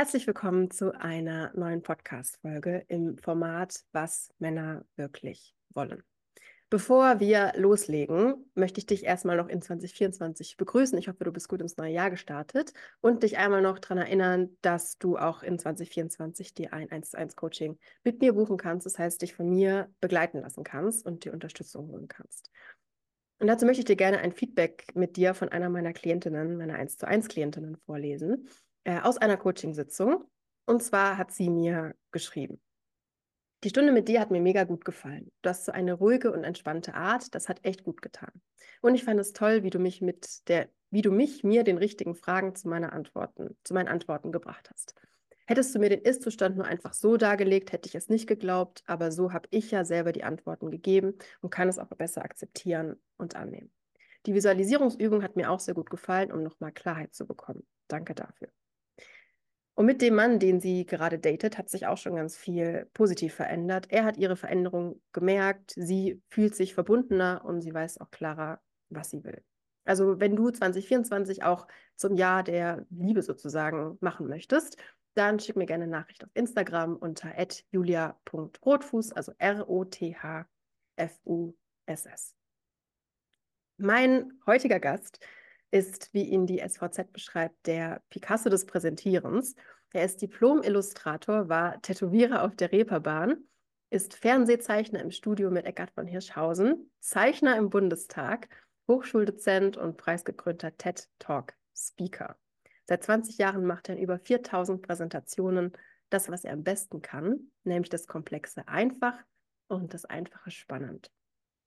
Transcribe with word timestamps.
Herzlich 0.00 0.26
willkommen 0.26 0.70
zu 0.70 0.98
einer 0.98 1.52
neuen 1.54 1.82
Podcast-Folge 1.82 2.86
im 2.88 3.18
Format 3.18 3.84
Was 3.92 4.30
Männer 4.38 4.86
wirklich 4.96 5.54
wollen. 5.74 6.02
Bevor 6.70 7.20
wir 7.20 7.52
loslegen, 7.54 8.50
möchte 8.54 8.78
ich 8.78 8.86
dich 8.86 9.04
erstmal 9.04 9.36
noch 9.36 9.48
in 9.48 9.60
2024 9.60 10.56
begrüßen. 10.56 10.96
Ich 10.96 11.08
hoffe, 11.08 11.24
du 11.24 11.32
bist 11.32 11.50
gut 11.50 11.60
ins 11.60 11.76
neue 11.76 11.92
Jahr 11.92 12.08
gestartet 12.08 12.72
und 13.02 13.24
dich 13.24 13.36
einmal 13.36 13.60
noch 13.60 13.78
daran 13.78 13.98
erinnern, 13.98 14.56
dass 14.62 14.96
du 14.96 15.18
auch 15.18 15.42
in 15.42 15.58
2024 15.58 16.54
dir 16.54 16.72
ein 16.72 16.90
1 16.90 17.10
zu 17.10 17.18
1 17.18 17.36
Coaching 17.36 17.78
mit 18.02 18.22
mir 18.22 18.32
buchen 18.32 18.56
kannst. 18.56 18.86
Das 18.86 18.98
heißt, 18.98 19.20
dich 19.20 19.34
von 19.34 19.50
mir 19.50 19.92
begleiten 20.00 20.40
lassen 20.40 20.64
kannst 20.64 21.04
und 21.04 21.26
die 21.26 21.30
Unterstützung 21.30 21.88
holen 21.88 22.08
kannst. 22.08 22.50
Und 23.38 23.48
dazu 23.48 23.66
möchte 23.66 23.80
ich 23.80 23.86
dir 23.86 23.96
gerne 23.96 24.20
ein 24.20 24.32
Feedback 24.32 24.86
mit 24.94 25.18
dir 25.18 25.34
von 25.34 25.50
einer 25.50 25.68
meiner 25.68 25.92
Klientinnen, 25.92 26.56
meiner 26.56 26.76
1 26.76 26.96
zu 26.96 27.06
1 27.06 27.28
Klientinnen 27.28 27.76
vorlesen 27.76 28.48
äh, 28.84 29.00
aus 29.00 29.18
einer 29.18 29.36
Coachingsitzung. 29.36 30.24
Und 30.66 30.82
zwar 30.82 31.18
hat 31.18 31.32
sie 31.32 31.50
mir 31.50 31.94
geschrieben. 32.12 32.60
Die 33.62 33.68
Stunde 33.68 33.92
mit 33.92 34.08
dir 34.08 34.20
hat 34.20 34.30
mir 34.30 34.40
mega 34.40 34.64
gut 34.64 34.84
gefallen. 34.86 35.30
Du 35.42 35.50
hast 35.50 35.66
so 35.66 35.72
eine 35.72 35.92
ruhige 35.92 36.32
und 36.32 36.44
entspannte 36.44 36.94
Art, 36.94 37.34
das 37.34 37.48
hat 37.48 37.62
echt 37.62 37.84
gut 37.84 38.00
getan. 38.00 38.30
Und 38.80 38.94
ich 38.94 39.04
fand 39.04 39.20
es 39.20 39.34
toll, 39.34 39.62
wie 39.62 39.70
du 39.70 39.78
mich 39.78 40.00
mit 40.00 40.48
der, 40.48 40.70
wie 40.90 41.02
du 41.02 41.10
mich 41.10 41.44
mir 41.44 41.62
den 41.62 41.76
richtigen 41.76 42.14
Fragen 42.14 42.54
zu 42.54 42.68
meiner 42.68 42.94
Antworten, 42.94 43.56
zu 43.64 43.74
meinen 43.74 43.88
Antworten 43.88 44.32
gebracht 44.32 44.70
hast. 44.72 44.94
Hättest 45.46 45.74
du 45.74 45.78
mir 45.78 45.90
den 45.90 46.00
Ist-Zustand 46.00 46.56
nur 46.56 46.64
einfach 46.64 46.94
so 46.94 47.16
dargelegt, 47.16 47.72
hätte 47.72 47.88
ich 47.88 47.96
es 47.96 48.08
nicht 48.08 48.26
geglaubt, 48.28 48.82
aber 48.86 49.10
so 49.10 49.32
habe 49.32 49.48
ich 49.50 49.70
ja 49.72 49.84
selber 49.84 50.12
die 50.12 50.24
Antworten 50.24 50.70
gegeben 50.70 51.18
und 51.40 51.50
kann 51.50 51.68
es 51.68 51.78
auch 51.78 51.88
besser 51.88 52.24
akzeptieren 52.24 52.96
und 53.18 53.34
annehmen. 53.34 53.70
Die 54.26 54.34
Visualisierungsübung 54.34 55.22
hat 55.22 55.36
mir 55.36 55.50
auch 55.50 55.60
sehr 55.60 55.74
gut 55.74 55.90
gefallen, 55.90 56.32
um 56.32 56.42
nochmal 56.42 56.72
Klarheit 56.72 57.14
zu 57.14 57.26
bekommen. 57.26 57.66
Danke 57.88 58.14
dafür. 58.14 58.48
Und 59.74 59.86
mit 59.86 60.02
dem 60.02 60.14
Mann, 60.14 60.38
den 60.38 60.60
sie 60.60 60.84
gerade 60.84 61.18
datet, 61.18 61.56
hat 61.56 61.70
sich 61.70 61.86
auch 61.86 61.96
schon 61.96 62.16
ganz 62.16 62.36
viel 62.36 62.88
positiv 62.92 63.34
verändert. 63.34 63.86
Er 63.90 64.04
hat 64.04 64.18
ihre 64.18 64.36
Veränderung 64.36 65.00
gemerkt, 65.12 65.72
sie 65.74 66.20
fühlt 66.28 66.54
sich 66.54 66.74
verbundener 66.74 67.42
und 67.44 67.62
sie 67.62 67.72
weiß 67.72 67.98
auch 68.00 68.10
klarer, 68.10 68.60
was 68.90 69.10
sie 69.10 69.24
will. 69.24 69.42
Also 69.84 70.20
wenn 70.20 70.36
du 70.36 70.50
2024 70.50 71.42
auch 71.42 71.66
zum 71.96 72.14
Jahr 72.14 72.42
der 72.42 72.84
Liebe 72.90 73.22
sozusagen 73.22 73.96
machen 74.00 74.28
möchtest, 74.28 74.76
dann 75.14 75.40
schick 75.40 75.56
mir 75.56 75.66
gerne 75.66 75.84
eine 75.84 75.92
Nachricht 75.92 76.22
auf 76.24 76.30
Instagram 76.34 76.96
unter 76.96 77.32
julia.rotfuß, 77.70 79.12
also 79.12 79.32
R-O-T-H-F-U-S-S. 79.38 80.46
Mein 83.78 84.32
heutiger 84.46 84.78
Gast 84.78 85.18
ist, 85.70 86.12
wie 86.12 86.24
ihn 86.24 86.46
die 86.46 86.58
SVZ 86.66 87.12
beschreibt, 87.12 87.66
der 87.66 88.02
Picasso 88.10 88.48
des 88.48 88.66
Präsentierens. 88.66 89.54
Er 89.92 90.04
ist 90.04 90.22
Diplom-Illustrator, 90.22 91.48
war 91.48 91.80
Tätowierer 91.82 92.44
auf 92.44 92.56
der 92.56 92.72
Reeperbahn, 92.72 93.44
ist 93.90 94.14
Fernsehzeichner 94.14 95.00
im 95.00 95.10
Studio 95.10 95.50
mit 95.50 95.66
Eckart 95.66 95.90
von 95.90 96.06
Hirschhausen, 96.06 96.90
Zeichner 97.00 97.56
im 97.56 97.70
Bundestag, 97.70 98.48
Hochschuldozent 98.88 99.76
und 99.76 99.96
preisgekrönter 99.96 100.76
TED-Talk-Speaker. 100.76 102.36
Seit 102.86 103.04
20 103.04 103.38
Jahren 103.38 103.64
macht 103.64 103.88
er 103.88 103.96
in 103.96 104.02
über 104.02 104.18
4000 104.18 104.82
Präsentationen 104.82 105.72
das, 106.08 106.28
was 106.28 106.44
er 106.44 106.52
am 106.52 106.64
besten 106.64 107.02
kann, 107.02 107.50
nämlich 107.62 107.88
das 107.88 108.06
Komplexe 108.06 108.66
einfach 108.66 109.16
und 109.68 109.94
das 109.94 110.04
Einfache 110.04 110.50
spannend. 110.50 111.12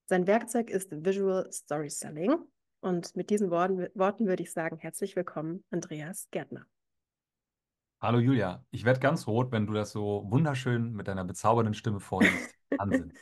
Sein 0.05 0.27
Werkzeug 0.27 0.69
ist 0.69 0.91
Visual 0.91 1.49
Storytelling 1.51 2.38
und 2.83 3.15
mit 3.15 3.29
diesen 3.29 3.49
Worten, 3.49 3.87
Worten 3.95 4.27
würde 4.27 4.43
ich 4.43 4.51
sagen, 4.51 4.77
herzlich 4.77 5.15
willkommen, 5.15 5.63
Andreas 5.71 6.27
Gärtner. 6.31 6.65
Hallo 8.01 8.19
Julia, 8.19 8.65
ich 8.71 8.83
werde 8.83 8.99
ganz 8.99 9.25
rot, 9.25 9.53
wenn 9.53 9.65
du 9.65 9.73
das 9.73 9.91
so 9.91 10.25
wunderschön 10.27 10.91
mit 10.91 11.07
deiner 11.07 11.23
bezaubernden 11.23 11.73
Stimme 11.73 12.01
vorliest. 12.01 12.53
Wahnsinn. 12.77 13.13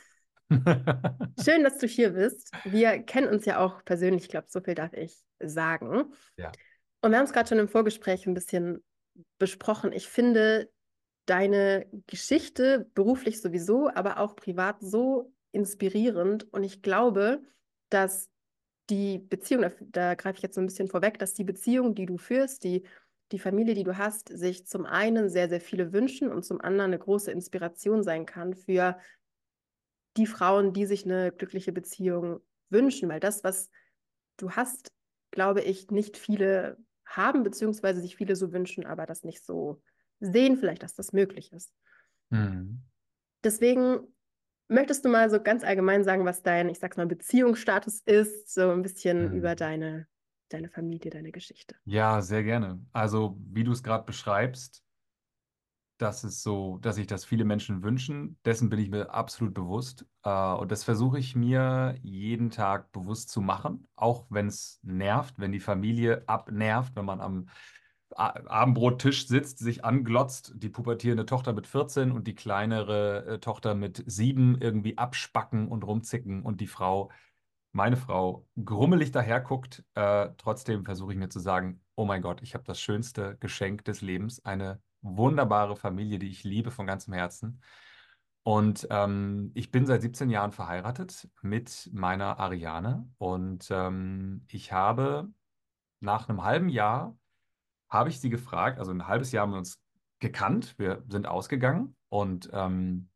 Schön, 1.42 1.62
dass 1.62 1.78
du 1.78 1.86
hier 1.86 2.10
bist. 2.10 2.50
Wir 2.64 2.98
kennen 3.04 3.28
uns 3.28 3.46
ja 3.46 3.60
auch 3.60 3.84
persönlich, 3.84 4.24
ich 4.24 4.28
glaube, 4.28 4.48
so 4.50 4.60
viel 4.60 4.74
darf 4.74 4.92
ich 4.94 5.22
sagen. 5.38 6.12
Ja. 6.36 6.50
Und 7.00 7.12
wir 7.12 7.18
haben 7.18 7.24
es 7.24 7.32
gerade 7.32 7.48
schon 7.48 7.60
im 7.60 7.68
Vorgespräch 7.68 8.26
ein 8.26 8.34
bisschen 8.34 8.84
besprochen. 9.38 9.92
Ich 9.92 10.08
finde 10.08 10.70
deine 11.26 11.86
Geschichte 12.08 12.90
beruflich 12.94 13.40
sowieso, 13.40 13.88
aber 13.94 14.18
auch 14.18 14.34
privat 14.34 14.80
so 14.80 15.32
inspirierend. 15.52 16.52
Und 16.52 16.64
ich 16.64 16.82
glaube, 16.82 17.42
dass 17.88 18.31
die 18.90 19.18
Beziehung, 19.18 19.62
da, 19.62 19.70
da 19.80 20.14
greife 20.14 20.36
ich 20.36 20.42
jetzt 20.42 20.54
so 20.54 20.60
ein 20.60 20.66
bisschen 20.66 20.88
vorweg, 20.88 21.18
dass 21.18 21.34
die 21.34 21.44
Beziehung, 21.44 21.94
die 21.94 22.06
du 22.06 22.18
führst, 22.18 22.64
die, 22.64 22.84
die 23.30 23.38
Familie, 23.38 23.74
die 23.74 23.84
du 23.84 23.96
hast, 23.96 24.28
sich 24.28 24.66
zum 24.66 24.84
einen 24.84 25.30
sehr, 25.30 25.48
sehr 25.48 25.60
viele 25.60 25.92
wünschen 25.92 26.30
und 26.30 26.44
zum 26.44 26.60
anderen 26.60 26.90
eine 26.90 26.98
große 26.98 27.30
Inspiration 27.30 28.02
sein 28.02 28.26
kann 28.26 28.54
für 28.54 28.98
die 30.16 30.26
Frauen, 30.26 30.72
die 30.72 30.86
sich 30.86 31.04
eine 31.04 31.32
glückliche 31.32 31.72
Beziehung 31.72 32.40
wünschen, 32.68 33.08
weil 33.08 33.20
das, 33.20 33.44
was 33.44 33.70
du 34.36 34.50
hast, 34.50 34.92
glaube 35.30 35.62
ich, 35.62 35.90
nicht 35.90 36.16
viele 36.16 36.76
haben, 37.06 37.42
beziehungsweise 37.42 38.00
sich 38.00 38.16
viele 38.16 38.36
so 38.36 38.52
wünschen, 38.52 38.84
aber 38.84 39.06
das 39.06 39.24
nicht 39.24 39.44
so 39.44 39.80
sehen, 40.20 40.56
vielleicht, 40.56 40.82
dass 40.82 40.94
das 40.94 41.12
möglich 41.12 41.52
ist. 41.52 41.72
Mhm. 42.30 42.82
Deswegen 43.44 44.00
Möchtest 44.72 45.04
du 45.04 45.10
mal 45.10 45.28
so 45.28 45.40
ganz 45.40 45.64
allgemein 45.64 46.02
sagen, 46.02 46.24
was 46.24 46.42
dein, 46.42 46.68
ich 46.68 46.78
sag's 46.78 46.96
mal, 46.96 47.06
Beziehungsstatus 47.06 48.00
ist, 48.00 48.52
so 48.52 48.70
ein 48.70 48.82
bisschen 48.82 49.30
hm. 49.30 49.36
über 49.36 49.54
deine, 49.54 50.06
deine 50.48 50.68
Familie, 50.68 51.10
deine 51.10 51.30
Geschichte? 51.30 51.76
Ja, 51.84 52.22
sehr 52.22 52.42
gerne. 52.42 52.80
Also, 52.92 53.36
wie 53.38 53.64
du 53.64 53.72
es 53.72 53.82
gerade 53.82 54.04
beschreibst, 54.04 54.82
das 55.98 56.24
ist 56.24 56.42
so, 56.42 56.78
dass 56.78 56.96
sich 56.96 57.06
das 57.06 57.24
viele 57.24 57.44
Menschen 57.44 57.82
wünschen. 57.84 58.36
Dessen 58.44 58.70
bin 58.70 58.80
ich 58.80 58.90
mir 58.90 59.10
absolut 59.14 59.54
bewusst. 59.54 60.06
Äh, 60.24 60.54
und 60.54 60.72
das 60.72 60.84
versuche 60.84 61.18
ich 61.18 61.36
mir 61.36 61.94
jeden 62.02 62.50
Tag 62.50 62.90
bewusst 62.92 63.28
zu 63.28 63.40
machen, 63.40 63.86
auch 63.94 64.26
wenn 64.28 64.48
es 64.48 64.80
nervt, 64.82 65.34
wenn 65.38 65.52
die 65.52 65.60
Familie 65.60 66.24
abnervt, 66.26 66.96
wenn 66.96 67.04
man 67.04 67.20
am 67.20 67.48
Abendbrottisch 68.16 69.26
sitzt, 69.26 69.58
sich 69.58 69.84
anglotzt, 69.84 70.52
die 70.56 70.68
pubertierende 70.68 71.26
Tochter 71.26 71.52
mit 71.52 71.66
14 71.66 72.12
und 72.12 72.26
die 72.26 72.34
kleinere 72.34 73.26
äh, 73.26 73.38
Tochter 73.38 73.74
mit 73.74 74.02
7 74.06 74.58
irgendwie 74.60 74.98
abspacken 74.98 75.68
und 75.68 75.84
rumzicken 75.84 76.42
und 76.42 76.60
die 76.60 76.66
Frau, 76.66 77.10
meine 77.72 77.96
Frau, 77.96 78.46
grummelig 78.64 79.12
daherguckt. 79.12 79.84
Äh, 79.94 80.30
trotzdem 80.36 80.84
versuche 80.84 81.12
ich 81.12 81.18
mir 81.18 81.28
zu 81.28 81.40
sagen, 81.40 81.80
oh 81.94 82.04
mein 82.04 82.22
Gott, 82.22 82.42
ich 82.42 82.54
habe 82.54 82.64
das 82.64 82.80
schönste 82.80 83.36
Geschenk 83.40 83.84
des 83.84 84.00
Lebens, 84.00 84.44
eine 84.44 84.80
wunderbare 85.02 85.76
Familie, 85.76 86.18
die 86.18 86.28
ich 86.28 86.44
liebe 86.44 86.70
von 86.70 86.86
ganzem 86.86 87.14
Herzen. 87.14 87.60
Und 88.44 88.88
ähm, 88.90 89.52
ich 89.54 89.70
bin 89.70 89.86
seit 89.86 90.02
17 90.02 90.28
Jahren 90.30 90.52
verheiratet 90.52 91.28
mit 91.42 91.88
meiner 91.92 92.40
Ariane 92.40 93.08
und 93.18 93.68
ähm, 93.70 94.44
ich 94.48 94.72
habe 94.72 95.28
nach 96.00 96.28
einem 96.28 96.42
halben 96.42 96.68
Jahr 96.68 97.16
habe 97.92 98.08
ich 98.08 98.20
sie 98.20 98.30
gefragt, 98.30 98.78
also 98.78 98.90
ein 98.90 99.06
halbes 99.06 99.32
Jahr 99.32 99.42
haben 99.42 99.52
wir 99.52 99.58
uns 99.58 99.78
gekannt, 100.18 100.78
wir 100.78 101.04
sind 101.08 101.26
ausgegangen 101.26 101.94
und 102.08 102.48
ähm, 102.52 103.10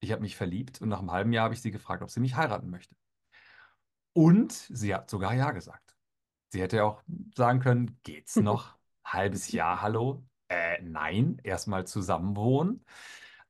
ich 0.00 0.10
habe 0.10 0.22
mich 0.22 0.36
verliebt 0.36 0.80
und 0.80 0.88
nach 0.88 1.00
einem 1.00 1.12
halben 1.12 1.32
Jahr 1.32 1.44
habe 1.44 1.54
ich 1.54 1.60
sie 1.60 1.70
gefragt, 1.70 2.02
ob 2.02 2.10
sie 2.10 2.20
mich 2.20 2.34
heiraten 2.34 2.70
möchte. 2.70 2.96
Und 4.14 4.52
sie 4.52 4.94
hat 4.94 5.10
sogar 5.10 5.34
Ja 5.34 5.50
gesagt. 5.50 5.96
Sie 6.50 6.60
hätte 6.60 6.84
auch 6.84 7.02
sagen 7.36 7.60
können, 7.60 7.98
geht's 8.02 8.36
noch? 8.36 8.76
Halbes 9.04 9.52
Jahr, 9.52 9.82
hallo? 9.82 10.24
Äh, 10.48 10.80
nein, 10.82 11.38
erstmal 11.44 11.86
zusammenwohnen. 11.86 12.84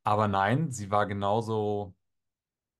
Aber 0.02 0.26
nein, 0.26 0.72
sie 0.72 0.90
war 0.90 1.06
genauso 1.06 1.94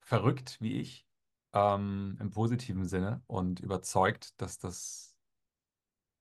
verrückt 0.01 0.61
wie 0.61 0.81
ich, 0.81 1.07
ähm, 1.53 2.17
im 2.21 2.31
positiven 2.31 2.85
Sinne 2.85 3.23
und 3.27 3.61
überzeugt, 3.61 4.41
dass 4.41 4.59
das 4.59 5.17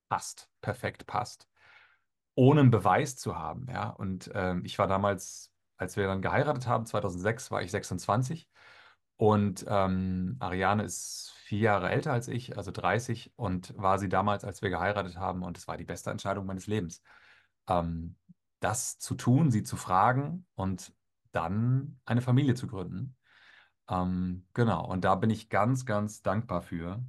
passt, 0.10 0.50
perfekt 0.62 1.08
passt 1.08 1.51
ohne 2.36 2.62
einen 2.62 2.72
Beweis 2.72 3.16
zu 3.16 3.38
haben. 3.38 3.68
Ja? 3.70 3.90
Und 3.90 4.32
ähm, 4.34 4.64
ich 4.66 4.78
war 4.80 4.88
damals, 4.88 5.52
als 5.78 5.98
wir 5.98 6.08
dann 6.08 6.22
geheiratet 6.22 6.68
haben, 6.68 6.86
2006, 6.86 7.52
war 7.52 7.62
ich 7.62 7.72
26 7.72 8.48
und 9.18 9.66
ähm, 9.68 10.38
Ariane 10.40 10.84
ist 10.84 11.34
vier 11.44 11.60
Jahre 11.60 11.90
älter 11.90 12.14
als 12.14 12.28
ich, 12.28 12.58
also 12.58 12.72
30 12.72 13.34
und 13.36 13.78
war 13.78 14.00
sie 14.00 14.10
damals, 14.10 14.44
als 14.44 14.62
wir 14.62 14.70
geheiratet 14.70 15.18
haben 15.18 15.44
und 15.44 15.58
es 15.58 15.68
war 15.68 15.78
die 15.78 15.84
beste 15.84 16.10
Entscheidung 16.10 16.46
meines 16.46 16.68
Lebens. 16.68 17.04
Ähm, 17.68 18.16
das 18.62 18.98
zu 19.00 19.16
tun, 19.16 19.52
sie 19.52 19.64
zu 19.64 19.76
fragen 19.76 20.46
und 20.56 20.94
dann 21.32 22.00
eine 22.06 22.22
Familie 22.22 22.56
zu 22.56 22.68
gründen. 22.68 23.16
Ähm, 23.90 24.46
genau, 24.54 24.88
und 24.88 25.04
da 25.04 25.16
bin 25.16 25.30
ich 25.30 25.50
ganz, 25.50 25.86
ganz 25.86 26.22
dankbar 26.22 26.62
für, 26.62 27.04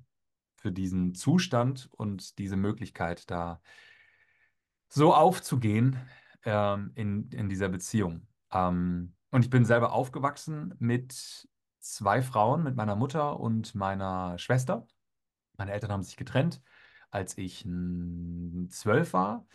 für 0.56 0.72
diesen 0.72 1.14
Zustand 1.14 1.88
und 1.92 2.38
diese 2.38 2.56
Möglichkeit, 2.56 3.30
da 3.30 3.60
so 4.92 5.14
aufzugehen 5.14 5.98
ähm, 6.44 6.92
in, 6.94 7.30
in 7.30 7.48
dieser 7.48 7.68
Beziehung. 7.70 8.26
Ähm, 8.52 9.14
und 9.30 9.42
ich 9.44 9.50
bin 9.50 9.64
selber 9.64 9.92
aufgewachsen 9.92 10.74
mit 10.78 11.48
zwei 11.80 12.20
Frauen, 12.20 12.62
mit 12.62 12.76
meiner 12.76 12.94
Mutter 12.94 13.40
und 13.40 13.74
meiner 13.74 14.38
Schwester. 14.38 14.86
Meine 15.56 15.72
Eltern 15.72 15.92
haben 15.92 16.02
sich 16.02 16.16
getrennt, 16.16 16.60
als 17.10 17.38
ich 17.38 17.66
zwölf 18.68 19.14
war. 19.14 19.46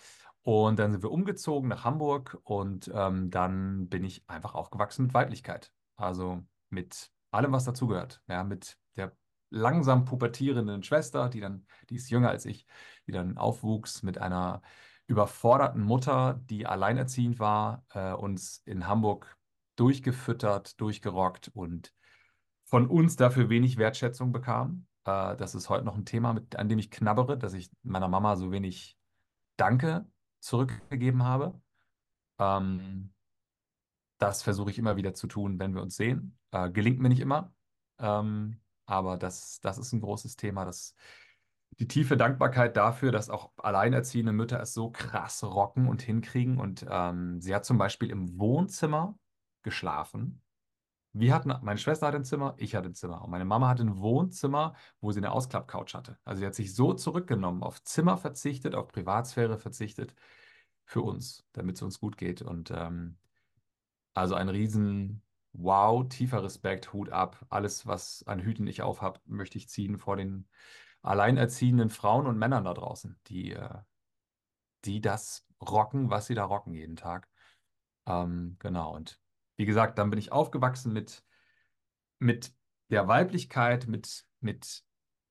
Und 0.42 0.80
dann 0.80 0.92
sind 0.92 1.04
wir 1.04 1.12
umgezogen 1.12 1.70
nach 1.70 1.84
Hamburg 1.84 2.40
und 2.44 2.90
ähm, 2.94 3.30
dann 3.30 3.90
bin 3.90 4.04
ich 4.04 4.24
einfach 4.28 4.56
aufgewachsen 4.56 5.04
mit 5.04 5.14
Weiblichkeit. 5.14 5.72
Also 5.98 6.42
mit 6.70 7.12
allem, 7.30 7.52
was 7.52 7.66
dazugehört. 7.66 8.22
Ja, 8.28 8.44
mit 8.44 8.78
der 8.96 9.16
langsam 9.50 10.06
pubertierenden 10.06 10.82
Schwester, 10.84 11.30
die 11.30 11.42
dann, 11.42 11.68
die 11.90 11.96
ist 11.96 12.10
jünger 12.10 12.30
als 12.30 12.46
ich, 12.46 12.66
die 13.06 13.12
dann 13.12 13.38
aufwuchs 13.38 14.02
mit 14.04 14.18
einer 14.18 14.62
überforderten 15.08 15.82
Mutter, 15.82 16.40
die 16.50 16.66
alleinerziehend 16.66 17.40
war, 17.40 17.86
äh, 17.94 18.12
uns 18.12 18.62
in 18.66 18.88
Hamburg 18.88 19.38
durchgefüttert, 19.78 20.80
durchgerockt 20.80 21.50
und 21.54 21.94
von 22.66 22.88
uns 22.88 23.16
dafür 23.16 23.50
wenig 23.50 23.78
Wertschätzung 23.78 24.34
bekam. 24.34 24.86
Äh, 25.06 25.38
das 25.38 25.56
ist 25.56 25.70
heute 25.70 25.86
noch 25.86 25.96
ein 25.96 26.06
Thema, 26.06 26.34
mit, 26.34 26.58
an 26.58 26.68
dem 26.68 26.80
ich 26.80 26.92
knabbere, 26.92 27.38
dass 27.38 27.54
ich 27.54 27.72
meiner 27.84 28.10
Mama 28.10 28.36
so 28.36 28.52
wenig 28.52 28.98
Danke 29.56 30.06
zurückgegeben 30.40 31.24
habe. 31.24 31.60
Ähm, 32.38 33.14
das 34.18 34.44
versuche 34.44 34.72
ich 34.72 34.78
immer 34.78 34.98
wieder 34.98 35.14
zu 35.14 35.28
tun, 35.28 35.58
wenn 35.60 35.74
wir 35.74 35.82
uns 35.82 35.96
sehen. 35.96 36.38
Äh, 36.52 36.70
gelingt 36.70 37.00
mir 37.00 37.10
nicht 37.10 37.22
immer, 37.22 37.54
ähm, 38.00 38.60
aber 38.86 39.18
das, 39.18 39.60
das 39.62 39.78
ist 39.78 39.94
ein 39.94 40.02
großes 40.02 40.36
Thema. 40.36 40.66
Das, 40.66 40.96
die 41.80 41.88
tiefe 41.88 42.18
Dankbarkeit 42.18 42.76
dafür, 42.76 43.12
dass 43.12 43.30
auch 43.30 43.52
alleinerziehende 43.58 44.32
Mütter 44.32 44.60
es 44.60 44.74
so 44.74 44.90
krass 44.90 45.44
rocken 45.44 45.88
und 45.88 46.02
hinkriegen. 46.02 46.58
Und 46.58 46.86
ähm, 46.90 47.40
sie 47.40 47.54
hat 47.54 47.66
zum 47.66 47.78
Beispiel 47.78 48.10
im 48.10 48.40
Wohnzimmer 48.40 49.18
geschlafen. 49.62 50.42
Wir 51.14 51.34
hatten, 51.34 51.54
meine 51.62 51.78
Schwester 51.78 52.08
hatte 52.08 52.18
ein 52.18 52.26
Zimmer, 52.26 52.56
ich 52.58 52.76
hatte 52.76 52.90
ein 52.90 52.96
Zimmer. 52.96 53.24
Und 53.24 53.32
meine 53.32 53.46
Mama 53.46 53.70
hatte 53.70 53.84
ein 53.84 54.00
Wohnzimmer, 54.00 54.76
wo 55.02 55.12
sie 55.12 55.20
eine 55.20 55.32
Ausklappcouch 55.32 55.94
hatte. 55.94 56.18
Also 56.26 56.40
sie 56.40 56.46
hat 56.46 56.56
sich 56.56 56.74
so 56.76 56.94
zurückgenommen, 56.94 57.64
auf 57.64 57.84
Zimmer 57.84 58.18
verzichtet, 58.18 58.76
auf 58.76 58.88
Privatsphäre 58.88 59.58
verzichtet 59.58 60.14
für 60.86 61.02
uns, 61.02 61.46
damit 61.54 61.76
es 61.76 61.82
uns 61.82 62.00
gut 62.00 62.18
geht. 62.18 62.42
Und 62.42 62.72
ähm, 62.72 63.18
also 64.14 64.36
ein 64.36 64.50
riesen 64.50 65.22
Wow, 65.54 66.08
tiefer 66.08 66.44
Respekt, 66.44 66.94
Hut 66.94 67.10
ab. 67.10 67.44
Alles, 67.50 67.88
was 67.88 68.24
an 68.28 68.40
Hüten 68.40 68.68
ich 68.68 68.84
aufhab, 68.84 69.22
möchte 69.26 69.58
ich 69.58 69.70
ziehen 69.70 69.98
vor 69.98 70.16
den 70.16 70.48
alleinerziehenden 71.02 71.90
Frauen 71.90 72.28
und 72.28 72.38
Männern 72.38 72.66
da 72.66 72.74
draußen, 72.74 73.20
die, 73.28 73.54
äh, 73.54 73.80
die 74.86 75.02
das 75.02 75.46
rocken, 75.62 76.10
was 76.10 76.28
sie 76.28 76.36
da 76.36 76.44
rocken 76.44 76.74
jeden 76.74 76.96
Tag. 76.96 77.30
Ähm, 78.06 78.56
genau. 78.60 78.96
Und 78.96 79.20
wie 79.58 79.66
gesagt, 79.66 79.98
dann 79.98 80.10
bin 80.10 80.20
ich 80.20 80.32
aufgewachsen 80.32 80.94
mit, 80.94 81.24
mit 82.20 82.54
der 82.90 83.08
Weiblichkeit, 83.08 83.88
mit, 83.88 84.26
mit 84.40 84.84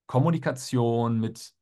Kommunikation, 0.06 1.20
mit 1.20 1.54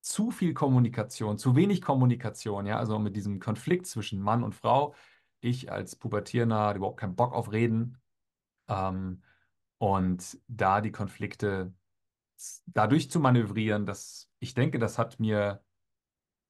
zu 0.00 0.30
viel 0.30 0.52
Kommunikation, 0.52 1.38
zu 1.38 1.54
wenig 1.54 1.80
Kommunikation, 1.80 2.66
ja, 2.66 2.78
also 2.78 2.98
mit 2.98 3.16
diesem 3.16 3.38
Konflikt 3.38 3.86
zwischen 3.86 4.20
Mann 4.20 4.42
und 4.42 4.54
Frau. 4.54 4.94
Ich 5.40 5.70
als 5.70 5.96
Pubertierender 5.96 6.58
hatte 6.60 6.78
überhaupt 6.78 7.00
keinen 7.00 7.16
Bock 7.16 7.32
auf 7.32 7.52
Reden. 7.52 8.00
Ähm, 8.68 9.22
und 9.78 10.38
da 10.48 10.80
die 10.80 10.92
Konflikte 10.92 11.72
dadurch 12.66 13.10
zu 13.10 13.20
manövrieren, 13.20 13.86
dass 13.86 14.28
ich 14.38 14.54
denke, 14.54 14.78
das 14.78 14.98
hat 14.98 15.20
mir 15.20 15.62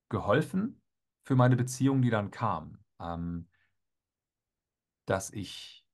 geholfen 0.09 0.81
für 1.25 1.37
meine 1.37 1.57
Beziehung, 1.57 2.03
die 2.03 2.11
dann 2.11 2.31
kam. 2.31 2.79
Ähm, 3.01 3.49
dass 5.07 5.31
ich 5.31 5.85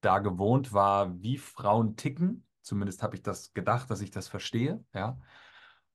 da 0.00 0.18
gewohnt 0.18 0.72
war, 0.72 1.20
wie 1.22 1.38
Frauen 1.38 1.96
ticken. 1.96 2.46
Zumindest 2.62 3.02
habe 3.02 3.16
ich 3.16 3.22
das 3.22 3.54
gedacht, 3.54 3.90
dass 3.90 4.00
ich 4.00 4.10
das 4.10 4.28
verstehe, 4.28 4.84
ja. 4.92 5.20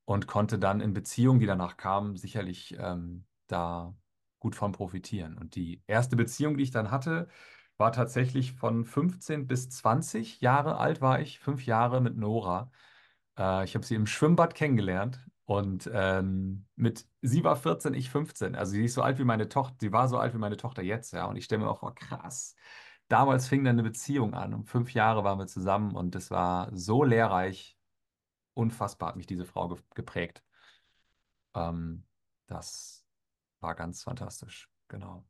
Und 0.06 0.28
konnte 0.28 0.58
dann 0.58 0.82
in 0.82 0.94
Beziehungen, 0.94 1.40
die 1.40 1.46
danach 1.46 1.78
kamen, 1.78 2.18
sicherlich 2.18 2.76
ähm, 2.78 3.26
da 3.48 3.96
gut 4.40 4.56
von 4.56 4.72
profitieren. 4.72 5.38
Und 5.38 5.56
die 5.56 5.84
erste 5.88 6.16
Beziehung, 6.16 6.58
die 6.58 6.64
ich 6.64 6.72
dann 6.72 6.92
hatte, 6.92 7.30
war 7.82 7.92
tatsächlich 7.92 8.54
von 8.54 8.86
15 8.86 9.48
bis 9.48 9.70
20 9.70 10.40
Jahre 10.42 10.78
alt 10.78 11.02
war 11.02 11.20
ich, 11.20 11.40
fünf 11.40 11.66
Jahre 11.66 12.00
mit 12.00 12.16
Nora. 12.16 12.72
Äh, 13.38 13.66
ich 13.66 13.76
habe 13.76 13.86
sie 13.86 13.96
im 13.96 14.06
Schwimmbad 14.08 14.56
kennengelernt 14.56 15.20
und 15.46 15.90
ähm, 15.94 16.68
mit, 16.76 17.08
sie 17.22 17.44
war 17.44 17.56
14, 17.58 17.96
ich 17.96 18.12
15. 18.12 18.56
Also 18.56 18.74
sie 18.74 18.86
ist 18.86 18.94
so 18.94 19.02
alt 19.02 19.20
wie 19.20 19.24
meine 19.26 19.50
Tochter, 19.50 19.76
sie 19.82 19.92
war 19.92 20.08
so 20.08 20.20
alt 20.20 20.34
wie 20.36 20.38
meine 20.38 20.58
Tochter 20.58 20.84
jetzt, 20.84 21.12
ja. 21.14 21.26
Und 21.26 21.38
ich 21.38 21.46
stelle 21.46 21.64
mir 21.64 21.70
auch 21.72 21.80
vor, 21.80 21.96
krass. 21.96 22.56
Damals 23.08 23.48
fing 23.48 23.64
dann 23.64 23.76
eine 23.76 23.84
Beziehung 23.84 24.36
an. 24.36 24.54
Um 24.54 24.66
fünf 24.66 24.94
Jahre 24.94 25.24
waren 25.24 25.40
wir 25.40 25.48
zusammen 25.48 25.96
und 25.96 26.16
es 26.16 26.32
war 26.32 26.70
so 26.74 27.04
lehrreich. 27.04 27.78
Unfassbar 28.54 29.10
hat 29.10 29.16
mich 29.18 29.28
diese 29.28 29.46
Frau 29.46 29.70
ge 29.70 29.80
geprägt. 29.96 30.44
Ähm, 31.56 32.06
das 32.48 33.06
war 33.60 33.76
ganz 33.76 34.04
fantastisch, 34.04 34.70
genau. 34.88 35.26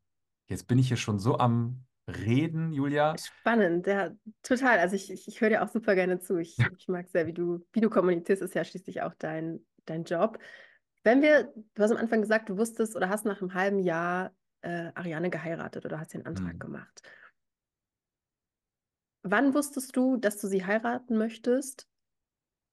Jetzt 0.48 0.66
bin 0.68 0.78
ich 0.78 0.88
hier 0.88 0.96
schon 0.98 1.18
so 1.18 1.38
am 1.38 1.86
Reden, 2.08 2.72
Julia. 2.72 3.16
Spannend, 3.16 3.86
ja, 3.86 4.10
total. 4.42 4.78
Also 4.78 4.96
ich, 4.96 5.10
ich, 5.10 5.28
ich 5.28 5.40
höre 5.40 5.50
dir 5.50 5.62
auch 5.62 5.68
super 5.68 5.94
gerne 5.94 6.18
zu. 6.18 6.38
Ich, 6.38 6.58
ich 6.78 6.88
mag 6.88 7.08
sehr, 7.08 7.26
wie 7.26 7.32
du, 7.32 7.64
wie 7.72 7.80
du 7.80 7.90
kommunizierst, 7.90 8.42
ist 8.42 8.54
ja 8.54 8.64
schließlich 8.64 9.02
auch 9.02 9.14
dein, 9.14 9.64
dein 9.84 10.04
Job. 10.04 10.38
Wenn 11.04 11.22
wir, 11.22 11.52
du 11.74 11.82
hast 11.82 11.92
am 11.92 11.96
Anfang 11.96 12.20
gesagt, 12.20 12.48
du 12.48 12.58
wusstest 12.58 12.96
oder 12.96 13.08
hast 13.08 13.24
nach 13.24 13.40
einem 13.40 13.54
halben 13.54 13.78
Jahr 13.78 14.32
äh, 14.62 14.90
Ariane 14.94 15.30
geheiratet 15.30 15.84
oder 15.84 15.98
hast 15.98 16.14
den 16.14 16.26
Antrag 16.26 16.54
mhm. 16.54 16.58
gemacht. 16.58 17.02
Wann 19.22 19.54
wusstest 19.54 19.96
du, 19.96 20.16
dass 20.16 20.38
du 20.38 20.48
sie 20.48 20.64
heiraten 20.64 21.16
möchtest? 21.16 21.88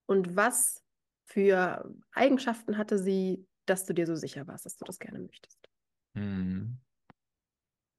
Und 0.06 0.34
was 0.34 0.82
für 1.26 1.94
Eigenschaften 2.12 2.76
hatte 2.76 2.98
sie, 2.98 3.46
dass 3.66 3.86
du 3.86 3.94
dir 3.94 4.06
so 4.06 4.16
sicher 4.16 4.48
warst, 4.48 4.66
dass 4.66 4.76
du 4.76 4.84
das 4.84 4.98
gerne 4.98 5.20
möchtest? 5.20 5.68
Mhm. 6.14 6.80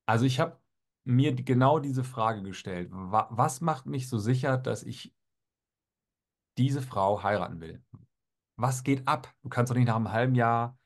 Also 0.05 0.25
ich 0.25 0.41
habe 0.41 0.60
mir 1.03 1.33
genau 1.33 1.79
diese 1.79 2.03
Frage 2.03 2.43
gestellt. 2.43 2.89
Was 2.91 3.61
macht 3.61 3.85
mich 3.85 4.07
so 4.07 4.17
sicher, 4.17 4.57
dass 4.57 4.83
ich 4.83 5.13
diese 6.57 6.81
Frau 6.81 7.23
heiraten 7.23 7.59
will? 7.59 7.83
Was 8.55 8.83
geht 8.83 9.07
ab? 9.07 9.33
Du 9.41 9.49
kannst 9.49 9.71
doch 9.71 9.75
nicht 9.75 9.87
nach 9.87 9.95
einem 9.95 10.11
halben 10.11 10.35
Jahr 10.35 10.77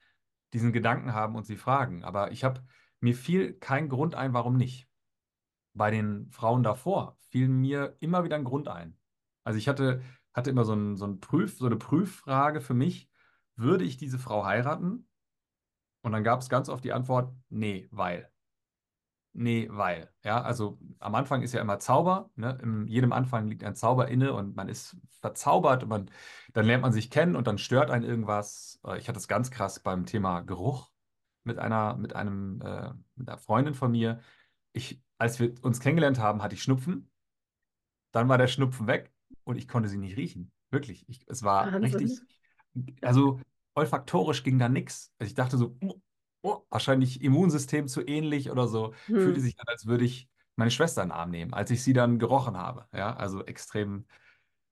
diesen 0.54 0.72
Gedanken 0.72 1.14
haben 1.14 1.36
und 1.36 1.46
sie 1.46 1.58
fragen. 1.58 2.04
Aber 2.04 2.32
ich 2.32 2.44
habe, 2.44 2.64
mir 3.02 3.16
fiel 3.16 3.54
kein 3.54 3.90
Grund 3.90 4.16
ein, 4.16 4.34
warum 4.34 4.56
nicht. 4.56 4.88
Bei 5.74 5.92
den 5.92 6.32
Frauen 6.32 6.64
davor 6.64 7.18
fiel 7.30 7.50
mir 7.50 7.98
immer 8.00 8.24
wieder 8.24 8.38
ein 8.38 8.46
Grund 8.46 8.70
ein. 8.70 8.98
Also 9.44 9.60
ich 9.60 9.68
hatte, 9.68 10.02
hatte 10.34 10.50
immer 10.50 10.64
so, 10.64 10.74
ein, 10.74 10.96
so, 10.96 11.06
ein 11.06 11.20
Prüf, 11.20 11.58
so 11.58 11.66
eine 11.66 11.76
Prüffrage 11.76 12.62
für 12.62 12.74
mich, 12.74 13.10
würde 13.56 13.84
ich 13.84 13.98
diese 13.98 14.18
Frau 14.20 14.46
heiraten? 14.46 15.08
Und 16.02 16.14
dann 16.14 16.24
gab 16.24 16.40
es 16.40 16.50
ganz 16.50 16.70
oft 16.70 16.84
die 16.84 16.94
Antwort, 16.94 17.36
nee, 17.50 17.88
weil. 17.92 18.32
Nee, 19.38 19.68
weil. 19.70 20.10
Ja, 20.24 20.42
also 20.42 20.80
am 21.00 21.14
Anfang 21.14 21.42
ist 21.42 21.54
ja 21.54 21.60
immer 21.60 21.78
Zauber. 21.78 22.30
Ne? 22.36 22.58
In 22.64 22.88
jedem 22.88 23.12
Anfang 23.12 23.48
liegt 23.50 23.66
ein 23.66 23.76
Zauber 23.76 24.08
inne 24.08 24.32
und 24.34 24.56
man 24.56 24.70
ist 24.70 24.96
verzaubert 25.20 25.84
und 25.84 25.90
man, 25.90 26.10
dann 26.54 26.66
lernt 26.66 26.84
man 26.84 26.94
sich 26.94 27.12
kennen 27.12 27.36
und 27.36 27.46
dann 27.46 27.58
stört 27.58 27.92
einen 27.92 28.06
irgendwas. 28.06 28.80
Äh, 28.86 28.98
ich 28.98 29.10
hatte 29.10 29.20
es 29.20 29.28
ganz 29.28 29.52
krass 29.52 29.82
beim 29.82 30.06
Thema 30.06 30.40
Geruch 30.40 30.90
mit 31.44 31.60
einer, 31.60 31.98
mit 31.98 32.16
einem, 32.16 32.62
äh, 32.62 32.94
mit 33.16 33.28
einer 33.28 33.38
Freundin 33.38 33.74
von 33.74 33.92
mir. 33.92 34.22
Ich, 34.72 35.04
als 35.18 35.38
wir 35.42 35.54
uns 35.64 35.82
kennengelernt 35.82 36.18
haben, 36.18 36.42
hatte 36.42 36.56
ich 36.56 36.64
Schnupfen. 36.64 37.12
Dann 38.14 38.30
war 38.30 38.38
der 38.38 38.48
Schnupfen 38.48 38.88
weg 38.88 39.12
und 39.44 39.58
ich 39.58 39.68
konnte 39.68 39.90
sie 39.90 39.98
nicht 39.98 40.16
riechen. 40.16 40.54
Wirklich. 40.70 41.04
Ich, 41.10 41.26
es 41.28 41.44
war 41.44 41.74
Wahnsinn. 41.74 42.08
richtig. 42.08 42.22
Also 43.02 43.42
olfaktorisch 43.74 44.44
ging 44.44 44.60
da 44.60 44.70
nichts. 44.70 45.12
Also 45.20 45.28
ich 45.28 45.36
dachte 45.36 45.58
so, 45.58 45.78
oh, 46.46 46.66
wahrscheinlich 46.70 47.22
Immunsystem 47.22 47.88
zu 47.88 48.02
ähnlich 48.06 48.52
oder 48.52 48.68
so. 48.68 48.94
Hm. 49.08 49.16
Fühlte 49.16 49.42
sich 49.42 49.60
an, 49.60 49.66
als 49.68 49.88
würde 49.88 50.06
ich 50.06 50.30
meine 50.56 50.72
Schwester 50.72 51.02
in 51.04 51.10
den 51.10 51.18
Arm 51.18 51.32
nehmen, 51.32 51.54
als 51.54 51.72
ich 51.72 51.84
sie 51.84 51.94
dann 51.94 52.20
gerochen 52.20 52.56
habe. 52.58 52.88
Ja, 52.94 53.16
also 53.16 53.44
extrem 53.44 54.06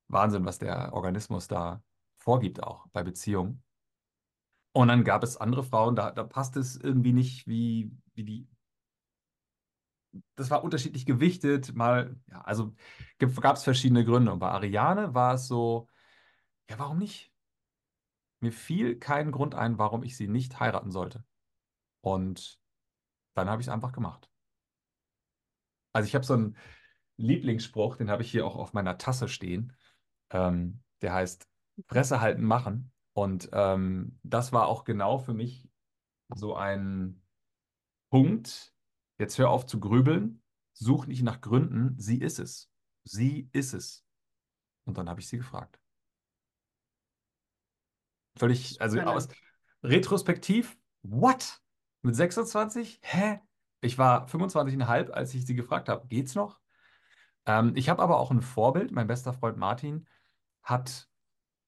Wahnsinn, 0.07 0.45
was 0.45 0.59
der 0.59 0.93
Organismus 0.93 1.47
da 1.47 1.81
vorgibt, 2.17 2.63
auch 2.63 2.87
bei 2.93 3.03
Beziehungen. 3.03 3.63
Und 4.71 4.87
dann 4.87 5.03
gab 5.03 5.23
es 5.23 5.37
andere 5.37 5.63
Frauen, 5.63 5.95
da, 5.95 6.11
da 6.11 6.23
passt 6.23 6.57
es 6.57 6.77
irgendwie 6.77 7.13
nicht, 7.13 7.47
wie, 7.47 7.91
wie 8.13 8.23
die. 8.23 8.47
Das 10.35 10.51
war 10.51 10.63
unterschiedlich 10.63 11.05
gewichtet, 11.05 11.75
mal, 11.75 12.15
ja, 12.27 12.41
also 12.41 12.75
gab 13.19 13.55
es 13.55 13.63
verschiedene 13.63 14.05
Gründe. 14.05 14.31
Und 14.31 14.39
bei 14.39 14.49
Ariane 14.49 15.13
war 15.13 15.35
es 15.35 15.47
so, 15.47 15.87
ja, 16.69 16.77
warum 16.79 16.99
nicht? 16.99 17.31
Mir 18.39 18.51
fiel 18.51 18.99
kein 18.99 19.31
Grund 19.31 19.55
ein, 19.55 19.77
warum 19.77 20.03
ich 20.03 20.17
sie 20.17 20.27
nicht 20.27 20.59
heiraten 20.59 20.91
sollte. 20.91 21.23
Und 22.03 22.59
dann 23.35 23.49
habe 23.49 23.61
ich 23.61 23.67
es 23.67 23.73
einfach 23.73 23.93
gemacht. 23.93 24.29
Also 25.93 26.07
ich 26.07 26.15
habe 26.15 26.25
so 26.25 26.33
einen 26.33 26.57
Lieblingsspruch, 27.17 27.97
den 27.97 28.09
habe 28.09 28.23
ich 28.23 28.31
hier 28.31 28.45
auch 28.45 28.55
auf 28.55 28.73
meiner 28.73 28.97
Tasse 28.97 29.27
stehen. 29.27 29.73
Ähm, 30.31 30.83
der 31.01 31.13
heißt 31.13 31.47
Fresse 31.87 32.19
halten, 32.19 32.43
machen. 32.43 32.91
Und 33.13 33.49
ähm, 33.53 34.19
das 34.23 34.51
war 34.51 34.67
auch 34.67 34.83
genau 34.83 35.19
für 35.19 35.33
mich 35.33 35.69
so 36.35 36.55
ein 36.55 37.21
Punkt. 38.09 38.73
Jetzt 39.19 39.37
hör 39.37 39.49
auf 39.49 39.65
zu 39.65 39.79
grübeln, 39.79 40.41
such 40.73 41.05
nicht 41.05 41.23
nach 41.23 41.39
Gründen, 41.39 41.97
sie 41.99 42.19
ist 42.19 42.39
es. 42.39 42.69
Sie 43.03 43.49
ist 43.53 43.73
es. 43.73 44.03
Und 44.85 44.97
dann 44.97 45.09
habe 45.09 45.21
ich 45.21 45.27
sie 45.27 45.37
gefragt. 45.37 45.79
Völlig, 48.35 48.81
also 48.81 48.99
aus, 49.01 49.27
retrospektiv 49.83 50.77
What? 51.03 51.61
Mit 52.03 52.15
26? 52.17 52.99
Hä? 53.01 53.39
Ich 53.79 53.97
war 53.97 54.27
25,5, 54.27 55.09
als 55.11 55.33
ich 55.33 55.45
sie 55.45 55.55
gefragt 55.55 55.87
habe, 55.87 56.07
geht's 56.07 56.35
noch? 56.35 56.59
Ähm, 57.45 57.73
ich 57.75 57.89
habe 57.89 58.03
aber 58.03 58.19
auch 58.19 58.29
ein 58.29 58.41
Vorbild. 58.41 58.91
Mein 58.91 59.07
bester 59.07 59.33
Freund 59.33 59.57
Martin 59.57 60.07
hat 60.61 61.07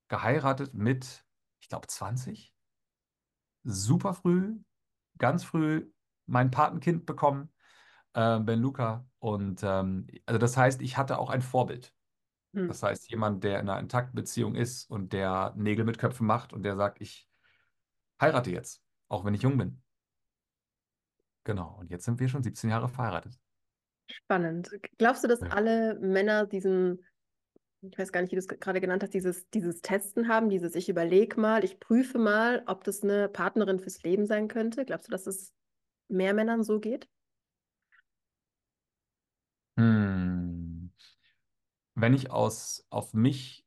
geheiratet 0.10 0.74
mit, 0.74 1.26
ich 1.60 1.70
glaube, 1.70 1.88
20. 1.88 2.54
Super 3.64 4.14
früh, 4.14 4.60
ganz 5.18 5.44
früh 5.44 5.90
mein 6.26 6.52
Patenkind 6.52 7.06
bekommen, 7.06 7.50
äh, 8.14 8.40
Ben 8.40 8.62
Luca. 8.62 9.08
Und 9.20 9.64
ähm, 9.64 10.08
also 10.26 10.38
das 10.38 10.58
heißt, 10.58 10.82
ich 10.82 10.98
hatte 10.98 11.18
auch 11.18 11.30
ein 11.30 11.42
Vorbild. 11.42 11.94
Hm. 12.54 12.68
Das 12.68 12.84
heißt, 12.84 13.10
jemand, 13.10 13.44
der 13.46 13.62
in 13.62 13.70
einer 13.70 13.80
intakten 13.80 14.16
Beziehung 14.16 14.56
ist 14.56 14.90
und 14.90 15.14
der 15.14 15.54
Nägel 15.56 15.86
mit 15.86 15.98
Köpfen 15.98 16.28
macht 16.28 16.52
und 16.52 16.64
der 16.64 16.76
sagt, 16.76 17.00
ich 17.00 17.30
heirate 18.20 18.52
jetzt, 18.52 18.84
auch 19.08 19.24
wenn 19.24 19.34
ich 19.34 19.42
jung 19.42 19.58
bin. 19.58 19.82
Genau. 21.46 21.78
Und 21.80 21.90
jetzt 21.92 22.04
sind 22.06 22.20
wir 22.20 22.28
schon 22.28 22.44
17 22.44 22.70
Jahre 22.70 22.90
verheiratet. 22.90 23.40
Spannend. 24.08 24.70
Glaubst 24.98 25.24
du, 25.24 25.28
dass 25.28 25.42
Ja. 25.42 25.48
alle 25.50 25.96
Männer 26.00 26.46
diesen, 26.46 27.06
ich 27.82 27.98
weiß 27.98 28.12
gar 28.12 28.22
nicht, 28.22 28.32
wie 28.32 28.36
du 28.36 28.40
es 28.40 28.48
gerade 28.48 28.82
genannt 28.82 29.04
hast, 29.04 29.14
dieses, 29.14 29.50
dieses 29.52 29.82
Testen 29.82 30.28
haben, 30.28 30.50
dieses 30.50 30.76
ich 30.76 30.90
überlege 30.90 31.40
mal, 31.40 31.64
ich 31.64 31.80
prüfe 31.80 32.20
mal, 32.20 32.64
ob 32.68 32.84
das 32.84 33.04
eine 33.04 33.30
Partnerin 33.30 33.80
fürs 33.80 34.04
Leben 34.04 34.26
sein 34.28 34.48
könnte? 34.48 34.86
Glaubst 34.86 35.08
du, 35.08 35.12
dass 35.12 35.28
es 35.28 35.54
mehr 36.10 36.34
Männern 36.34 36.64
so 36.64 36.80
geht? 36.80 37.10
Hm. 39.78 40.92
Wenn 41.96 42.14
ich 42.14 42.32
aus, 42.32 42.86
auf 42.90 43.14
mich, 43.14 43.66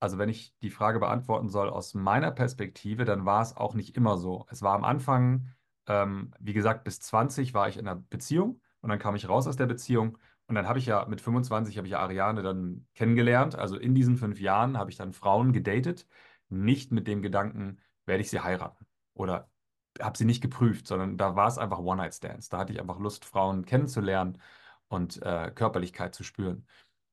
also 0.00 0.18
wenn 0.18 0.28
ich 0.28 0.56
die 0.62 0.70
Frage 0.70 0.98
beantworten 1.00 1.48
soll 1.48 1.70
aus 1.70 1.94
meiner 1.94 2.30
Perspektive, 2.32 3.04
dann 3.04 3.24
war 3.26 3.42
es 3.42 3.56
auch 3.56 3.74
nicht 3.74 3.96
immer 3.96 4.18
so. 4.18 4.46
Es 4.50 4.62
war 4.62 4.74
am 4.76 4.84
Anfang, 4.84 5.54
ähm, 5.86 6.32
wie 6.40 6.52
gesagt, 6.52 6.84
bis 6.84 7.00
20 7.00 7.54
war 7.54 7.68
ich 7.68 7.76
in 7.78 7.88
einer 7.88 8.00
Beziehung 8.00 8.60
und 8.80 8.90
dann 8.90 8.98
kam 8.98 9.14
ich 9.16 9.28
raus 9.28 9.46
aus 9.46 9.56
der 9.56 9.66
Beziehung 9.66 10.18
und 10.46 10.54
dann 10.54 10.68
habe 10.68 10.78
ich 10.78 10.86
ja 10.86 11.06
mit 11.06 11.20
25 11.20 11.76
habe 11.78 11.86
ich 11.86 11.92
ja 11.92 12.00
Ariane 12.00 12.42
dann 12.42 12.86
kennengelernt. 12.94 13.54
Also 13.56 13.76
in 13.76 13.94
diesen 13.94 14.16
fünf 14.16 14.40
Jahren 14.40 14.78
habe 14.78 14.90
ich 14.90 14.96
dann 14.96 15.12
Frauen 15.12 15.52
gedatet, 15.52 16.06
nicht 16.48 16.92
mit 16.92 17.06
dem 17.08 17.22
Gedanken, 17.22 17.80
werde 18.06 18.22
ich 18.22 18.30
sie 18.30 18.40
heiraten 18.40 18.86
oder 19.14 19.50
habe 20.00 20.16
sie 20.18 20.24
nicht 20.24 20.40
geprüft, 20.42 20.86
sondern 20.86 21.16
da 21.18 21.36
war 21.36 21.48
es 21.48 21.58
einfach 21.58 21.78
One-Night-Stands. 21.78 22.48
Da 22.48 22.58
hatte 22.58 22.72
ich 22.72 22.80
einfach 22.80 22.98
Lust, 22.98 23.24
Frauen 23.24 23.64
kennenzulernen 23.64 24.38
und 24.88 25.20
äh, 25.22 25.50
Körperlichkeit 25.54 26.14
zu 26.14 26.24
spüren. 26.24 26.66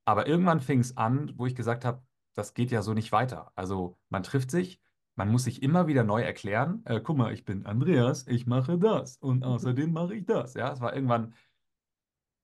Aber 0.04 0.26
irgendwann 0.26 0.60
fing 0.60 0.80
es 0.80 0.96
an, 0.96 1.32
wo 1.36 1.46
ich 1.46 1.54
gesagt 1.54 1.84
habe, 1.84 2.02
das 2.34 2.54
geht 2.54 2.70
ja 2.70 2.82
so 2.82 2.94
nicht 2.94 3.12
weiter. 3.12 3.52
Also 3.54 3.98
man 4.08 4.22
trifft 4.22 4.50
sich, 4.50 4.80
man 5.16 5.30
muss 5.30 5.44
sich 5.44 5.62
immer 5.62 5.86
wieder 5.86 6.04
neu 6.04 6.22
erklären. 6.22 6.82
Äh, 6.86 7.00
guck 7.00 7.16
mal, 7.16 7.32
ich 7.32 7.44
bin 7.44 7.66
Andreas, 7.66 8.26
ich 8.26 8.46
mache 8.46 8.78
das 8.78 9.16
und 9.18 9.44
außerdem 9.44 9.92
mache 9.92 10.14
ich 10.14 10.26
das. 10.26 10.54
Ja, 10.54 10.72
es 10.72 10.80
war 10.80 10.94
irgendwann, 10.94 11.34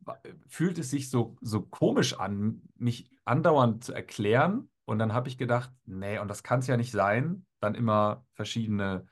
wa- 0.00 0.20
fühlt 0.46 0.78
es 0.78 0.90
sich 0.90 1.10
so, 1.10 1.36
so 1.40 1.62
komisch 1.62 2.18
an, 2.18 2.62
mich 2.76 3.10
andauernd 3.24 3.84
zu 3.84 3.92
erklären. 3.92 4.70
Und 4.84 4.98
dann 4.98 5.12
habe 5.12 5.28
ich 5.28 5.38
gedacht, 5.38 5.72
nee, 5.84 6.18
und 6.18 6.28
das 6.28 6.42
kann 6.42 6.60
es 6.60 6.66
ja 6.68 6.76
nicht 6.76 6.92
sein, 6.92 7.44
dann 7.60 7.74
immer 7.74 8.24
verschiedene 8.34 9.06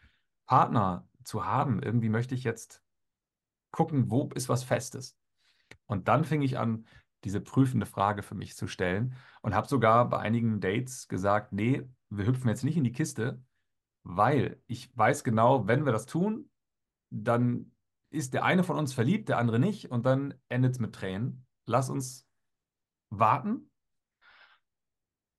Partner 0.47 1.09
zu 1.25 1.45
haben. 1.47 1.83
Irgendwie 1.83 2.09
möchte 2.09 2.35
ich 2.35 2.45
jetzt 2.45 2.83
gucken, 3.71 4.11
wo 4.11 4.29
ist 4.35 4.49
was 4.49 4.65
Festes. 4.65 5.17
Und 5.87 6.09
dann 6.09 6.25
fing 6.25 6.43
ich 6.43 6.59
an, 6.59 6.87
diese 7.25 7.41
prüfende 7.41 7.87
Frage 7.87 8.23
für 8.23 8.35
mich 8.35 8.57
zu 8.57 8.67
stellen 8.69 9.15
und 9.43 9.55
habe 9.55 9.69
sogar 9.69 10.09
bei 10.09 10.19
einigen 10.19 10.61
Dates 10.61 11.09
gesagt, 11.09 11.53
nee, 11.53 11.83
wir 12.17 12.27
hüpfen 12.27 12.49
jetzt 12.49 12.65
nicht 12.65 12.77
in 12.77 12.85
die 12.85 12.93
Kiste, 12.93 13.43
weil 14.03 14.61
ich 14.67 14.97
weiß 14.97 15.25
genau, 15.25 15.67
wenn 15.67 15.85
wir 15.85 15.93
das 15.93 16.07
tun, 16.07 16.51
dann 17.11 17.73
ist 18.11 18.35
der 18.35 18.45
eine 18.45 18.65
von 18.65 18.77
uns 18.77 18.93
verliebt, 18.93 19.29
der 19.29 19.39
andere 19.39 19.59
nicht 19.59 19.91
und 19.91 20.07
dann 20.07 20.35
endet 20.49 20.73
es 20.73 20.79
mit 20.79 20.95
Tränen. 20.95 21.47
Lass 21.67 21.91
uns 21.91 22.27
warten. 23.11 23.71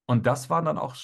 Und 0.08 0.28
das 0.28 0.50
waren 0.50 0.66
dann 0.66 0.78
auch 0.78 0.96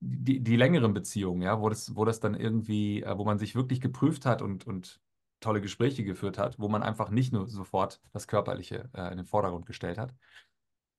die, 0.00 0.40
die 0.40 0.56
längeren 0.56 0.94
Beziehungen, 0.94 1.42
ja, 1.42 1.60
wo 1.60 1.68
das, 1.68 1.94
wo 1.94 2.04
das 2.04 2.20
dann 2.20 2.34
irgendwie, 2.34 3.02
äh, 3.02 3.18
wo 3.18 3.24
man 3.24 3.38
sich 3.38 3.54
wirklich 3.54 3.80
geprüft 3.80 4.24
hat 4.24 4.40
und, 4.40 4.66
und 4.66 5.00
tolle 5.40 5.60
Gespräche 5.60 6.04
geführt 6.04 6.38
hat, 6.38 6.58
wo 6.58 6.68
man 6.68 6.82
einfach 6.82 7.10
nicht 7.10 7.32
nur 7.32 7.48
sofort 7.48 8.00
das 8.12 8.26
Körperliche 8.26 8.88
äh, 8.94 9.10
in 9.10 9.18
den 9.18 9.26
Vordergrund 9.26 9.66
gestellt 9.66 9.98
hat. 9.98 10.14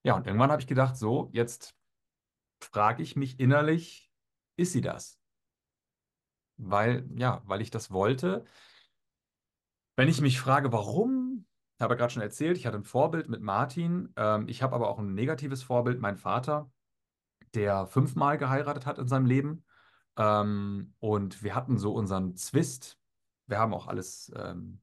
Ja, 0.04 0.16
und 0.16 0.28
irgendwann 0.28 0.52
habe 0.52 0.62
ich 0.62 0.68
gedacht, 0.68 0.98
so, 0.98 1.30
jetzt 1.34 1.76
frage 2.62 3.02
ich 3.02 3.16
mich 3.16 3.40
innerlich, 3.40 4.07
ist 4.58 4.74
sie 4.74 4.82
das? 4.82 5.20
Weil, 6.58 7.08
ja, 7.16 7.42
weil 7.46 7.62
ich 7.62 7.72
das 7.72 7.92
wollte. 7.92 8.44
Wenn 9.96 10.10
ich 10.10 10.22
mich 10.22 10.40
frage, 10.40 10.72
warum, 10.72 11.46
habe 11.80 11.94
ich 11.94 12.00
gerade 12.00 12.14
schon 12.14 12.24
erzählt, 12.24 12.58
ich 12.58 12.66
hatte 12.66 12.78
ein 12.78 12.84
Vorbild 12.84 13.30
mit 13.30 13.42
Martin. 13.42 14.14
Ähm, 14.16 14.48
ich 14.48 14.64
habe 14.64 14.76
aber 14.76 14.90
auch 14.90 15.00
ein 15.00 15.14
negatives 15.14 15.64
Vorbild, 15.64 16.00
mein 16.00 16.18
Vater, 16.18 16.72
der 17.54 17.88
fünfmal 17.88 18.38
geheiratet 18.38 18.86
hat 18.86 18.98
in 18.98 19.08
seinem 19.08 19.26
Leben. 19.26 19.64
Ähm, 20.18 20.94
und 21.00 21.44
wir 21.44 21.56
hatten 21.56 21.78
so 21.78 21.94
unseren 21.94 22.36
Zwist. 22.36 22.98
Wir 23.46 23.60
haben 23.60 23.74
auch 23.74 23.88
alles 23.88 24.32
ähm, 24.36 24.82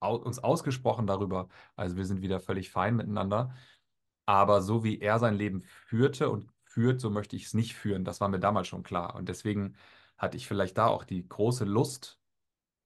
au 0.00 0.16
uns 0.16 0.38
ausgesprochen 0.38 1.06
darüber. 1.06 1.48
Also 1.76 1.96
wir 1.96 2.06
sind 2.06 2.22
wieder 2.22 2.40
völlig 2.40 2.70
fein 2.70 2.96
miteinander. 2.96 3.54
Aber 4.26 4.62
so 4.62 4.84
wie 4.84 5.00
er 5.00 5.18
sein 5.18 5.34
Leben 5.34 5.62
führte 5.62 6.30
und 6.30 6.48
führt, 6.70 7.00
so 7.00 7.10
möchte 7.10 7.36
ich 7.36 7.46
es 7.46 7.54
nicht 7.54 7.74
führen. 7.74 8.04
Das 8.04 8.20
war 8.20 8.28
mir 8.28 8.38
damals 8.38 8.68
schon 8.68 8.84
klar. 8.84 9.16
Und 9.16 9.28
deswegen 9.28 9.76
hatte 10.16 10.36
ich 10.36 10.46
vielleicht 10.46 10.78
da 10.78 10.86
auch 10.86 11.04
die 11.04 11.28
große 11.28 11.64
Lust 11.64 12.20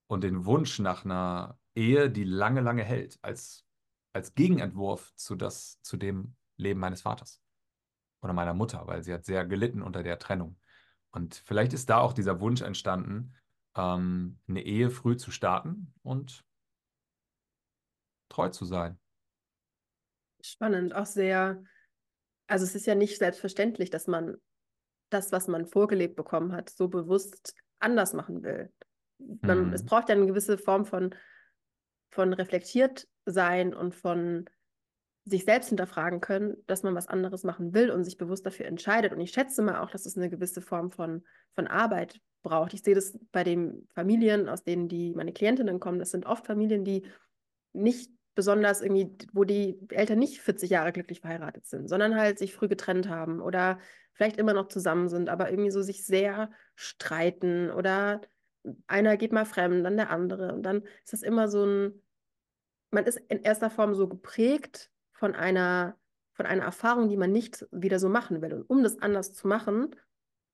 und 0.06 0.24
den 0.24 0.46
Wunsch 0.46 0.78
nach 0.78 1.04
einer 1.04 1.58
Ehe, 1.74 2.10
die 2.10 2.24
lange, 2.24 2.62
lange 2.62 2.82
hält, 2.82 3.18
als, 3.22 3.66
als 4.12 4.34
Gegenentwurf 4.34 5.14
zu, 5.16 5.34
das, 5.36 5.80
zu 5.82 5.96
dem 5.96 6.34
Leben 6.56 6.80
meines 6.80 7.02
Vaters 7.02 7.42
oder 8.22 8.32
meiner 8.32 8.54
Mutter, 8.54 8.86
weil 8.86 9.02
sie 9.02 9.12
hat 9.12 9.26
sehr 9.26 9.44
gelitten 9.44 9.82
unter 9.82 10.02
der 10.02 10.18
Trennung. 10.18 10.58
Und 11.10 11.34
vielleicht 11.34 11.74
ist 11.74 11.90
da 11.90 11.98
auch 11.98 12.14
dieser 12.14 12.40
Wunsch 12.40 12.62
entstanden, 12.62 13.34
ähm, 13.76 14.38
eine 14.48 14.62
Ehe 14.62 14.90
früh 14.90 15.16
zu 15.16 15.30
starten 15.30 15.92
und 16.02 16.44
treu 18.30 18.48
zu 18.48 18.64
sein. 18.64 18.98
Spannend, 20.40 20.94
auch 20.94 21.06
sehr, 21.06 21.62
also 22.46 22.64
es 22.64 22.74
ist 22.74 22.86
ja 22.86 22.94
nicht 22.94 23.18
selbstverständlich, 23.18 23.90
dass 23.90 24.06
man 24.06 24.36
das, 25.10 25.32
was 25.32 25.48
man 25.48 25.66
vorgelebt 25.66 26.16
bekommen 26.16 26.52
hat, 26.52 26.70
so 26.70 26.88
bewusst 26.88 27.54
anders 27.78 28.12
machen 28.12 28.42
will. 28.42 28.72
Man, 29.18 29.72
es 29.72 29.82
Mhm. 29.82 29.86
braucht 29.86 30.08
ja 30.08 30.14
eine 30.14 30.26
gewisse 30.26 30.58
Form 30.58 30.84
von, 30.84 31.14
von 32.10 32.32
reflektiert 32.32 33.06
sein 33.26 33.74
und 33.74 33.94
von 33.94 34.46
sich 35.24 35.44
selbst 35.44 35.68
hinterfragen 35.68 36.20
können, 36.20 36.56
dass 36.66 36.82
man 36.82 36.94
was 36.94 37.08
anderes 37.08 37.44
machen 37.44 37.72
will 37.72 37.90
und 37.90 38.04
sich 38.04 38.18
bewusst 38.18 38.44
dafür 38.44 38.66
entscheidet. 38.66 39.12
Und 39.12 39.20
ich 39.20 39.30
schätze 39.32 39.62
mal 39.62 39.80
auch, 39.80 39.90
dass 39.90 40.04
es 40.04 40.16
eine 40.16 40.28
gewisse 40.28 40.60
Form 40.60 40.90
von, 40.90 41.24
von 41.54 41.66
Arbeit 41.66 42.20
braucht. 42.42 42.74
Ich 42.74 42.82
sehe 42.82 42.94
das 42.94 43.18
bei 43.32 43.42
den 43.42 43.88
Familien, 43.94 44.48
aus 44.50 44.64
denen 44.64 44.88
die 44.88 45.14
meine 45.14 45.32
Klientinnen 45.32 45.80
kommen. 45.80 45.98
Das 45.98 46.10
sind 46.10 46.26
oft 46.26 46.46
Familien, 46.46 46.84
die 46.84 47.06
nicht 47.72 48.12
besonders 48.34 48.80
irgendwie, 48.82 49.16
wo 49.32 49.44
die 49.44 49.78
Eltern 49.90 50.18
nicht 50.18 50.40
40 50.40 50.70
Jahre 50.70 50.92
glücklich 50.92 51.20
verheiratet 51.20 51.66
sind, 51.66 51.88
sondern 51.88 52.16
halt 52.16 52.38
sich 52.38 52.54
früh 52.54 52.68
getrennt 52.68 53.08
haben 53.08 53.40
oder 53.40 53.78
vielleicht 54.12 54.36
immer 54.36 54.54
noch 54.54 54.68
zusammen 54.68 55.08
sind, 55.08 55.28
aber 55.28 55.50
irgendwie 55.50 55.70
so 55.70 55.82
sich 55.82 56.04
sehr 56.04 56.50
streiten 56.74 57.70
oder 57.70 58.20
einer 58.86 59.16
geht 59.16 59.32
mal 59.32 59.44
fremd, 59.44 59.84
dann 59.84 59.96
der 59.96 60.10
andere. 60.10 60.52
Und 60.54 60.62
dann 60.62 60.82
ist 61.04 61.12
das 61.12 61.22
immer 61.22 61.48
so 61.48 61.64
ein, 61.64 62.02
man 62.90 63.04
ist 63.04 63.18
in 63.28 63.42
erster 63.42 63.70
Form 63.70 63.94
so 63.94 64.08
geprägt 64.08 64.90
von 65.12 65.34
einer, 65.34 65.96
von 66.32 66.46
einer 66.46 66.64
Erfahrung, 66.64 67.08
die 67.08 67.16
man 67.16 67.32
nicht 67.32 67.66
wieder 67.70 67.98
so 67.98 68.08
machen 68.08 68.40
will. 68.40 68.54
Und 68.54 68.62
um 68.62 68.82
das 68.82 68.98
anders 69.00 69.32
zu 69.32 69.46
machen, 69.46 69.94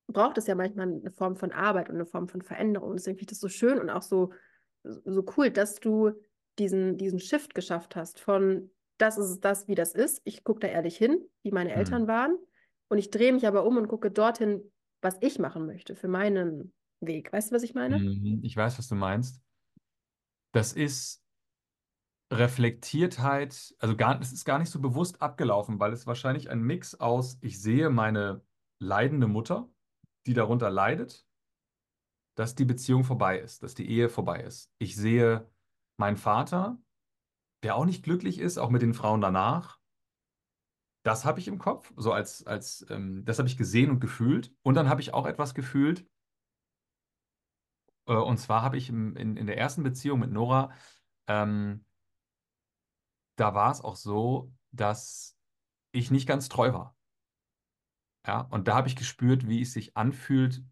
braucht 0.08 0.38
es 0.38 0.46
ja 0.46 0.54
manchmal 0.54 0.88
eine 0.88 1.12
Form 1.12 1.36
von 1.36 1.52
Arbeit 1.52 1.88
und 1.88 1.96
eine 1.96 2.06
Form 2.06 2.28
von 2.28 2.42
Veränderung. 2.42 2.96
Deswegen 2.96 3.18
finde 3.18 3.32
ich 3.32 3.38
das 3.38 3.40
so 3.40 3.48
schön 3.48 3.78
und 3.78 3.90
auch 3.90 4.02
so, 4.02 4.32
so 4.82 5.24
cool, 5.36 5.50
dass 5.50 5.76
du 5.76 6.12
diesen, 6.58 6.96
diesen 6.98 7.20
Shift 7.20 7.54
geschafft 7.54 7.96
hast 7.96 8.20
von 8.20 8.70
das 8.98 9.16
ist 9.16 9.40
das, 9.40 9.66
wie 9.66 9.74
das 9.74 9.94
ist. 9.94 10.20
Ich 10.24 10.44
gucke 10.44 10.60
da 10.60 10.68
ehrlich 10.68 10.96
hin, 10.96 11.24
wie 11.42 11.52
meine 11.52 11.72
Eltern 11.72 12.02
Mhm. 12.02 12.06
waren. 12.06 12.38
Und 12.88 12.98
ich 12.98 13.10
drehe 13.10 13.32
mich 13.32 13.46
aber 13.46 13.64
um 13.64 13.76
und 13.78 13.88
gucke 13.88 14.10
dorthin, 14.10 14.70
was 15.00 15.16
ich 15.20 15.38
machen 15.38 15.64
möchte 15.66 15.96
für 15.96 16.08
meinen 16.08 16.74
Weg. 17.00 17.32
Weißt 17.32 17.50
du, 17.50 17.54
was 17.54 17.62
ich 17.62 17.74
meine? 17.74 18.04
Mhm. 18.14 18.40
Ich 18.44 18.56
weiß, 18.56 18.78
was 18.78 18.88
du 18.88 18.94
meinst. 18.94 19.42
Das 20.52 20.72
ist 20.72 21.22
Reflektiertheit, 22.32 23.74
also 23.80 23.96
gar, 23.96 24.20
es 24.20 24.32
ist 24.32 24.44
gar 24.44 24.58
nicht 24.60 24.70
so 24.70 24.80
bewusst 24.80 25.20
abgelaufen, 25.20 25.80
weil 25.80 25.92
es 25.92 26.06
wahrscheinlich 26.06 26.48
ein 26.48 26.62
Mix 26.62 26.94
aus, 26.94 27.38
ich 27.40 27.60
sehe 27.60 27.90
meine 27.90 28.44
leidende 28.78 29.26
Mutter, 29.26 29.68
die 30.26 30.34
darunter 30.34 30.70
leidet, 30.70 31.26
dass 32.36 32.54
die 32.54 32.64
Beziehung 32.64 33.04
vorbei 33.04 33.38
ist, 33.38 33.62
dass 33.62 33.74
die 33.74 33.88
Ehe 33.90 34.08
vorbei 34.08 34.42
ist. 34.42 34.70
Ich 34.78 34.96
sehe 34.96 35.50
meinen 36.00 36.16
Vater, 36.16 36.80
der 37.62 37.76
auch 37.76 37.84
nicht 37.84 38.02
glücklich 38.02 38.40
ist, 38.40 38.58
auch 38.58 38.70
mit 38.70 38.82
den 38.82 38.94
Frauen 38.94 39.20
danach. 39.20 39.78
Das 41.04 41.24
habe 41.24 41.38
ich 41.38 41.46
im 41.46 41.58
Kopf, 41.58 41.92
so 41.96 42.12
als, 42.12 42.44
als 42.46 42.84
ähm, 42.90 43.24
das 43.24 43.38
habe 43.38 43.48
ich 43.48 43.56
gesehen 43.56 43.90
und 43.90 44.00
gefühlt. 44.00 44.52
Und 44.62 44.74
dann 44.74 44.88
habe 44.88 45.00
ich 45.00 45.14
auch 45.14 45.26
etwas 45.26 45.54
gefühlt, 45.54 46.04
Äh, 48.06 48.14
und 48.14 48.38
zwar 48.38 48.62
habe 48.62 48.76
ich 48.76 48.88
im, 48.88 49.16
in, 49.16 49.36
in 49.36 49.46
der 49.46 49.58
ersten 49.58 49.82
Beziehung 49.82 50.20
mit 50.20 50.30
Nora, 50.30 50.72
ähm, 51.28 51.84
da 53.36 53.54
war 53.54 53.70
es 53.70 53.80
auch 53.80 53.96
so, 53.96 54.52
dass 54.72 55.38
ich 55.92 56.10
nicht 56.10 56.26
ganz 56.26 56.48
treu 56.48 56.72
war. 56.72 56.96
Ja, 58.26 58.42
und 58.50 58.68
da 58.68 58.74
habe 58.74 58.88
ich 58.88 58.96
gespürt, 58.96 59.48
wie 59.48 59.62
es 59.62 59.72
sich 59.72 59.96
anfühlt, 59.96 60.62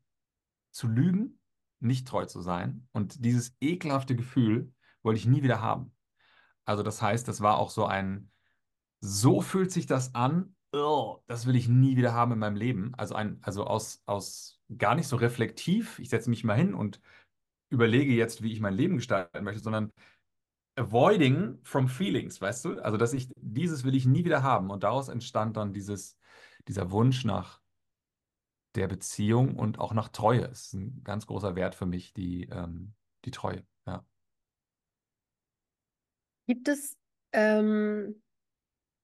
zu 0.70 0.86
lügen, 0.86 1.40
nicht 1.80 2.06
treu 2.06 2.26
zu 2.26 2.42
sein. 2.42 2.88
Und 2.92 3.24
dieses 3.24 3.56
ekelhafte 3.60 4.16
Gefühl 4.16 4.72
wollte 5.02 5.18
ich 5.18 5.26
nie 5.26 5.42
wieder 5.42 5.60
haben. 5.60 5.92
Also 6.64 6.82
das 6.82 7.00
heißt, 7.00 7.26
das 7.28 7.40
war 7.40 7.58
auch 7.58 7.70
so 7.70 7.86
ein, 7.86 8.30
so 9.00 9.40
fühlt 9.40 9.72
sich 9.72 9.86
das 9.86 10.14
an, 10.14 10.54
oh, 10.72 11.18
das 11.26 11.46
will 11.46 11.56
ich 11.56 11.68
nie 11.68 11.96
wieder 11.96 12.12
haben 12.12 12.32
in 12.32 12.38
meinem 12.38 12.56
Leben. 12.56 12.94
Also 12.96 13.14
ein, 13.14 13.38
also 13.42 13.64
aus, 13.64 14.02
aus 14.06 14.60
gar 14.76 14.94
nicht 14.94 15.08
so 15.08 15.16
reflektiv, 15.16 15.98
ich 15.98 16.10
setze 16.10 16.30
mich 16.30 16.44
mal 16.44 16.56
hin 16.56 16.74
und 16.74 17.00
überlege 17.70 18.12
jetzt, 18.12 18.42
wie 18.42 18.52
ich 18.52 18.60
mein 18.60 18.74
Leben 18.74 18.96
gestalten 18.96 19.44
möchte, 19.44 19.62
sondern 19.62 19.92
avoiding 20.76 21.58
from 21.62 21.88
feelings, 21.88 22.40
weißt 22.40 22.64
du? 22.64 22.80
Also 22.82 22.96
dass 22.96 23.12
ich, 23.12 23.28
dieses 23.36 23.84
will 23.84 23.94
ich 23.94 24.06
nie 24.06 24.24
wieder 24.24 24.42
haben. 24.42 24.70
Und 24.70 24.84
daraus 24.84 25.08
entstand 25.08 25.56
dann 25.56 25.72
dieses, 25.72 26.16
dieser 26.66 26.90
Wunsch 26.90 27.24
nach 27.24 27.60
der 28.74 28.88
Beziehung 28.88 29.56
und 29.56 29.78
auch 29.80 29.92
nach 29.92 30.08
Treue. 30.08 30.44
Es 30.44 30.66
ist 30.66 30.74
ein 30.74 31.02
ganz 31.02 31.26
großer 31.26 31.56
Wert 31.56 31.74
für 31.74 31.86
mich, 31.86 32.12
die, 32.12 32.44
ähm, 32.44 32.94
die 33.24 33.30
Treue. 33.30 33.64
Gibt 36.48 36.66
es 36.68 36.96
ähm, 37.32 38.22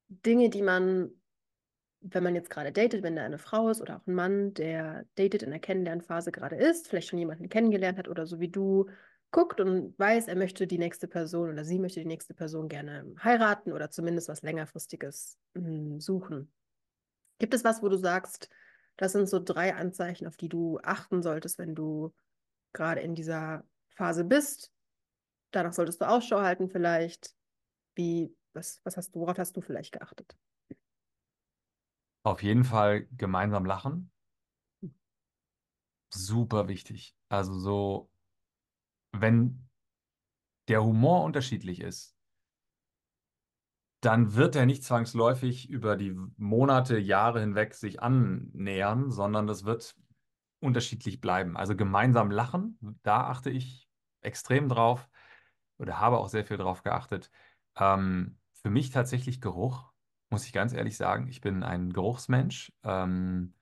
Dinge, 0.09 0.49
die 0.49 0.63
man, 0.63 1.11
wenn 2.01 2.25
man 2.25 2.35
jetzt 2.35 2.49
gerade 2.49 2.73
datet, 2.73 3.03
wenn 3.03 3.17
da 3.17 3.25
eine 3.25 3.37
Frau 3.37 3.69
ist 3.69 3.83
oder 3.83 3.99
auch 3.99 4.07
ein 4.07 4.15
Mann, 4.15 4.55
der 4.55 5.05
datet 5.17 5.43
in 5.43 5.51
der 5.51 5.61
Kennenlernphase 5.61 6.33
gerade 6.33 6.57
ist, 6.57 6.89
vielleicht 6.89 7.09
schon 7.09 7.19
jemanden 7.19 7.51
kennengelernt 7.51 7.99
hat 7.99 8.09
oder 8.09 8.27
so 8.27 8.41
wie 8.41 8.49
du, 8.49 8.89
guckt 9.31 9.61
und 9.61 9.99
weiß, 9.99 10.29
er 10.29 10.37
möchte 10.37 10.67
die 10.67 10.79
nächste 10.79 11.07
Person 11.07 11.51
oder 11.51 11.67
sie 11.67 11.79
möchte 11.79 12.01
die 12.01 12.07
nächste 12.07 12.33
Person 12.33 12.69
gerne 12.69 13.05
heiraten 13.23 13.73
oder 13.73 13.91
zumindest 13.91 14.29
was 14.31 14.41
längerfristiges 14.41 15.37
hm, 15.55 16.01
suchen. 16.01 16.51
Gibt 17.39 17.53
es 17.53 17.63
was, 17.63 17.83
wo 17.83 17.91
du 17.91 17.99
sagst, 17.99 18.49
das 18.97 19.13
sind 19.13 19.29
so 19.29 19.39
drei 19.39 19.75
Anzeichen, 19.75 20.27
auf 20.27 20.39
die 20.39 20.49
du 20.49 20.79
achten 20.83 21.23
solltest, 21.23 21.59
wenn 21.59 21.75
du 21.75 22.15
gerade 22.73 23.03
in 23.03 23.15
dieser 23.15 23.65
Phase 23.91 24.25
bist? 24.25 24.74
Danach 25.55 25.73
solltest 25.73 26.01
du 26.01 26.09
Ausschau 26.09 26.41
halten 26.41 26.69
vielleicht. 26.69 27.33
Wie, 27.95 28.37
was, 28.55 28.81
was 28.83 28.97
hast 28.97 29.15
du, 29.15 29.21
worauf 29.21 29.39
hast 29.39 29.57
du 29.57 29.61
vielleicht 29.61 29.93
geachtet? 29.93 30.37
Auf 32.25 32.43
jeden 32.43 32.65
Fall 32.65 33.07
gemeinsam 33.17 33.65
lachen. 33.65 34.11
Super 36.13 36.67
wichtig. 36.67 37.15
Also 37.29 37.57
so, 37.57 38.11
wenn 39.13 39.69
der 40.69 40.83
Humor 40.83 41.23
unterschiedlich 41.23 41.81
ist, 41.81 42.17
dann 44.01 44.35
wird 44.35 44.57
er 44.57 44.67
nicht 44.67 44.83
zwangsläufig 44.83 45.71
über 45.71 45.97
die 45.97 46.17
Monate, 46.37 46.99
Jahre 46.99 47.41
hinweg 47.41 47.75
sich 47.75 48.03
annähern, 48.03 49.11
sondern 49.11 49.47
das 49.47 49.65
wird 49.65 49.95
unterschiedlich 50.61 51.21
bleiben. 51.21 51.57
Also 51.57 51.77
gemeinsam 51.77 52.31
lachen, 52.31 52.79
da 53.03 53.29
achte 53.29 53.51
ich 53.51 53.89
extrem 54.21 54.69
drauf 54.69 55.09
oder 55.79 56.01
habe 56.01 56.19
auch 56.19 56.29
sehr 56.29 56.45
viel 56.45 56.57
drauf 56.57 56.83
geachtet. 56.83 57.31
Ähm, 57.77 58.39
für 58.63 58.71
mich 58.71 58.91
tatsächlich 58.91 59.41
Geruch, 59.41 59.93
muss 60.31 60.47
ich 60.47 60.53
ganz 60.53 60.73
ehrlich 60.73 60.97
sagen. 60.97 61.29
Ich 61.29 61.41
bin 61.41 61.63
ein 61.63 61.93
Geruchsmensch. 61.93 62.73
Ähm, 62.85 63.55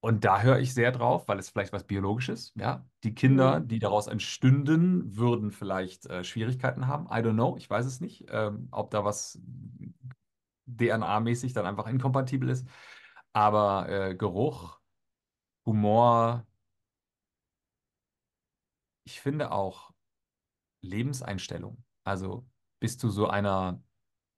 und 0.00 0.24
da 0.24 0.42
höre 0.42 0.58
ich 0.58 0.74
sehr 0.74 0.92
drauf, 0.92 1.28
weil 1.28 1.38
es 1.38 1.48
vielleicht 1.48 1.72
was 1.72 1.84
Biologisches, 1.84 2.52
ja. 2.56 2.86
Die 3.04 3.14
Kinder, 3.14 3.60
Mhm. 3.60 3.68
die 3.68 3.78
daraus 3.78 4.06
entstünden, 4.06 5.16
würden 5.16 5.50
vielleicht 5.50 6.06
äh, 6.06 6.24
Schwierigkeiten 6.24 6.86
haben. 6.86 7.06
I 7.06 7.22
don't 7.26 7.32
know, 7.34 7.56
ich 7.56 7.68
weiß 7.70 7.86
es 7.86 8.00
nicht, 8.00 8.26
ähm, 8.30 8.68
ob 8.70 8.90
da 8.90 9.04
was 9.04 9.40
DNA-mäßig 10.66 11.52
dann 11.54 11.66
einfach 11.66 11.86
inkompatibel 11.88 12.48
ist. 12.50 12.66
Aber 13.32 13.88
äh, 13.88 14.14
Geruch, 14.16 14.80
Humor, 15.66 16.46
ich 19.04 19.20
finde 19.20 19.52
auch 19.52 19.92
Lebenseinstellung. 20.82 21.82
Also 22.04 22.46
bist 22.80 23.02
du 23.02 23.08
so 23.08 23.28
einer, 23.28 23.82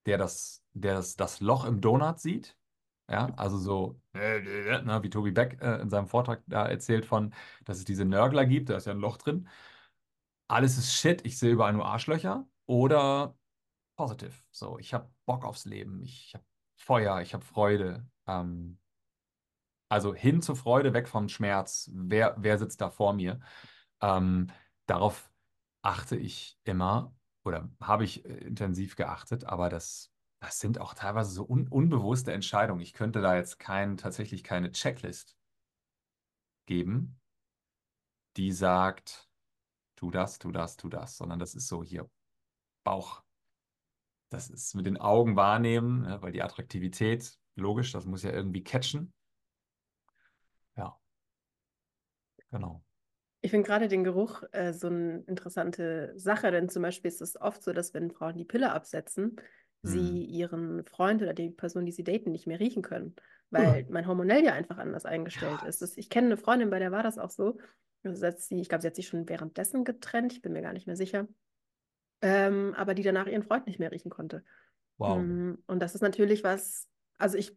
der 0.07 0.19
das, 0.19 0.63
der 0.73 0.95
das, 0.95 1.17
das 1.17 1.41
Loch 1.41 1.65
im 1.65 1.81
Donut 1.81 2.21
sieht? 2.21 2.57
Ja, 3.09 3.33
also 3.37 3.57
so, 3.59 4.01
äh, 4.15 4.39
äh, 4.39 4.83
ne, 4.83 5.03
wie 5.03 5.11
Tobi 5.11 5.31
Beck 5.31 5.61
äh, 5.63 5.81
in 5.81 5.91
seinem 5.91 6.09
Vortrag 6.09 6.43
da 6.47 6.67
erzählt 6.67 7.07
von, 7.07 7.33
dass 7.65 7.79
es 7.79 7.85
diese 7.85 8.05
Nörgler 8.05 8.47
gibt, 8.47 8.69
da 8.69 8.77
ist 8.77 8.87
ja 8.87 8.93
ein 8.93 8.99
Loch 8.99 9.17
drin. 9.17 9.49
Alles 10.49 10.77
ist 10.79 10.93
Shit, 10.93 11.25
ich 11.25 11.39
sehe 11.39 11.53
überall 11.53 11.73
nur 11.73 11.87
Arschlöcher. 11.87 12.49
Oder 12.67 13.37
positive, 13.97 14.35
so, 14.51 14.79
ich 14.79 14.93
habe 14.95 15.11
Bock 15.25 15.45
aufs 15.45 15.67
Leben, 15.67 16.03
ich 16.03 16.35
habe 16.35 16.45
Feuer, 16.77 17.21
ich 17.21 17.33
habe 17.35 17.45
Freude. 17.45 18.07
Ähm, 18.27 18.79
also 19.89 20.15
hin 20.15 20.43
zur 20.43 20.57
Freude, 20.57 20.93
weg 20.93 21.09
vom 21.09 21.29
Schmerz. 21.29 21.91
Wer, 21.93 22.35
wer 22.39 22.59
sitzt 22.59 22.81
da 22.81 22.91
vor 22.91 23.13
mir? 23.13 23.41
Ähm, 24.01 24.49
darauf 24.87 25.31
achte 25.83 26.17
ich 26.17 26.59
immer 26.65 27.15
oder 27.45 27.71
habe 27.81 28.05
ich 28.05 28.25
äh, 28.25 28.29
intensiv 28.39 28.97
geachtet, 28.97 29.45
aber 29.45 29.69
das, 29.69 30.13
das 30.41 30.61
sind 30.61 30.81
auch 30.81 30.95
teilweise 30.95 31.31
so 31.33 31.47
un 31.49 31.69
unbewusste 31.69 32.33
Entscheidungen. 32.33 32.81
Ich 32.81 32.93
könnte 32.93 33.21
da 33.21 33.37
jetzt 33.37 33.59
kein, 33.59 33.97
tatsächlich 33.97 34.45
keine 34.45 34.73
Checklist 34.73 35.37
geben, 36.67 37.17
die 38.37 38.53
sagt, 38.53 39.29
tu 39.97 40.11
das, 40.11 40.39
tu 40.39 40.53
das, 40.53 40.77
tu 40.77 40.89
das, 40.91 41.17
sondern 41.19 41.39
das 41.41 41.55
ist 41.55 41.69
so 41.69 41.83
hier 41.85 42.11
Bauch. 42.85 43.23
Das 44.29 44.51
ist 44.51 44.75
mit 44.75 44.87
den 44.87 44.99
Augen 44.99 45.35
wahrnehmen, 45.37 46.03
ne, 46.03 46.23
weil 46.23 46.31
die 46.33 46.43
Attraktivität, 46.43 47.39
logisch, 47.57 47.91
das 47.93 48.07
muss 48.07 48.23
ja 48.23 48.31
irgendwie 48.33 48.63
catchen. 48.65 49.13
Ja, 50.77 50.99
genau. 52.51 52.83
Ich 53.47 53.53
finde 53.53 53.69
gerade 53.69 53.87
den 53.87 54.03
Geruch 54.03 54.43
äh, 54.51 54.73
so 54.73 54.89
eine 54.89 55.21
interessante 55.29 56.13
Sache, 56.19 56.51
denn 56.51 56.69
zum 56.69 56.83
Beispiel 56.83 57.09
ist 57.09 57.21
es 57.23 57.41
oft 57.41 57.63
so, 57.63 57.73
dass 57.73 57.95
wenn 57.95 58.11
Frauen 58.11 58.37
die 58.37 58.45
Pille 58.45 58.73
absetzen, 58.73 59.37
Hm. 59.85 60.17
sie 60.17 60.25
ihren 60.25 60.85
Freund 60.85 61.23
oder 61.23 61.33
die 61.33 61.51
Person, 61.51 61.87
die 61.87 61.93
sie 61.93 62.03
daten, 62.03 62.33
nicht 62.33 62.49
mehr 62.49 62.59
riechen 62.59 62.83
können, 62.83 63.15
weil 63.51 63.87
mein 63.89 64.09
Hormonell 64.09 64.45
ja 64.45 64.53
einfach 64.53 64.79
anders 64.79 65.05
eingestellt 65.07 65.63
Ja, 65.63 65.63
ist. 65.63 65.81
Das, 65.81 65.97
ich 65.97 66.11
kenne 66.11 66.27
eine 66.27 66.37
Freundin, 66.39 66.71
bei 66.71 66.81
der 66.81 66.91
war 66.91 67.05
das 67.05 67.19
auch 67.19 67.31
so. 67.31 67.59
Also 68.03 68.29
sie, 68.37 68.61
ich 68.61 68.69
glaube, 68.69 68.83
sie 68.83 68.89
hat 68.89 68.97
sich 68.97 69.07
schon 69.07 69.29
währenddessen 69.29 69.85
getrennt, 69.85 70.33
ich 70.33 70.43
bin 70.43 70.53
mir 70.53 70.63
gar 70.63 70.73
nicht 70.73 70.89
mehr 70.89 70.97
sicher, 70.97 71.29
ähm, 72.23 72.75
aber 72.77 72.95
die 72.95 73.03
danach 73.03 73.27
ihren 73.27 73.43
Freund 73.43 73.67
nicht 73.67 73.79
mehr 73.79 73.93
riechen 73.93 74.11
konnte. 74.11 74.45
wow. 74.99 75.27
Mm, 75.27 75.55
Und 75.67 75.81
das 75.81 75.95
ist 75.95 76.03
natürlich 76.03 76.45
was, 76.45 76.89
also 77.19 77.39
ich 77.39 77.57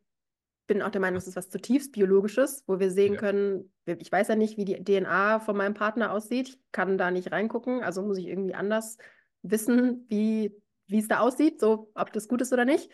bin 0.70 0.82
auch 0.84 0.92
der 0.92 1.02
Meinung, 1.02 1.18
es 1.18 1.28
ist 1.28 1.36
was 1.36 1.50
zutiefst 1.50 1.92
Biologisches, 1.94 2.64
wo 2.68 2.80
wir 2.80 2.92
sehen 2.92 3.16
Ja. 3.16 3.22
können, 3.22 3.74
ich 3.86 4.12
weiß 4.12 4.30
ja 4.30 4.36
nicht, 4.38 4.58
wie 4.58 4.66
die 4.66 4.84
DNA 4.84 5.42
von 5.42 5.58
meinem 5.58 5.74
Partner 5.74 6.14
aussieht. 6.14 6.50
Ich 6.50 6.62
kann 6.72 6.98
da 6.98 7.12
nicht 7.12 7.34
reingucken, 7.34 7.84
also 7.84 8.04
muss 8.04 8.18
ich 8.20 8.28
irgendwie 8.28 8.56
anders 8.56 8.98
wissen, 9.42 10.06
wie, 10.10 10.56
wie 10.88 11.00
es 11.00 11.10
da 11.10 11.20
aussieht, 11.20 11.60
so 11.60 11.92
ob 11.96 12.14
das 12.14 12.28
gut 12.30 12.42
ist 12.42 12.54
oder 12.54 12.66
nicht. 12.66 12.92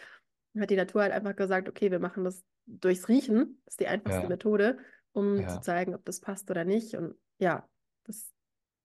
Dann 0.53 0.63
hat 0.63 0.71
die 0.71 0.77
Natur 0.77 1.03
halt 1.03 1.13
einfach 1.13 1.35
gesagt, 1.35 1.69
okay, 1.69 1.91
wir 1.91 1.99
machen 1.99 2.23
das 2.23 2.43
durchs 2.65 3.09
Riechen, 3.09 3.61
das 3.65 3.73
ist 3.75 3.79
die 3.81 3.87
einfachste 3.87 4.21
Ja, 4.23 4.29
Methode, 4.29 4.77
um 5.13 5.37
zu 5.37 5.43
ja. 5.43 5.61
zeigen, 5.61 5.95
ob 5.95 6.05
das 6.05 6.21
passt 6.21 6.49
oder 6.49 6.65
nicht. 6.65 6.95
Und 6.95 7.15
ja, 7.39 7.69
das 8.05 8.33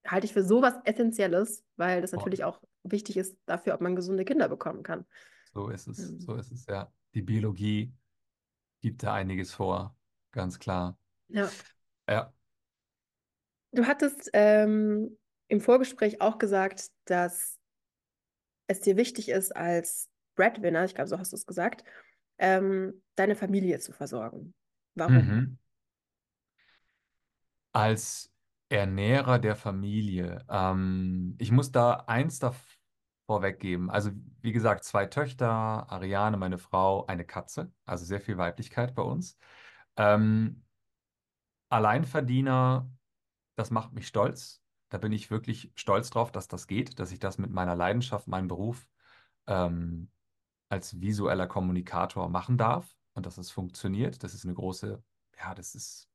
halte 0.06 0.26
ich 0.26 0.34
für 0.34 0.44
sowas 0.44 0.74
Essentielles, 0.84 1.64
weil 1.76 2.02
das 2.02 2.12
natürlich 2.12 2.44
auch 2.44 2.60
wichtig 2.82 3.16
ist 3.18 3.38
dafür, 3.46 3.74
ob 3.74 3.80
man 3.80 3.96
gesunde 3.96 4.24
Kinder 4.24 4.48
bekommen 4.48 4.82
kann. 4.82 5.06
So 5.54 5.68
ist 5.68 5.88
es, 5.88 5.98
Ähm, 5.98 6.18
so 6.18 6.34
ist 6.36 6.52
es, 6.52 6.66
ja. 6.66 6.92
Die 7.14 7.22
Biologie 7.22 7.92
gibt 8.80 9.02
da 9.02 9.14
einiges 9.14 9.52
vor, 9.52 9.96
ganz 10.32 10.58
klar. 10.58 10.98
Ja. 11.28 11.50
Ja. 12.08 12.32
Du 13.72 13.86
hattest 13.86 14.30
ähm, 14.32 15.16
im 15.48 15.60
Vorgespräch 15.60 16.20
auch 16.20 16.38
gesagt, 16.38 16.90
dass 17.04 17.58
es 18.66 18.80
dir 18.80 18.96
wichtig 18.96 19.28
ist, 19.28 19.54
als 19.54 20.10
Breadwinner, 20.34 20.84
ich 20.84 20.94
glaube, 20.94 21.08
so 21.08 21.18
hast 21.18 21.32
du 21.32 21.36
es 21.36 21.46
gesagt, 21.46 21.84
ähm, 22.38 23.02
deine 23.16 23.36
Familie 23.36 23.78
zu 23.78 23.92
versorgen. 23.92 24.54
Warum? 24.94 25.14
Mhm. 25.14 25.58
Als 27.72 28.32
Ernährer 28.68 29.38
der 29.38 29.56
Familie, 29.56 30.44
ähm, 30.48 31.36
ich 31.38 31.52
muss 31.52 31.70
da 31.72 32.04
eins 32.06 32.38
da 32.38 32.54
vorweggeben. 33.30 33.90
Also, 33.90 34.10
wie 34.40 34.50
gesagt, 34.50 34.82
zwei 34.82 35.06
Töchter, 35.06 35.46
Ariane, 35.48 36.36
meine 36.36 36.58
Frau, 36.58 37.06
eine 37.06 37.24
Katze, 37.24 37.70
also 37.86 38.04
sehr 38.04 38.20
viel 38.20 38.38
Weiblichkeit 38.38 38.92
bei 38.96 39.02
uns. 39.02 39.38
Ähm, 39.96 40.64
Alleinverdiener, 41.68 42.90
das 43.54 43.70
macht 43.70 43.92
mich 43.92 44.08
stolz. 44.08 44.64
Da 44.88 44.98
bin 44.98 45.12
ich 45.12 45.30
wirklich 45.30 45.70
stolz 45.76 46.10
drauf, 46.10 46.32
dass 46.32 46.48
das 46.48 46.66
geht, 46.66 46.98
dass 46.98 47.12
ich 47.12 47.20
das 47.20 47.38
mit 47.38 47.52
meiner 47.52 47.76
Leidenschaft, 47.76 48.26
meinem 48.26 48.48
Beruf 48.48 48.88
ähm, 49.46 50.10
als 50.68 51.00
visueller 51.00 51.46
Kommunikator 51.46 52.28
machen 52.28 52.58
darf 52.58 52.96
und 53.14 53.26
dass 53.26 53.38
es 53.38 53.52
funktioniert. 53.52 54.24
Das 54.24 54.34
ist 54.34 54.44
eine 54.44 54.54
große, 54.54 55.00
ja, 55.38 55.54
das 55.54 55.76
ist 55.76 56.10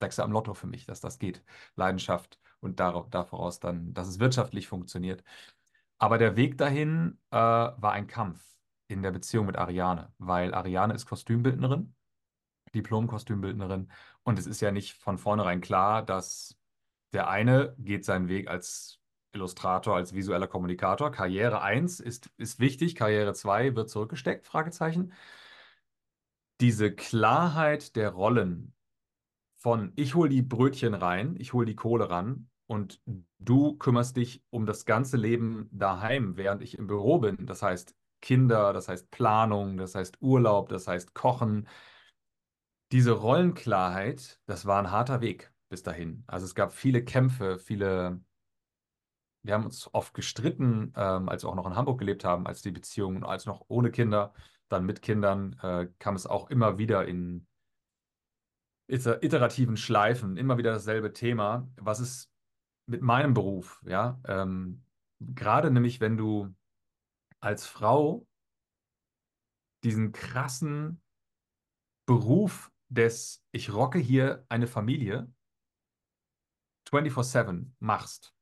Sechser 0.00 0.24
am 0.24 0.32
Lotto 0.32 0.54
für 0.54 0.66
mich, 0.66 0.84
dass 0.84 1.00
das 1.00 1.18
geht. 1.20 1.44
Leidenschaft 1.76 2.40
und 2.60 2.80
darauf, 2.80 3.08
daraus 3.10 3.60
dann, 3.60 3.94
dass 3.94 4.08
es 4.08 4.18
wirtschaftlich 4.18 4.68
funktioniert. 4.68 5.22
Aber 5.98 6.18
der 6.18 6.36
Weg 6.36 6.58
dahin 6.58 7.18
äh, 7.30 7.36
war 7.36 7.92
ein 7.92 8.06
Kampf 8.06 8.44
in 8.88 9.02
der 9.02 9.12
Beziehung 9.12 9.46
mit 9.46 9.56
Ariane, 9.56 10.12
weil 10.18 10.54
Ariane 10.54 10.94
ist 10.94 11.06
Kostümbildnerin, 11.06 11.94
Diplom-Kostümbildnerin. 12.74 13.90
Und 14.22 14.38
es 14.38 14.46
ist 14.46 14.60
ja 14.60 14.70
nicht 14.70 14.94
von 14.94 15.18
vornherein 15.18 15.60
klar, 15.60 16.04
dass 16.04 16.58
der 17.12 17.28
eine 17.28 17.74
geht 17.78 18.04
seinen 18.04 18.28
Weg 18.28 18.48
als 18.48 19.00
Illustrator, 19.32 19.96
als 19.96 20.14
visueller 20.14 20.46
Kommunikator. 20.46 21.10
Karriere 21.10 21.62
1 21.62 22.00
ist, 22.00 22.30
ist 22.36 22.58
wichtig, 22.60 22.94
Karriere 22.94 23.34
2 23.34 23.74
wird 23.76 23.90
zurückgesteckt, 23.90 24.46
Fragezeichen. 24.46 25.12
Diese 26.60 26.94
Klarheit 26.94 27.96
der 27.96 28.10
Rollen 28.10 28.74
von 29.56 29.92
ich 29.96 30.14
hole 30.14 30.30
die 30.30 30.42
Brötchen 30.42 30.94
rein, 30.94 31.36
ich 31.38 31.52
hole 31.52 31.66
die 31.66 31.76
Kohle 31.76 32.08
ran 32.08 32.48
und 32.66 33.00
du 33.38 33.76
kümmerst 33.76 34.16
dich 34.16 34.42
um 34.50 34.66
das 34.66 34.84
ganze 34.84 35.16
Leben 35.16 35.68
daheim, 35.72 36.36
während 36.36 36.62
ich 36.62 36.78
im 36.78 36.86
Büro 36.86 37.18
bin. 37.18 37.46
Das 37.46 37.62
heißt 37.62 37.94
Kinder, 38.20 38.72
das 38.72 38.88
heißt 38.88 39.10
Planung, 39.10 39.76
das 39.76 39.94
heißt 39.94 40.18
Urlaub, 40.20 40.68
das 40.68 40.88
heißt 40.88 41.14
Kochen. 41.14 41.68
Diese 42.92 43.12
Rollenklarheit, 43.12 44.40
das 44.46 44.66
war 44.66 44.78
ein 44.80 44.90
harter 44.90 45.20
Weg 45.20 45.52
bis 45.68 45.82
dahin. 45.82 46.24
Also 46.26 46.46
es 46.46 46.54
gab 46.54 46.72
viele 46.72 47.04
Kämpfe, 47.04 47.58
viele 47.58 48.20
wir 49.46 49.54
haben 49.54 49.64
uns 49.64 49.88
oft 49.94 50.12
gestritten, 50.14 50.92
ähm, 50.96 51.28
als 51.28 51.44
wir 51.44 51.48
auch 51.48 51.54
noch 51.54 51.66
in 51.66 51.76
Hamburg 51.76 51.98
gelebt 51.98 52.24
haben, 52.24 52.46
als 52.46 52.62
die 52.62 52.72
Beziehung, 52.72 53.24
als 53.24 53.46
noch 53.46 53.64
ohne 53.68 53.90
Kinder, 53.90 54.34
dann 54.68 54.84
mit 54.84 55.02
Kindern, 55.02 55.56
äh, 55.62 55.88
kam 55.98 56.16
es 56.16 56.26
auch 56.26 56.50
immer 56.50 56.78
wieder 56.78 57.06
in 57.06 57.46
iterativen 58.88 59.76
Schleifen, 59.76 60.36
immer 60.36 60.58
wieder 60.58 60.72
dasselbe 60.72 61.12
Thema. 61.12 61.68
Was 61.76 62.00
ist 62.00 62.30
mit 62.86 63.02
meinem 63.02 63.34
Beruf, 63.34 63.82
ja? 63.86 64.20
Ähm, 64.24 64.84
gerade 65.20 65.70
nämlich, 65.70 66.00
wenn 66.00 66.16
du 66.16 66.54
als 67.40 67.66
Frau 67.66 68.26
diesen 69.84 70.12
krassen 70.12 71.02
Beruf 72.06 72.72
des 72.88 73.44
Ich 73.52 73.72
rocke 73.72 73.98
hier 73.98 74.44
eine 74.48 74.66
Familie 74.66 75.30
24/7 76.88 77.74
machst 77.78 78.36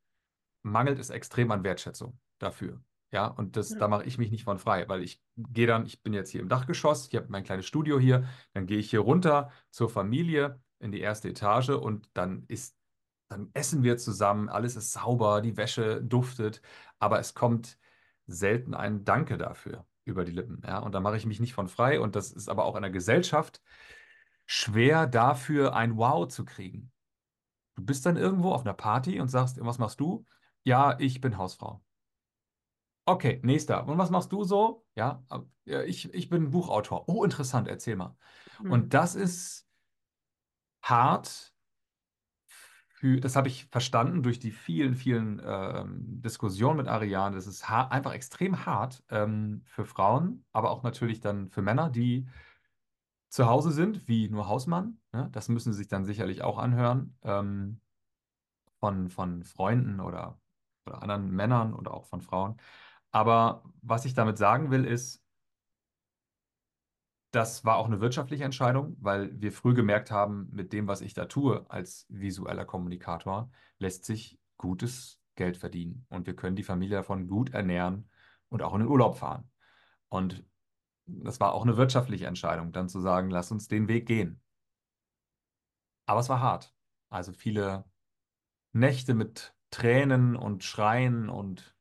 mangelt 0.65 0.99
es 0.99 1.11
extrem 1.11 1.51
an 1.51 1.63
Wertschätzung 1.63 2.19
dafür. 2.39 2.83
Ja, 3.13 3.27
und 3.27 3.57
das, 3.57 3.71
ja. 3.71 3.79
da 3.79 3.87
mache 3.87 4.05
ich 4.05 4.19
mich 4.19 4.33
nicht 4.33 4.43
von 4.43 4.59
frei, 4.59 4.89
weil 4.89 5.03
ich 5.03 5.23
gehe 5.37 5.69
dann, 5.69 5.87
ich 5.87 6.03
bin 6.03 6.13
jetzt 6.13 6.31
hier 6.31 6.41
im 6.41 6.49
Dachgeschoss, 6.49 7.07
ich 7.09 7.15
habe 7.15 7.27
mein 7.29 7.45
kleines 7.45 7.67
Studio 7.67 8.01
hier, 8.01 8.27
dann 8.55 8.67
gehe 8.67 8.79
ich 8.79 8.91
hier 8.91 9.01
runter 9.01 9.53
zur 9.71 9.89
Familie 9.89 10.61
in 10.81 10.91
die 10.91 11.01
erste 11.01 11.29
Etage 11.29 11.69
und 11.71 12.11
dann 12.15 12.45
ist, 12.49 12.77
dann 13.29 13.51
essen 13.55 13.83
wir 13.83 13.97
zusammen, 13.97 14.49
alles 14.49 14.77
ist 14.77 14.93
sauber, 14.93 15.41
die 15.41 15.57
Wäsche 15.57 16.03
duftet, 16.03 16.61
aber 16.99 17.19
es 17.19 17.35
kommt 17.35 17.79
selten 18.27 18.75
ein 18.75 19.05
Danke 19.05 19.39
dafür 19.39 19.87
über 20.05 20.25
die 20.25 20.33
Lippen. 20.33 20.63
Ja, 20.67 20.79
und 20.79 20.93
da 20.95 21.01
mache 21.01 21.17
ich 21.17 21.27
mich 21.27 21.41
nicht 21.41 21.55
von 21.55 21.69
frei 21.69 22.01
und 22.01 22.17
das 22.17 22.31
ist 22.31 22.49
aber 22.49 22.65
auch 22.65 22.77
in 22.77 22.83
der 22.83 22.91
Gesellschaft 22.91 23.63
schwer 24.47 25.07
dafür 25.07 25.75
ein 25.75 25.97
Wow 25.97 26.29
zu 26.29 26.45
kriegen. 26.45 26.93
Du 27.77 27.85
bist 27.85 28.07
dann 28.07 28.17
irgendwo 28.17 28.53
auf 28.53 28.61
einer 28.61 28.75
Party 28.75 29.21
und 29.21 29.29
sagst, 29.29 29.59
was 29.61 29.79
machst 29.79 30.01
du? 30.01 30.25
Ja, 30.63 30.97
ich 30.99 31.21
bin 31.21 31.39
Hausfrau. 31.39 31.83
Okay, 33.07 33.41
nächster. 33.43 33.87
Und 33.87 33.99
was 33.99 34.11
machst 34.11 34.33
du 34.33 34.45
so? 34.45 34.87
Ja, 34.95 35.23
ich, 35.65 36.13
ich 36.15 36.29
bin 36.29 36.51
Buchautor. 36.51 37.09
Oh, 37.09 37.25
interessant, 37.25 37.69
erzähl 37.69 37.97
mal. 37.97 38.17
Mhm. 38.63 38.71
Und 38.71 38.95
das 38.95 39.15
ist 39.15 39.67
hart. 40.83 41.54
Für, 43.05 43.21
das 43.21 43.37
habe 43.37 43.49
ich 43.49 43.67
verstanden 43.67 44.23
durch 44.23 44.39
die 44.39 44.51
vielen, 44.51 44.95
vielen 44.95 45.39
ähm, 45.45 46.23
Diskussionen 46.23 46.79
mit 46.79 46.89
Ariane. 46.89 47.37
Das 47.37 47.47
ist 47.47 47.71
einfach 47.71 48.15
extrem 48.15 48.65
hart 48.65 49.05
ähm, 49.11 49.61
für 49.67 49.85
Frauen, 49.85 50.47
aber 50.53 50.71
auch 50.71 50.83
natürlich 50.83 51.21
dann 51.21 51.51
für 51.51 51.61
Männer, 51.61 51.91
die 51.91 52.27
zu 53.29 53.45
Hause 53.47 53.73
sind, 53.73 54.09
wie 54.09 54.31
nur 54.31 54.49
Hausmann. 54.49 55.01
Ne? 55.13 55.29
Das 55.33 55.51
müssen 55.51 55.75
sie 55.75 55.81
sich 55.81 55.89
dann 55.89 56.07
sicherlich 56.07 56.41
auch 56.41 56.57
anhören 56.57 57.15
ähm, 57.25 57.83
von, 58.81 59.11
von 59.11 59.45
Freunden 59.45 60.01
oder 60.01 60.41
oder 60.87 61.03
anderen 61.03 61.31
Männern 61.31 61.75
oder 61.75 61.93
auch 61.93 62.07
von 62.07 62.23
Frauen. 62.23 62.57
Aber 63.11 63.65
was 63.83 64.07
ich 64.07 64.15
damit 64.15 64.39
sagen 64.39 64.71
will, 64.71 64.87
ist, 64.87 65.23
das 67.35 67.65
war 67.65 67.77
auch 67.77 67.87
eine 67.87 68.01
wirtschaftliche 68.01 68.45
Entscheidung, 68.45 68.97
weil 69.01 69.31
wir 69.41 69.53
früh 69.53 69.75
gemerkt 69.75 70.11
haben, 70.11 70.49
mit 70.53 70.73
dem, 70.73 70.87
was 70.87 71.01
ich 71.01 71.15
da 71.15 71.27
tue 71.27 71.69
als 71.69 72.07
visueller 72.09 72.65
Kommunikator, 72.65 73.51
lässt 73.79 74.05
sich 74.05 74.39
gutes 74.57 75.21
Geld 75.35 75.57
verdienen. 75.57 76.07
Und 76.11 76.27
wir 76.27 76.37
können 76.37 76.57
die 76.57 76.63
Familie 76.63 76.99
davon 76.99 77.27
gut 77.27 77.51
ernähren 77.51 78.09
und 78.49 78.63
auch 78.63 78.75
in 78.75 78.81
den 78.81 78.89
Urlaub 78.89 79.19
fahren. 79.19 79.51
Und 80.09 80.45
das 81.07 81.41
war 81.41 81.55
auch 81.55 81.63
eine 81.63 81.77
wirtschaftliche 81.77 82.27
Entscheidung, 82.27 82.73
dann 82.73 82.89
zu 82.89 83.01
sagen, 83.01 83.31
lass 83.31 83.51
uns 83.51 83.69
den 83.69 83.89
Weg 83.89 84.07
gehen. 84.07 84.41
Aber 86.07 86.21
es 86.21 86.29
war 86.29 86.41
hart. 86.41 86.73
Also 87.11 87.33
viele 87.33 87.85
Nächte 88.73 89.15
mit 89.15 89.55
Tränen 89.71 90.37
und 90.37 90.63
Schreien 90.63 91.29
und, 91.29 91.77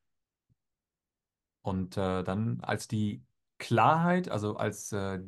und 1.61 1.95
äh, 1.97 2.23
dann 2.23 2.59
als 2.61 2.87
die 2.87 3.23
Klarheit, 3.59 4.29
also 4.29 4.57
als 4.57 4.91
äh, 4.91 5.19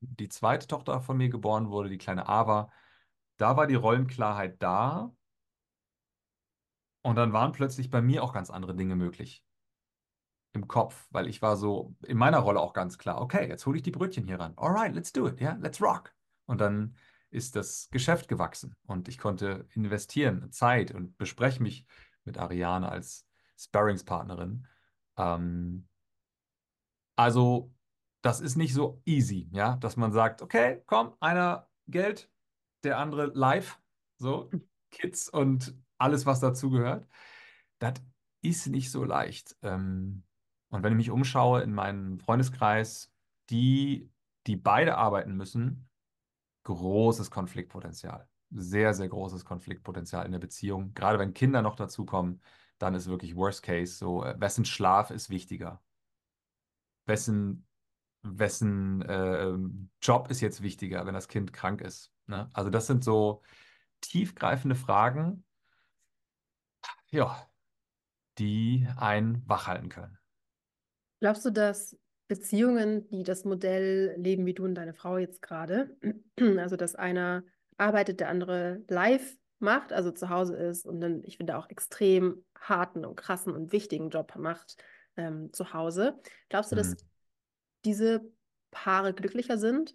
die 0.00 0.28
zweite 0.28 0.66
Tochter 0.66 1.00
von 1.00 1.16
mir 1.16 1.28
geboren 1.28 1.70
wurde, 1.70 1.88
die 1.88 1.98
kleine 1.98 2.28
Ava, 2.28 2.70
da 3.36 3.56
war 3.56 3.66
die 3.66 3.74
Rollenklarheit 3.74 4.62
da 4.62 5.12
und 7.02 7.16
dann 7.16 7.32
waren 7.32 7.52
plötzlich 7.52 7.90
bei 7.90 8.00
mir 8.00 8.22
auch 8.22 8.32
ganz 8.32 8.50
andere 8.50 8.74
Dinge 8.74 8.96
möglich 8.96 9.44
im 10.52 10.68
Kopf, 10.68 11.06
weil 11.10 11.28
ich 11.28 11.40
war 11.42 11.56
so 11.56 11.94
in 12.02 12.18
meiner 12.18 12.38
Rolle 12.38 12.60
auch 12.60 12.74
ganz 12.74 12.98
klar, 12.98 13.20
okay, 13.20 13.48
jetzt 13.48 13.64
hole 13.66 13.76
ich 13.76 13.82
die 13.82 13.90
Brötchen 13.90 14.26
hier 14.26 14.38
ran. 14.38 14.52
Alright, 14.56 14.94
let's 14.94 15.12
do 15.12 15.26
it, 15.26 15.40
yeah, 15.40 15.56
let's 15.60 15.80
rock. 15.80 16.14
Und 16.46 16.60
dann 16.60 16.94
ist 17.30 17.56
das 17.56 17.88
Geschäft 17.90 18.28
gewachsen 18.28 18.76
und 18.86 19.08
ich 19.08 19.16
konnte 19.18 19.66
investieren, 19.70 20.52
Zeit 20.52 20.92
und 20.92 21.16
bespreche 21.16 21.62
mich 21.62 21.86
mit 22.24 22.38
Ariane 22.38 22.88
als 22.88 23.26
Sparringspartnerin. 23.56 24.66
Ähm, 25.16 25.88
also, 27.22 27.72
das 28.22 28.40
ist 28.40 28.56
nicht 28.56 28.74
so 28.74 29.00
easy, 29.04 29.48
ja, 29.52 29.76
dass 29.76 29.96
man 29.96 30.12
sagt, 30.12 30.42
okay, 30.42 30.82
komm, 30.86 31.14
einer 31.20 31.68
Geld, 31.86 32.28
der 32.82 32.98
andere 32.98 33.26
live, 33.26 33.80
so 34.18 34.50
Kids 34.90 35.28
und 35.28 35.76
alles, 35.98 36.26
was 36.26 36.40
dazugehört. 36.40 37.06
Das 37.78 37.94
ist 38.42 38.66
nicht 38.66 38.90
so 38.90 39.04
leicht. 39.04 39.56
Ähm, 39.62 40.24
und 40.70 40.82
wenn 40.82 40.92
ich 40.92 40.96
mich 40.96 41.10
umschaue 41.10 41.62
in 41.62 41.72
meinem 41.72 42.18
Freundeskreis, 42.18 43.12
die, 43.50 44.10
die 44.48 44.56
beide 44.56 44.96
arbeiten 44.96 45.36
müssen, 45.36 45.88
großes 46.64 47.30
Konfliktpotenzial. 47.30 48.28
Sehr, 48.50 48.94
sehr 48.94 49.08
großes 49.08 49.44
Konfliktpotenzial 49.44 50.26
in 50.26 50.32
der 50.32 50.38
Beziehung. 50.40 50.92
Gerade 50.94 51.20
wenn 51.20 51.34
Kinder 51.34 51.62
noch 51.62 51.76
dazukommen, 51.76 52.42
dann 52.78 52.94
ist 52.94 53.06
wirklich 53.06 53.36
Worst 53.36 53.62
Case. 53.62 53.94
So, 53.94 54.24
äh, 54.24 54.34
wessen 54.40 54.64
Schlaf 54.64 55.10
ist 55.10 55.30
wichtiger? 55.30 55.80
Wessen, 57.06 57.66
wessen 58.22 59.02
äh, 59.02 59.52
Job 60.00 60.30
ist 60.30 60.40
jetzt 60.40 60.62
wichtiger, 60.62 61.06
wenn 61.06 61.14
das 61.14 61.28
Kind 61.28 61.52
krank 61.52 61.80
ist? 61.80 62.12
Ne? 62.26 62.48
Also, 62.52 62.70
das 62.70 62.86
sind 62.86 63.04
so 63.04 63.42
tiefgreifende 64.00 64.76
Fragen, 64.76 65.44
ja, 67.10 67.46
die 68.38 68.88
einen 68.96 69.46
wachhalten 69.48 69.88
können. 69.88 70.18
Glaubst 71.20 71.44
du, 71.44 71.50
dass 71.50 71.96
Beziehungen, 72.32 73.08
die 73.10 73.24
das 73.24 73.44
Modell 73.44 74.14
leben 74.16 74.46
wie 74.46 74.54
du 74.54 74.64
und 74.64 74.74
deine 74.74 74.94
Frau 74.94 75.18
jetzt 75.18 75.42
gerade. 75.42 75.96
Also, 76.58 76.76
dass 76.76 76.94
einer 76.94 77.44
arbeitet, 77.76 78.20
der 78.20 78.30
andere 78.30 78.82
live 78.88 79.36
macht, 79.58 79.92
also 79.92 80.10
zu 80.10 80.30
Hause 80.30 80.56
ist 80.56 80.86
und 80.86 81.00
dann, 81.00 81.22
ich 81.24 81.36
finde, 81.36 81.58
auch 81.58 81.68
extrem 81.68 82.42
harten 82.58 83.04
und 83.04 83.16
krassen 83.16 83.52
und 83.52 83.70
wichtigen 83.72 84.08
Job 84.08 84.34
macht 84.36 84.76
ähm, 85.16 85.52
zu 85.52 85.72
Hause. 85.72 86.20
Glaubst 86.48 86.72
du, 86.72 86.76
dass 86.76 86.90
mhm. 86.90 87.08
diese 87.84 88.32
Paare 88.70 89.14
glücklicher 89.14 89.58
sind 89.58 89.94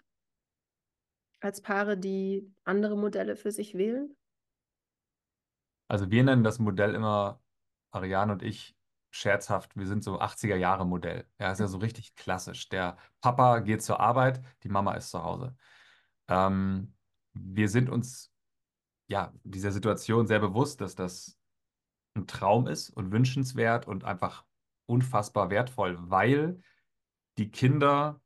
als 1.40 1.62
Paare, 1.62 1.98
die 1.98 2.52
andere 2.64 2.98
Modelle 2.98 3.36
für 3.36 3.52
sich 3.52 3.76
wählen? 3.76 4.16
Also 5.88 6.12
wir 6.12 6.24
nennen 6.24 6.44
das 6.44 6.60
Modell 6.60 6.94
immer, 6.96 7.42
Ariane 7.92 8.34
und 8.34 8.44
ich, 8.44 8.78
scherzhaft, 9.10 9.76
wir 9.76 9.88
sind 9.88 10.04
so 10.04 10.20
80er 10.20 10.56
Jahre 10.56 10.86
Modell. 10.86 11.26
Ja, 11.40 11.52
ist 11.52 11.60
ja 11.60 11.68
so 11.68 11.78
richtig 11.78 12.16
klassisch. 12.16 12.70
Der 12.70 12.98
Papa 13.22 13.60
geht 13.60 13.82
zur 13.82 14.00
Arbeit, 14.00 14.42
die 14.64 14.70
Mama 14.70 14.94
ist 14.94 15.10
zu 15.10 15.24
Hause. 15.24 15.56
Ähm, 16.28 16.94
wir 17.34 17.70
sind 17.70 17.90
uns 17.90 18.32
ja 19.08 19.34
dieser 19.44 19.72
Situation 19.72 20.28
sehr 20.28 20.40
bewusst, 20.40 20.82
dass 20.82 20.96
das 20.96 21.38
ein 22.16 22.28
Traum 22.28 22.68
ist 22.68 22.90
und 22.90 23.12
wünschenswert 23.12 23.88
und 23.88 24.04
einfach 24.04 24.46
unfassbar 24.88 25.50
wertvoll, 25.52 25.97
weil 26.00 26.62
die 27.38 27.52
Kinder 27.52 28.21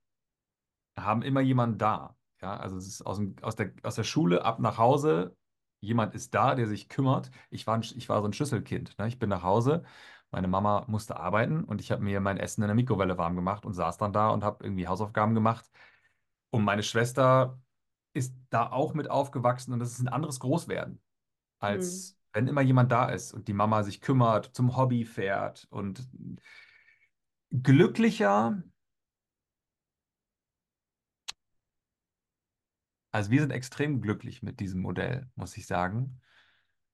haben 0.98 1.22
immer 1.22 1.42
jemanden 1.42 1.78
da. 1.78 2.16
Ja, 2.42 2.58
also 2.58 2.78
es 2.78 2.88
ist 2.88 3.02
aus, 3.06 3.18
dem, 3.18 3.36
aus, 3.42 3.56
der, 3.56 3.72
aus 3.84 3.96
der 3.96 4.04
Schule 4.04 4.44
ab 4.46 4.60
nach 4.60 4.78
Hause 4.78 5.36
jemand 5.80 6.14
ist 6.16 6.34
da, 6.34 6.56
der 6.56 6.68
sich 6.68 6.90
kümmert. 6.90 7.32
Ich 7.50 7.66
war, 7.68 7.76
ein, 7.76 7.82
ich 7.82 8.10
war 8.10 8.22
so 8.22 8.28
ein 8.28 8.34
Schlüsselkind. 8.34 8.98
Ne? 9.00 9.08
Ich 9.08 9.20
bin 9.20 9.30
nach 9.30 9.44
Hause, 9.44 9.84
meine 10.32 10.48
Mama 10.48 10.86
musste 10.88 11.18
arbeiten 11.18 11.64
und 11.64 11.82
ich 11.82 11.92
habe 11.92 12.04
mir 12.04 12.20
mein 12.22 12.38
Essen 12.38 12.62
in 12.62 12.68
der 12.68 12.76
Mikrowelle 12.76 13.18
warm 13.18 13.36
gemacht 13.36 13.66
und 13.66 13.74
saß 13.74 13.98
dann 13.98 14.14
da 14.14 14.30
und 14.30 14.44
habe 14.44 14.64
irgendwie 14.64 14.88
Hausaufgaben 14.88 15.34
gemacht. 15.36 15.70
Und 16.52 16.64
meine 16.64 16.84
Schwester 16.84 17.60
ist 18.14 18.36
da 18.50 18.70
auch 18.72 18.94
mit 18.94 19.10
aufgewachsen 19.10 19.74
und 19.74 19.80
das 19.80 19.92
ist 19.94 20.02
ein 20.02 20.08
anderes 20.10 20.40
Großwerden, 20.40 21.02
Hm. 21.62 21.70
als 21.70 22.18
wenn 22.34 22.48
immer 22.48 22.62
jemand 22.62 22.92
da 22.92 23.10
ist 23.10 23.34
und 23.34 23.48
die 23.48 23.54
Mama 23.54 23.84
sich 23.84 24.02
kümmert, 24.02 24.56
zum 24.56 24.78
Hobby 24.78 25.06
fährt 25.06 25.68
und 25.70 26.08
glücklicher. 27.52 28.64
Also 33.12 33.30
wir 33.32 33.42
sind 33.42 33.52
extrem 33.52 34.02
glücklich 34.02 34.42
mit 34.42 34.60
diesem 34.60 34.82
Modell, 34.82 35.30
muss 35.36 35.58
ich 35.58 35.68
sagen. 35.68 36.22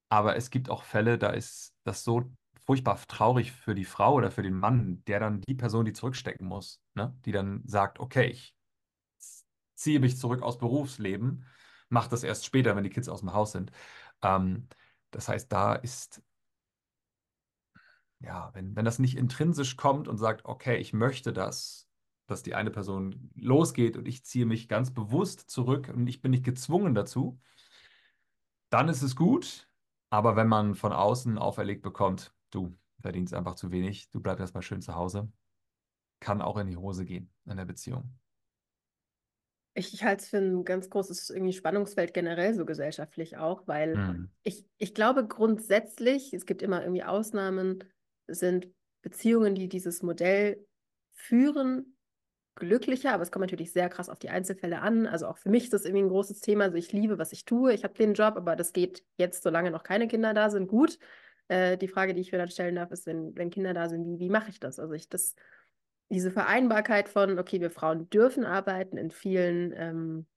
Aber 0.10 0.36
es 0.36 0.50
gibt 0.50 0.70
auch 0.70 0.84
Fälle, 0.84 1.18
da 1.18 1.30
ist 1.30 1.76
das 1.84 2.04
so 2.04 2.32
furchtbar 2.66 3.00
traurig 3.08 3.52
für 3.52 3.76
die 3.76 3.86
Frau 3.86 4.14
oder 4.16 4.32
für 4.32 4.42
den 4.42 4.56
Mann, 4.56 5.04
der 5.06 5.20
dann 5.20 5.42
die 5.42 5.54
Person, 5.54 5.86
die 5.86 5.94
zurückstecken 5.94 6.48
muss, 6.48 6.82
ne? 6.96 7.16
Die 7.26 7.32
dann 7.32 7.62
sagt, 7.66 8.00
okay, 8.00 8.28
ich 8.28 8.56
ziehe 9.76 10.00
mich 10.00 10.18
zurück 10.18 10.42
aus 10.42 10.58
Berufsleben, 10.58 11.46
mache 11.90 12.10
das 12.10 12.24
erst 12.24 12.46
später, 12.46 12.76
wenn 12.76 12.84
die 12.84 12.90
Kids 12.90 13.10
aus 13.10 13.22
dem 13.22 13.34
Haus 13.34 13.52
sind. 13.52 13.72
Ähm, 14.22 14.68
das 15.12 15.30
heißt, 15.30 15.52
da 15.52 15.74
ist, 15.74 16.22
ja, 18.20 18.54
wenn, 18.54 18.76
wenn 18.76 18.86
das 18.86 19.00
nicht 19.00 19.18
intrinsisch 19.18 19.78
kommt 19.78 20.08
und 20.08 20.18
sagt, 20.18 20.46
okay, 20.46 20.78
ich 20.78 20.94
möchte 20.94 21.34
das, 21.34 21.88
dass 22.28 22.44
die 22.44 22.56
eine 22.56 22.72
Person 22.72 23.32
losgeht 23.36 23.96
und 23.98 24.08
ich 24.08 24.26
ziehe 24.26 24.46
mich 24.46 24.68
ganz 24.68 24.94
bewusst 24.94 25.50
zurück 25.50 25.90
und 25.94 26.08
ich 26.08 26.22
bin 26.22 26.32
nicht 26.32 26.44
gezwungen 26.44 26.94
dazu, 26.94 27.40
dann 28.70 28.90
ist 28.90 29.02
es 29.02 29.16
gut. 29.16 29.70
Aber 30.10 30.36
wenn 30.36 30.48
man 30.48 30.76
von 30.76 30.94
außen 30.94 31.38
auferlegt 31.38 31.82
bekommt, 31.82 32.34
du 32.50 32.78
verdienst 33.00 33.34
einfach 33.34 33.56
zu 33.56 33.72
wenig, 33.72 34.10
du 34.10 34.22
bleibst 34.22 34.42
erstmal 34.42 34.64
schön 34.64 34.82
zu 34.82 34.96
Hause, 34.96 35.32
kann 36.20 36.42
auch 36.42 36.58
in 36.58 36.68
die 36.68 36.78
Hose 36.78 37.06
gehen 37.06 37.32
in 37.46 37.58
der 37.58 37.66
Beziehung. 37.66 38.18
Ich, 39.78 39.94
ich 39.94 40.04
halte 40.04 40.24
es 40.24 40.30
für 40.30 40.38
ein 40.38 40.66
ganz 40.66 40.90
großes 40.90 41.30
irgendwie 41.30 41.54
Spannungsfeld 41.54 42.14
generell 42.14 42.54
so 42.56 42.66
gesellschaftlich 42.66 43.38
auch, 43.38 43.68
weil 43.68 44.04
Mhm. 44.04 44.28
ich, 44.44 44.66
ich 44.78 44.94
glaube 44.96 45.28
grundsätzlich, 45.28 46.34
es 46.34 46.46
gibt 46.46 46.62
immer 46.64 46.82
irgendwie 46.82 47.04
Ausnahmen, 47.04 47.84
sind 48.28 48.70
Beziehungen, 49.04 49.54
die 49.56 49.70
dieses 49.70 50.02
Modell 50.02 50.66
führen, 51.14 51.98
glücklicher, 52.56 53.14
aber 53.14 53.24
es 53.24 53.32
kommt 53.32 53.44
natürlich 53.44 53.72
sehr 53.74 53.90
krass 53.90 54.10
auf 54.10 54.20
die 54.20 54.30
Einzelfälle 54.30 54.82
an. 54.82 55.08
Also 55.08 55.28
auch 55.28 55.38
für 55.38 55.50
mich 55.50 55.66
ist 55.66 55.74
das 55.74 55.86
irgendwie 55.86 56.06
ein 56.06 56.10
großes 56.10 56.42
Thema. 56.42 56.66
Also 56.66 56.78
ich 56.78 56.92
liebe, 56.94 57.20
was 57.20 57.32
ich 57.34 57.46
tue. 57.46 57.74
Ich 57.74 57.84
habe 57.84 57.94
den 57.96 58.16
Job, 58.16 58.36
aber 58.38 58.56
das 58.56 58.74
geht 58.74 59.06
jetzt, 59.18 59.44
solange 59.44 59.72
noch 59.72 59.84
keine 59.84 60.08
Kinder 60.08 60.34
da 60.34 60.50
sind, 60.50 60.68
gut. 60.68 61.00
Äh, 61.50 61.78
die 61.78 61.88
Frage, 61.88 62.14
die 62.16 62.22
ich 62.22 62.32
mir 62.32 62.40
dann 62.40 62.50
stellen 62.50 62.76
darf, 62.76 62.92
ist, 62.92 63.06
wenn, 63.06 63.36
wenn 63.38 63.52
Kinder 63.52 63.74
da 63.74 63.90
sind, 63.90 64.06
wie, 64.06 64.20
wie 64.20 64.30
mache 64.30 64.50
ich 64.50 64.60
das? 64.60 64.80
Also 64.80 64.94
ich 64.94 65.10
das 65.10 65.36
diese 66.10 66.32
Vereinbarkeit 66.32 67.10
von, 67.10 67.38
okay, 67.40 67.60
wir 67.60 67.72
Frauen 67.72 68.10
dürfen 68.10 68.46
arbeiten, 68.46 68.98
in 68.98 69.12
vielen 69.12 69.74
ähm, 69.76 70.28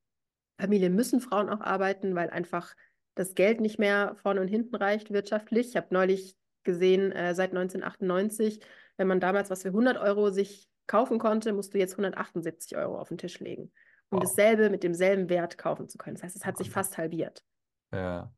Familien 0.58 0.94
müssen 0.94 1.20
Frauen 1.20 1.48
auch 1.48 1.60
arbeiten, 1.60 2.14
weil 2.14 2.30
einfach 2.30 2.74
das 3.14 3.34
Geld 3.34 3.60
nicht 3.60 3.78
mehr 3.78 4.16
vorne 4.16 4.40
und 4.40 4.48
hinten 4.48 4.74
reicht 4.76 5.10
wirtschaftlich. 5.10 5.68
Ich 5.68 5.76
habe 5.76 5.88
neulich 5.90 6.36
gesehen, 6.64 7.12
äh, 7.12 7.34
seit 7.34 7.52
1998, 7.52 8.60
wenn 8.96 9.08
man 9.08 9.20
damals 9.20 9.50
was 9.50 9.62
für 9.62 9.68
100 9.72 9.98
Euro 9.98 10.30
sich 10.30 10.68
kaufen 10.86 11.18
konnte, 11.18 11.52
musst 11.52 11.72
du 11.72 11.78
jetzt 11.78 11.92
178 11.92 12.76
Euro 12.76 12.98
auf 12.98 13.08
den 13.08 13.18
Tisch 13.18 13.38
legen, 13.40 13.72
um 14.10 14.18
Wow. 14.18 14.24
dasselbe 14.24 14.70
mit 14.70 14.82
demselben 14.82 15.28
Wert 15.28 15.56
kaufen 15.56 15.88
zu 15.88 15.98
können. 15.98 16.16
Das 16.16 16.24
heißt, 16.24 16.36
es 16.36 16.44
hat 16.44 16.58
sich 16.58 16.70
fast 16.70 16.98
halbiert. 16.98 17.44
Ja. 17.92 18.32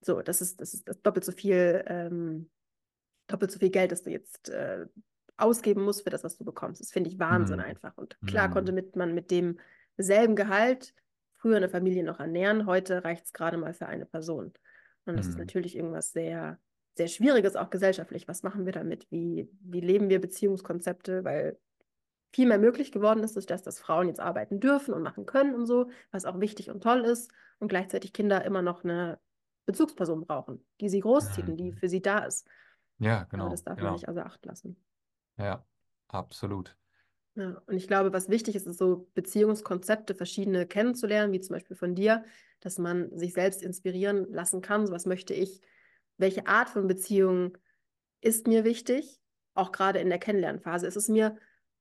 So, 0.00 0.22
das 0.22 0.40
ist, 0.40 0.60
das 0.60 0.72
ist 0.72 0.88
das 0.88 1.00
doppelt 1.02 1.24
so 1.24 1.32
viel 1.32 1.84
ähm, 1.86 2.50
doppelt 3.26 3.50
so 3.50 3.58
viel 3.58 3.70
Geld, 3.70 3.92
das 3.92 4.02
du 4.02 4.10
jetzt 4.10 4.48
äh, 4.50 4.86
ausgeben 5.38 5.82
musst 5.84 6.02
für 6.04 6.10
das, 6.10 6.24
was 6.24 6.36
du 6.38 6.44
bekommst. 6.44 6.80
Das 6.80 6.92
finde 6.92 7.10
ich 7.10 7.18
Wahnsinn 7.18 7.58
Mhm. 7.58 7.60
einfach. 7.60 7.96
Und 7.96 8.18
klar 8.26 8.48
konnte 8.50 8.72
Mhm. 8.72 8.76
mit, 8.76 8.96
man 8.96 9.14
mit 9.14 9.30
demselben 9.30 10.36
Gehalt 10.36 10.94
früher 11.34 11.56
eine 11.58 11.68
Familie 11.68 12.04
noch 12.04 12.20
ernähren. 12.20 12.66
Heute 12.66 13.04
reicht 13.04 13.26
es 13.26 13.32
gerade 13.32 13.58
mal 13.58 13.74
für 13.74 13.86
eine 13.86 14.06
Person. 14.06 14.52
Und 15.04 15.16
das 15.16 15.28
ist 15.28 15.36
Mhm. 15.36 15.38
natürlich 15.38 15.76
irgendwas 15.76 16.12
sehr, 16.12 16.58
sehr 16.96 17.08
Schwieriges, 17.08 17.56
auch 17.56 17.70
gesellschaftlich. 17.70 18.26
Was 18.28 18.42
machen 18.42 18.64
wir 18.66 18.72
damit? 18.72 19.10
Wie, 19.10 19.50
wie 19.60 19.80
leben 19.80 20.08
wir 20.08 20.20
Beziehungskonzepte? 20.20 21.24
Weil 21.24 21.58
viel 22.34 22.46
mehr 22.48 22.58
möglich 22.58 22.92
geworden 22.92 23.22
ist, 23.24 23.36
durch 23.36 23.46
das, 23.46 23.62
dass 23.62 23.78
Frauen 23.78 24.08
jetzt 24.08 24.20
arbeiten 24.20 24.60
dürfen 24.60 24.92
und 24.94 25.02
machen 25.02 25.26
können 25.26 25.54
und 25.54 25.66
so, 25.66 25.90
was 26.10 26.24
auch 26.26 26.40
wichtig 26.40 26.70
und 26.70 26.82
toll 26.82 27.00
ist. 27.04 27.30
Und 27.58 27.68
gleichzeitig 27.68 28.12
Kinder 28.12 28.44
immer 28.44 28.62
noch 28.62 28.84
eine 28.84 29.20
Bezugsperson 29.66 30.26
brauchen, 30.26 30.66
die 30.80 30.88
sie 30.90 31.00
großzieht 31.00 31.48
und 31.48 31.56
die 31.56 31.72
Mhm. 31.72 31.76
für 31.76 31.88
sie 31.88 32.02
da 32.02 32.18
ist. 32.20 32.46
Ja, 32.98 33.26
Aber 33.32 33.48
das 33.50 33.64
genau, 33.64 33.64
darf 33.64 33.82
man 33.82 33.90
genau. 33.90 33.92
nicht 33.92 34.08
außer 34.08 34.26
Acht 34.26 34.44
lassen. 34.46 34.85
Ja, 35.38 35.66
absolut. 36.08 36.76
Ja, 37.34 37.62
und 37.66 37.76
ich 37.76 37.86
glaube, 37.86 38.12
was 38.12 38.30
wichtig 38.30 38.56
ist, 38.56 38.66
ist 38.66 38.78
so 38.78 39.10
Beziehungskonzepte, 39.14 40.14
verschiedene 40.14 40.66
kennenzulernen, 40.66 41.32
wie 41.32 41.40
zum 41.40 41.54
Beispiel 41.54 41.76
von 41.76 41.94
dir, 41.94 42.24
dass 42.60 42.78
man 42.78 43.16
sich 43.16 43.34
selbst 43.34 43.62
inspirieren 43.62 44.32
lassen 44.32 44.62
kann. 44.62 44.86
So 44.86 44.92
was 44.92 45.04
möchte 45.04 45.34
ich, 45.34 45.60
welche 46.16 46.46
Art 46.46 46.70
von 46.70 46.86
Beziehung 46.86 47.58
ist 48.22 48.46
mir 48.46 48.64
wichtig, 48.64 49.20
auch 49.54 49.70
gerade 49.70 49.98
in 49.98 50.08
der 50.08 50.18
Kennenlernphase. 50.18 50.86
Es 50.86 50.96
ist 50.96 51.10
mir 51.10 51.36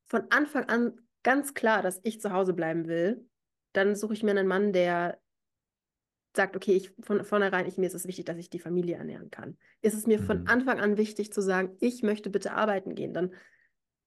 von 0.05 0.23
Anfang 0.29 0.65
an 0.65 0.99
ganz 1.23 1.53
klar, 1.53 1.81
dass 1.81 2.01
ich 2.03 2.19
zu 2.19 2.33
Hause 2.33 2.53
bleiben 2.53 2.87
will. 2.87 3.29
Dann 3.71 3.95
suche 3.95 4.13
ich 4.13 4.23
mir 4.23 4.31
einen 4.31 4.47
Mann, 4.47 4.73
der 4.73 5.21
sagt, 6.35 6.55
okay, 6.55 6.73
ich 6.73 6.93
von 7.01 7.23
vornherein, 7.23 7.65
ich, 7.65 7.77
mir 7.77 7.87
ist 7.87 7.93
es 7.95 8.07
wichtig, 8.07 8.25
dass 8.25 8.37
ich 8.37 8.49
die 8.49 8.59
Familie 8.59 8.95
ernähren 8.97 9.29
kann. 9.31 9.57
Ist 9.81 9.93
es 9.95 10.07
mir 10.07 10.19
von 10.19 10.41
Mhm. 10.41 10.47
Anfang 10.47 10.79
an 10.79 10.97
wichtig 10.97 11.31
zu 11.33 11.41
sagen, 11.41 11.75
ich 11.79 12.03
möchte 12.03 12.29
bitte 12.29 12.53
arbeiten 12.53 12.95
gehen, 12.95 13.13
dann 13.13 13.33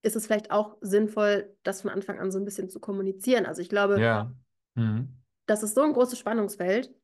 ist 0.03 0.17
es 0.17 0.27
vielleicht 0.27 0.51
auch 0.51 0.77
sinnvoll, 0.81 1.57
das 1.65 1.83
von 1.83 1.91
Anfang 1.91 2.19
an 2.19 2.31
so 2.31 2.39
ein 2.39 2.45
bisschen 2.45 2.69
zu 2.71 2.81
kommunizieren. 2.81 3.47
Also 3.47 3.63
ich 3.63 3.69
glaube, 3.69 4.01
Ja. 4.01 4.33
Mhm. 4.75 5.09
das 5.47 5.63
ist 5.63 5.75
so 5.75 5.83
ein 5.83 5.93
großes 5.93 6.19
Spannungsfeld, 6.19 6.95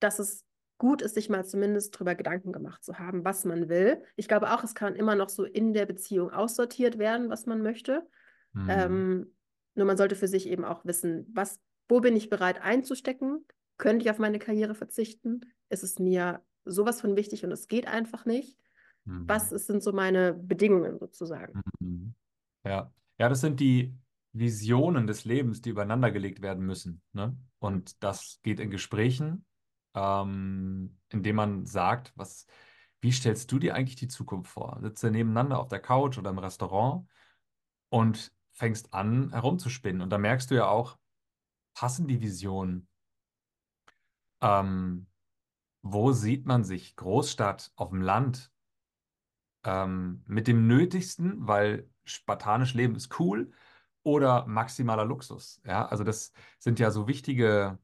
dass 0.00 0.18
es 0.18 0.44
gut 0.78 1.02
ist, 1.02 1.14
sich 1.14 1.28
mal 1.28 1.44
zumindest 1.46 1.94
darüber 1.94 2.14
Gedanken 2.14 2.52
gemacht 2.52 2.84
zu 2.84 2.98
haben, 2.98 3.24
was 3.24 3.44
man 3.44 3.68
will. 3.68 4.02
Ich 4.16 4.28
glaube 4.28 4.52
auch, 4.52 4.64
es 4.64 4.74
kann 4.74 4.96
immer 4.96 5.14
noch 5.14 5.28
so 5.28 5.44
in 5.44 5.72
der 5.72 5.86
Beziehung 5.86 6.30
aussortiert 6.30 6.98
werden, 6.98 7.30
was 7.30 7.46
man 7.46 7.62
möchte. 7.62 8.06
Mhm. 8.52 8.68
Ähm, 8.68 9.36
nur 9.76 9.86
man 9.86 9.96
sollte 9.96 10.16
für 10.16 10.28
sich 10.28 10.48
eben 10.48 10.64
auch 10.64 10.84
wissen, 10.84 11.30
was, 11.32 11.60
wo 11.88 12.00
bin 12.00 12.16
ich 12.16 12.28
bereit 12.28 12.60
einzustecken? 12.60 13.44
Könnte 13.76 14.04
ich 14.04 14.10
auf 14.10 14.18
meine 14.18 14.38
Karriere 14.38 14.74
verzichten? 14.74 15.40
Ist 15.68 15.82
es 15.82 15.98
mir 15.98 16.42
sowas 16.64 17.00
von 17.00 17.16
wichtig 17.16 17.44
und 17.44 17.52
es 17.52 17.68
geht 17.68 17.86
einfach 17.86 18.24
nicht? 18.24 18.58
Was 19.06 19.50
Mhm. 19.50 19.56
ist, 19.56 19.66
sind 19.66 19.82
so 19.82 19.92
meine 19.92 20.32
Bedingungen 20.34 20.98
sozusagen? 20.98 21.62
Mhm. 21.80 22.14
Ja. 22.64 22.92
Ja, 23.18 23.28
das 23.28 23.40
sind 23.40 23.60
die 23.60 23.94
Visionen 24.32 25.06
des 25.06 25.24
Lebens, 25.24 25.60
die 25.60 25.70
übereinander 25.70 26.10
gelegt 26.10 26.42
werden 26.42 26.66
müssen, 26.66 27.02
ne? 27.12 27.36
Und 27.60 28.02
das 28.02 28.40
geht 28.42 28.58
in 28.58 28.70
Gesprächen, 28.70 29.44
ähm, 29.94 30.98
indem 31.10 31.36
man 31.36 31.66
sagt, 31.66 32.12
was, 32.16 32.46
wie 33.00 33.12
stellst 33.12 33.52
du 33.52 33.60
dir 33.60 33.74
eigentlich 33.76 33.94
die 33.94 34.08
Zukunft 34.08 34.50
vor? 34.50 34.78
Sitzt 34.82 35.04
ihr 35.04 35.12
nebeneinander 35.12 35.60
auf 35.60 35.68
der 35.68 35.78
Couch 35.78 36.18
oder 36.18 36.30
im 36.30 36.38
Restaurant 36.38 37.08
und 37.90 38.32
fängst 38.52 38.92
an, 38.92 39.30
herumzuspinnen. 39.30 40.02
Und 40.02 40.10
da 40.10 40.18
merkst 40.18 40.50
du 40.50 40.56
ja 40.56 40.66
auch, 40.66 40.98
passen 41.74 42.08
die 42.08 42.20
Visionen? 42.20 42.88
Ähm, 44.40 45.06
wo 45.82 46.12
sieht 46.12 46.46
man 46.46 46.64
sich? 46.64 46.96
Großstadt, 46.96 47.72
auf 47.76 47.90
dem 47.90 48.02
Land, 48.02 48.52
ähm, 49.64 50.22
mit 50.26 50.48
dem 50.48 50.66
Nötigsten, 50.66 51.46
weil 51.46 51.88
spartanisch 52.04 52.74
leben 52.74 52.94
ist 52.94 53.18
cool, 53.18 53.52
oder 54.02 54.46
maximaler 54.46 55.04
Luxus? 55.04 55.60
Ja, 55.64 55.86
also 55.86 56.04
das 56.04 56.32
sind 56.58 56.78
ja 56.78 56.90
so 56.90 57.08
wichtige 57.08 57.78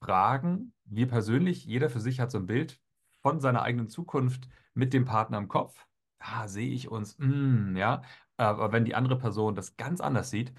Fragen. 0.00 0.74
Wir 0.84 1.08
persönlich, 1.08 1.64
jeder 1.64 1.90
für 1.90 2.00
sich 2.00 2.20
hat 2.20 2.30
so 2.30 2.38
ein 2.38 2.46
Bild 2.46 2.80
von 3.22 3.40
seiner 3.40 3.62
eigenen 3.62 3.88
Zukunft 3.88 4.48
mit 4.74 4.92
dem 4.92 5.04
Partner 5.04 5.38
im 5.38 5.48
Kopf. 5.48 5.86
Da 6.18 6.48
sehe 6.48 6.70
ich 6.70 6.88
uns, 6.88 7.18
mm, 7.18 7.76
ja. 7.76 8.02
Aber 8.36 8.72
wenn 8.72 8.84
die 8.84 8.94
andere 8.94 9.18
Person 9.18 9.54
das 9.54 9.76
ganz 9.76 10.00
anders 10.00 10.30
sieht, 10.30 10.52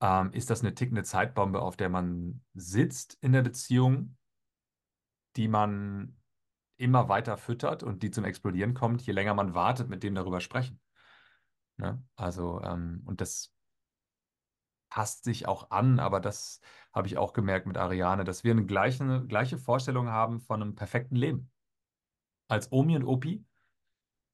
ähm, 0.00 0.32
ist 0.32 0.50
das 0.50 0.60
eine 0.60 0.74
tickende 0.74 1.02
Zeitbombe, 1.02 1.60
auf 1.60 1.76
der 1.76 1.88
man 1.88 2.42
sitzt 2.54 3.18
in 3.20 3.32
der 3.32 3.42
Beziehung, 3.42 4.16
die 5.36 5.48
man 5.48 6.16
immer 6.76 7.08
weiter 7.08 7.36
füttert 7.36 7.82
und 7.82 8.02
die 8.02 8.10
zum 8.10 8.24
Explodieren 8.24 8.74
kommt, 8.74 9.02
je 9.02 9.12
länger 9.12 9.34
man 9.34 9.54
wartet, 9.54 9.88
mit 9.88 10.02
dem 10.02 10.14
darüber 10.14 10.40
sprechen. 10.40 10.80
Ne? 11.76 12.02
Also, 12.16 12.60
ähm, 12.62 13.02
und 13.04 13.20
das 13.20 13.52
passt 14.88 15.24
sich 15.24 15.46
auch 15.46 15.70
an, 15.70 16.00
aber 16.00 16.20
das 16.20 16.60
habe 16.92 17.06
ich 17.06 17.16
auch 17.16 17.32
gemerkt 17.32 17.66
mit 17.66 17.76
Ariane, 17.76 18.24
dass 18.24 18.44
wir 18.44 18.52
eine 18.52 18.66
gleiche, 18.66 19.24
gleiche 19.26 19.58
Vorstellung 19.58 20.08
haben 20.08 20.40
von 20.40 20.62
einem 20.62 20.74
perfekten 20.74 21.16
Leben. 21.16 21.50
Als 22.48 22.72
Omi 22.72 22.96
und 22.96 23.04
Opi 23.04 23.44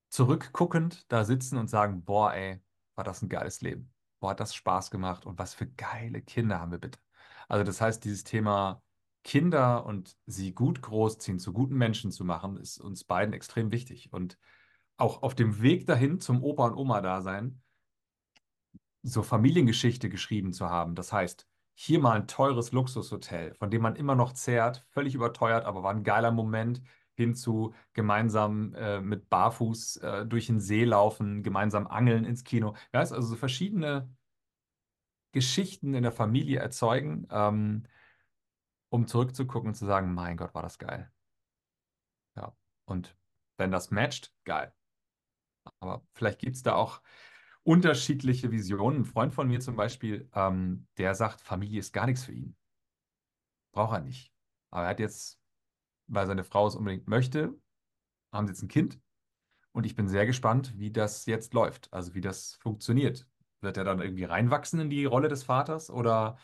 zurückguckend 0.08 1.10
da 1.12 1.24
sitzen 1.24 1.58
und 1.58 1.68
sagen, 1.68 2.04
boah, 2.04 2.32
ey, 2.32 2.62
war 2.94 3.04
das 3.04 3.22
ein 3.22 3.28
geiles 3.28 3.60
Leben. 3.60 3.92
Boah, 4.20 4.30
hat 4.30 4.40
das 4.40 4.54
Spaß 4.54 4.90
gemacht 4.90 5.26
und 5.26 5.38
was 5.38 5.52
für 5.52 5.66
geile 5.66 6.22
Kinder 6.22 6.60
haben 6.60 6.72
wir 6.72 6.78
bitte. 6.78 6.98
Also 7.48 7.64
das 7.64 7.80
heißt, 7.80 8.04
dieses 8.04 8.24
Thema 8.24 8.82
Kinder 9.26 9.84
und 9.84 10.16
sie 10.26 10.54
gut 10.54 10.80
großziehen, 10.82 11.40
zu 11.40 11.52
guten 11.52 11.74
Menschen 11.74 12.12
zu 12.12 12.24
machen, 12.24 12.56
ist 12.56 12.78
uns 12.78 13.02
beiden 13.02 13.34
extrem 13.34 13.72
wichtig. 13.72 14.12
Und 14.12 14.38
auch 14.98 15.22
auf 15.22 15.34
dem 15.34 15.60
Weg 15.60 15.84
dahin 15.84 16.20
zum 16.20 16.44
Opa- 16.44 16.68
und 16.68 16.76
Oma-Dasein 16.76 17.60
so 19.02 19.24
Familiengeschichte 19.24 20.08
geschrieben 20.08 20.52
zu 20.52 20.70
haben. 20.70 20.94
Das 20.94 21.12
heißt, 21.12 21.48
hier 21.74 21.98
mal 21.98 22.12
ein 22.12 22.28
teures 22.28 22.70
Luxushotel, 22.70 23.54
von 23.54 23.68
dem 23.68 23.82
man 23.82 23.96
immer 23.96 24.14
noch 24.14 24.32
zehrt, 24.32 24.86
völlig 24.90 25.16
überteuert, 25.16 25.64
aber 25.64 25.82
war 25.82 25.92
ein 25.92 26.04
geiler 26.04 26.30
Moment, 26.30 26.80
hin 27.14 27.34
zu 27.34 27.74
gemeinsam 27.94 28.74
äh, 28.74 29.00
mit 29.00 29.28
Barfuß 29.28 29.96
äh, 29.96 30.26
durch 30.26 30.46
den 30.46 30.60
See 30.60 30.84
laufen, 30.84 31.42
gemeinsam 31.42 31.88
angeln 31.88 32.24
ins 32.24 32.44
Kino. 32.44 32.76
Weißt, 32.92 33.12
also 33.12 33.26
so 33.26 33.36
verschiedene 33.36 34.08
Geschichten 35.32 35.94
in 35.94 36.04
der 36.04 36.12
Familie 36.12 36.60
erzeugen, 36.60 37.26
ähm, 37.30 37.82
um 38.88 39.06
zurückzugucken 39.06 39.68
und 39.68 39.74
zu 39.74 39.86
sagen, 39.86 40.14
mein 40.14 40.36
Gott, 40.36 40.54
war 40.54 40.62
das 40.62 40.78
geil. 40.78 41.10
Ja, 42.36 42.56
und 42.84 43.16
wenn 43.56 43.70
das 43.70 43.90
matcht, 43.90 44.32
geil. 44.44 44.72
Aber 45.80 46.06
vielleicht 46.14 46.38
gibt 46.38 46.56
es 46.56 46.62
da 46.62 46.74
auch 46.74 47.02
unterschiedliche 47.62 48.52
Visionen. 48.52 49.00
Ein 49.00 49.04
Freund 49.04 49.34
von 49.34 49.48
mir 49.48 49.60
zum 49.60 49.76
Beispiel, 49.76 50.28
ähm, 50.34 50.86
der 50.98 51.14
sagt, 51.14 51.40
Familie 51.40 51.80
ist 51.80 51.92
gar 51.92 52.06
nichts 52.06 52.24
für 52.24 52.32
ihn. 52.32 52.56
Braucht 53.72 53.94
er 53.94 54.00
nicht. 54.00 54.32
Aber 54.70 54.84
er 54.84 54.90
hat 54.90 55.00
jetzt, 55.00 55.40
weil 56.06 56.26
seine 56.26 56.44
Frau 56.44 56.66
es 56.66 56.76
unbedingt 56.76 57.08
möchte, 57.08 57.58
haben 58.32 58.46
sie 58.46 58.52
jetzt 58.52 58.62
ein 58.62 58.68
Kind. 58.68 59.00
Und 59.72 59.84
ich 59.84 59.96
bin 59.96 60.08
sehr 60.08 60.26
gespannt, 60.26 60.78
wie 60.78 60.90
das 60.90 61.26
jetzt 61.26 61.52
läuft, 61.52 61.92
also 61.92 62.14
wie 62.14 62.20
das 62.20 62.54
funktioniert. 62.54 63.26
Wird 63.60 63.76
er 63.76 63.84
dann 63.84 64.00
irgendwie 64.00 64.24
reinwachsen 64.24 64.80
in 64.80 64.90
die 64.90 65.04
Rolle 65.04 65.28
des 65.28 65.42
Vaters 65.42 65.90
oder 65.90 66.38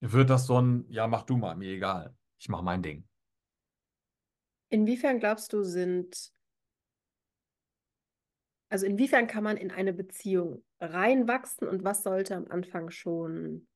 wird 0.00 0.30
das 0.30 0.46
so 0.46 0.60
ein, 0.60 0.86
ja, 0.90 1.06
mach 1.06 1.22
du 1.22 1.36
mal, 1.36 1.56
mir 1.56 1.70
egal, 1.70 2.16
ich 2.38 2.48
mach 2.48 2.62
mein 2.62 2.82
Ding? 2.82 3.08
Inwiefern 4.70 5.18
glaubst 5.18 5.52
du, 5.52 5.62
sind 5.62 6.30
Also 8.70 8.86
inwiefern 8.86 9.26
kann 9.26 9.44
man 9.44 9.56
in 9.56 9.70
eine 9.70 9.92
Beziehung 9.92 10.62
reinwachsen 10.78 11.66
und 11.66 11.84
was 11.84 12.02
sollte 12.02 12.36
am 12.36 12.48
Anfang 12.48 12.90
schon 12.90 13.66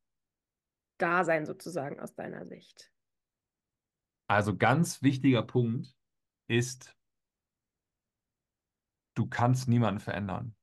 da 0.98 1.24
sein, 1.24 1.46
sozusagen 1.46 1.98
aus 1.98 2.14
deiner 2.14 2.46
Sicht? 2.46 2.92
Also 4.28 4.56
ganz 4.56 5.02
wichtiger 5.02 5.42
Punkt 5.42 5.94
ist, 6.48 6.94
du 9.14 9.26
kannst 9.26 9.68
niemanden 9.68 10.00
verändern. 10.00 10.54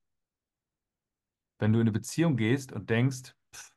Wenn 1.58 1.72
du 1.72 1.78
in 1.78 1.82
eine 1.82 1.92
Beziehung 1.92 2.36
gehst 2.36 2.72
und 2.72 2.88
denkst, 2.88 3.34
pff, 3.54 3.74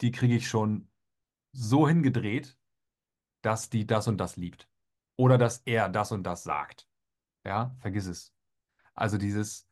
die 0.00 0.10
kriege 0.10 0.36
ich 0.36 0.48
schon 0.48 0.90
so 1.56 1.88
hingedreht, 1.88 2.56
dass 3.42 3.70
die 3.70 3.86
das 3.86 4.08
und 4.08 4.18
das 4.18 4.36
liebt. 4.36 4.68
Oder 5.16 5.38
dass 5.38 5.58
er 5.58 5.88
das 5.88 6.12
und 6.12 6.24
das 6.24 6.42
sagt. 6.42 6.88
Ja, 7.44 7.74
vergiss 7.80 8.06
es. 8.06 8.34
Also 8.94 9.18
dieses 9.18 9.66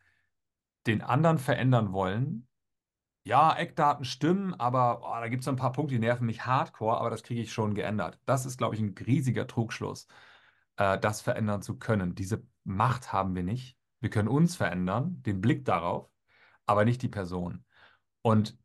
den 0.87 1.03
anderen 1.03 1.39
verändern 1.39 1.93
wollen. 1.93 2.47
Ja, 3.27 3.57
Eckdaten 3.57 4.05
stimmen, 4.05 4.53
aber 4.55 5.01
oh, 5.03 5.21
da 5.21 5.29
gibt 5.29 5.43
es 5.43 5.49
ein 5.49 5.57
paar 5.57 5.73
Punkte, 5.73 5.95
die 5.95 5.99
nerven 5.99 6.27
mich 6.27 6.45
hardcore, 6.45 6.99
aber 6.99 7.09
das 7.09 7.23
kriege 7.23 7.41
ich 7.41 7.53
schon 7.53 7.75
geändert. 7.75 8.21
Das 8.27 8.45
ist, 8.45 8.59
glaube 8.59 8.75
ich, 8.75 8.83
ein 8.83 8.95
riesiger 9.07 9.47
Trugschluss, 9.47 10.07
äh, 10.77 10.99
das 10.99 11.23
verändern 11.23 11.63
zu 11.63 11.79
können. 11.79 12.15
Diese 12.15 12.47
Macht 12.65 13.13
haben 13.13 13.35
wir 13.35 13.43
nicht. 13.43 13.79
Wir 14.01 14.11
können 14.11 14.29
uns 14.29 14.57
verändern, 14.57 15.23
den 15.23 15.41
Blick 15.41 15.65
darauf, 15.65 16.11
aber 16.67 16.85
nicht 16.85 17.01
die 17.01 17.09
Person. 17.09 17.65
Und 18.21 18.59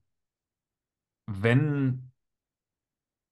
wenn 1.26 2.09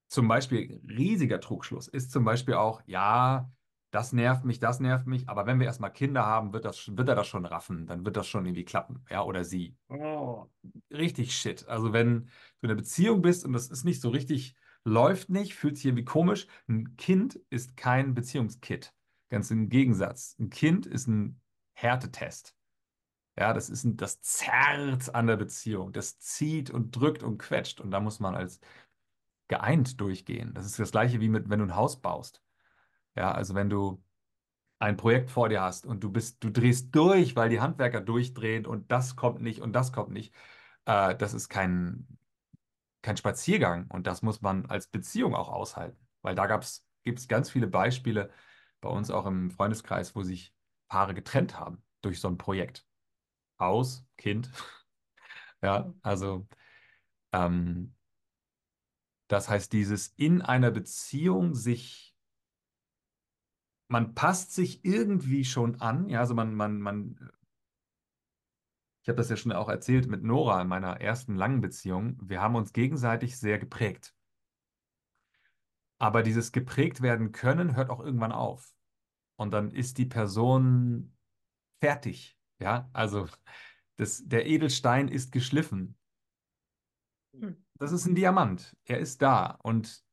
zum 0.08 0.28
Beispiel 0.28 0.82
riesiger 0.88 1.40
Trugschluss 1.40 1.88
ist 1.88 2.12
zum 2.12 2.24
Beispiel 2.24 2.56
auch, 2.56 2.82
ja, 2.86 3.52
das 3.92 4.14
nervt 4.14 4.44
mich, 4.44 4.60
das 4.60 4.80
nervt 4.80 5.08
mich, 5.08 5.30
aber 5.30 5.46
wenn 5.46 5.60
wir 5.60 5.66
erstmal 5.66 5.94
Kinder 5.94 6.26
haben, 6.26 6.54
wird 6.54 6.66
das, 6.66 6.96
wird 6.96 7.08
er 7.08 7.16
das 7.16 7.28
schon 7.28 7.46
raffen, 7.46 7.88
dann 7.88 8.06
wird 8.06 8.18
das 8.18 8.28
schon 8.28 8.46
irgendwie 8.46 8.66
klappen, 8.66 9.06
ja, 9.10 9.24
oder 9.24 9.44
sie. 9.44 9.76
Oh, 9.88 10.46
richtig 10.92 11.36
shit. 11.36 11.68
Also 11.68 11.94
wenn 11.94 12.26
du 12.26 12.68
in 12.68 12.70
einer 12.70 12.76
Beziehung 12.76 13.22
bist 13.22 13.46
und 13.46 13.54
das 13.54 13.70
ist 13.70 13.86
nicht 13.86 14.02
so 14.02 14.10
richtig, 14.10 14.56
läuft 14.84 15.30
nicht, 15.30 15.56
fühlt 15.56 15.78
sich 15.78 15.86
irgendwie 15.86 16.06
komisch, 16.06 16.48
ein 16.68 16.96
Kind 16.98 17.40
ist 17.50 17.78
kein 17.78 18.14
Beziehungskit. 18.14 18.94
Ganz 19.30 19.52
im 19.52 19.70
Gegensatz. 19.70 20.36
Ein 20.40 20.50
Kind 20.50 20.86
ist 20.86 21.08
ein 21.08 21.42
Härtetest. 21.74 22.56
Ja, 23.38 23.54
das 23.54 23.70
ist 23.70 23.84
ein, 23.84 23.98
das 23.98 24.22
zerrt 24.22 25.14
an 25.14 25.28
der 25.28 25.38
Beziehung. 25.38 25.92
Das 25.92 26.18
zieht 26.18 26.72
und 26.72 26.96
drückt 26.96 27.24
und 27.24 27.38
quetscht. 27.38 27.80
Und 27.80 27.92
da 27.92 28.00
muss 28.00 28.20
man 28.20 28.36
als 28.36 28.60
geeint 29.48 30.00
durchgehen. 30.02 30.54
Das 30.54 30.66
ist 30.66 30.80
das 30.80 30.92
Gleiche 30.92 31.20
wie 31.22 31.30
mit, 31.30 31.50
wenn 31.50 31.60
du 31.60 31.66
ein 31.66 31.76
Haus 31.76 32.02
baust. 32.02 32.44
Ja, 33.16 33.32
also 33.32 33.56
wenn 33.56 33.70
du 33.70 34.04
ein 34.80 34.98
Projekt 34.98 35.32
vor 35.32 35.50
dir 35.50 35.62
hast 35.62 35.86
und 35.86 36.04
du 36.04 36.12
bist, 36.12 36.44
du 36.44 36.52
drehst 36.52 36.96
durch, 36.96 37.36
weil 37.36 37.50
die 37.50 37.62
Handwerker 37.62 38.02
durchdrehen 38.02 38.66
und 38.66 38.92
das 38.92 39.16
kommt 39.16 39.42
nicht 39.42 39.62
und 39.62 39.74
das 39.74 39.94
kommt 39.94 40.12
nicht, 40.12 40.34
äh, 40.86 41.16
das 41.16 41.34
ist 41.34 41.50
kein, 41.50 42.08
kein 43.02 43.18
Spaziergang 43.18 43.88
und 43.90 44.08
das 44.08 44.22
muss 44.22 44.42
man 44.42 44.66
als 44.68 44.88
Beziehung 44.88 45.36
auch 45.36 45.50
aushalten. 45.50 46.08
Weil 46.22 46.36
da 46.36 46.48
gibt 46.48 47.20
es 47.20 47.28
ganz 47.28 47.50
viele 47.50 47.68
Beispiele 47.68 48.32
bei 48.82 48.90
uns 48.90 49.12
auch 49.12 49.26
im 49.26 49.52
Freundeskreis, 49.52 50.16
wo 50.16 50.24
sich 50.24 50.54
Paare 50.88 51.14
getrennt 51.14 51.60
haben 51.60 51.84
durch 52.02 52.20
so 52.20 52.28
ein 52.28 52.38
Projekt. 52.38 52.86
Haus, 53.60 54.06
Kind. 54.18 54.52
Ja, 55.64 55.94
also 56.04 56.48
ähm, 57.34 57.97
das 59.28 59.50
heißt, 59.50 59.74
dieses 59.74 60.08
in 60.08 60.42
einer 60.42 60.72
Beziehung 60.72 61.54
sich, 61.54 62.16
man 63.90 64.16
passt 64.16 64.54
sich 64.54 64.84
irgendwie 64.86 65.46
schon 65.46 65.82
an, 65.82 66.10
ja, 66.10 66.20
also 66.20 66.34
man, 66.34 66.56
man, 66.56 66.80
man, 66.80 67.32
ich 69.02 69.10
habe 69.10 69.18
das 69.18 69.30
ja 69.30 69.38
schon 69.38 69.52
auch 69.52 69.70
erzählt 69.70 70.08
mit 70.08 70.24
Nora 70.24 70.62
in 70.62 70.68
meiner 70.68 71.02
ersten 71.02 71.36
langen 71.36 71.62
Beziehung, 71.62 72.18
wir 72.22 72.42
haben 72.42 72.56
uns 72.56 72.74
gegenseitig 72.74 73.38
sehr 73.38 73.60
geprägt. 73.60 74.14
Aber 76.00 76.24
dieses 76.24 76.52
geprägt 76.52 77.02
werden 77.02 77.32
können 77.32 77.76
hört 77.76 77.90
auch 77.90 78.00
irgendwann 78.00 78.32
auf. 78.32 78.76
Und 79.36 79.52
dann 79.52 79.72
ist 79.72 79.98
die 79.98 80.06
Person 80.06 81.16
fertig, 81.80 82.38
ja, 82.60 82.90
also 82.94 83.28
das, 83.98 84.28
der 84.28 84.46
Edelstein 84.46 85.08
ist 85.08 85.32
geschliffen. 85.32 85.98
Hm. 87.34 87.67
Das 87.80 87.92
ist 87.92 88.06
ein 88.06 88.16
Diamant. 88.16 88.76
Er 88.86 89.00
ist 89.00 89.22
da. 89.22 89.58
Und 89.64 90.04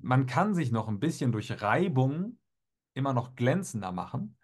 man 0.00 0.26
kann 0.26 0.54
sich 0.54 0.72
noch 0.72 0.88
ein 0.88 1.00
bisschen 1.00 1.32
durch 1.32 1.62
Reibung 1.62 2.38
immer 2.94 3.12
noch 3.12 3.36
glänzender 3.36 3.92
machen, 3.92 4.36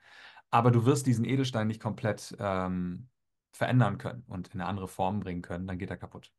aber 0.50 0.70
du 0.70 0.87
wirst 0.87 1.07
diesen 1.07 1.24
Edelstein 1.24 1.66
nicht 1.66 1.83
komplett 1.83 2.37
ähm, 2.38 3.09
verändern 3.53 3.98
können 3.98 4.24
und 4.29 4.48
in 4.48 4.61
eine 4.61 4.68
andere 4.68 4.88
Form 4.88 5.20
bringen 5.20 5.42
können. 5.42 5.66
Dann 5.66 5.79
geht 5.79 5.90
er 5.90 5.96
kaputt. 5.96 6.33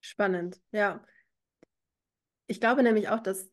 Spannend, 0.00 0.60
ja. 0.72 1.02
Ich 2.46 2.60
glaube 2.60 2.82
nämlich 2.82 3.08
auch, 3.08 3.20
dass 3.20 3.50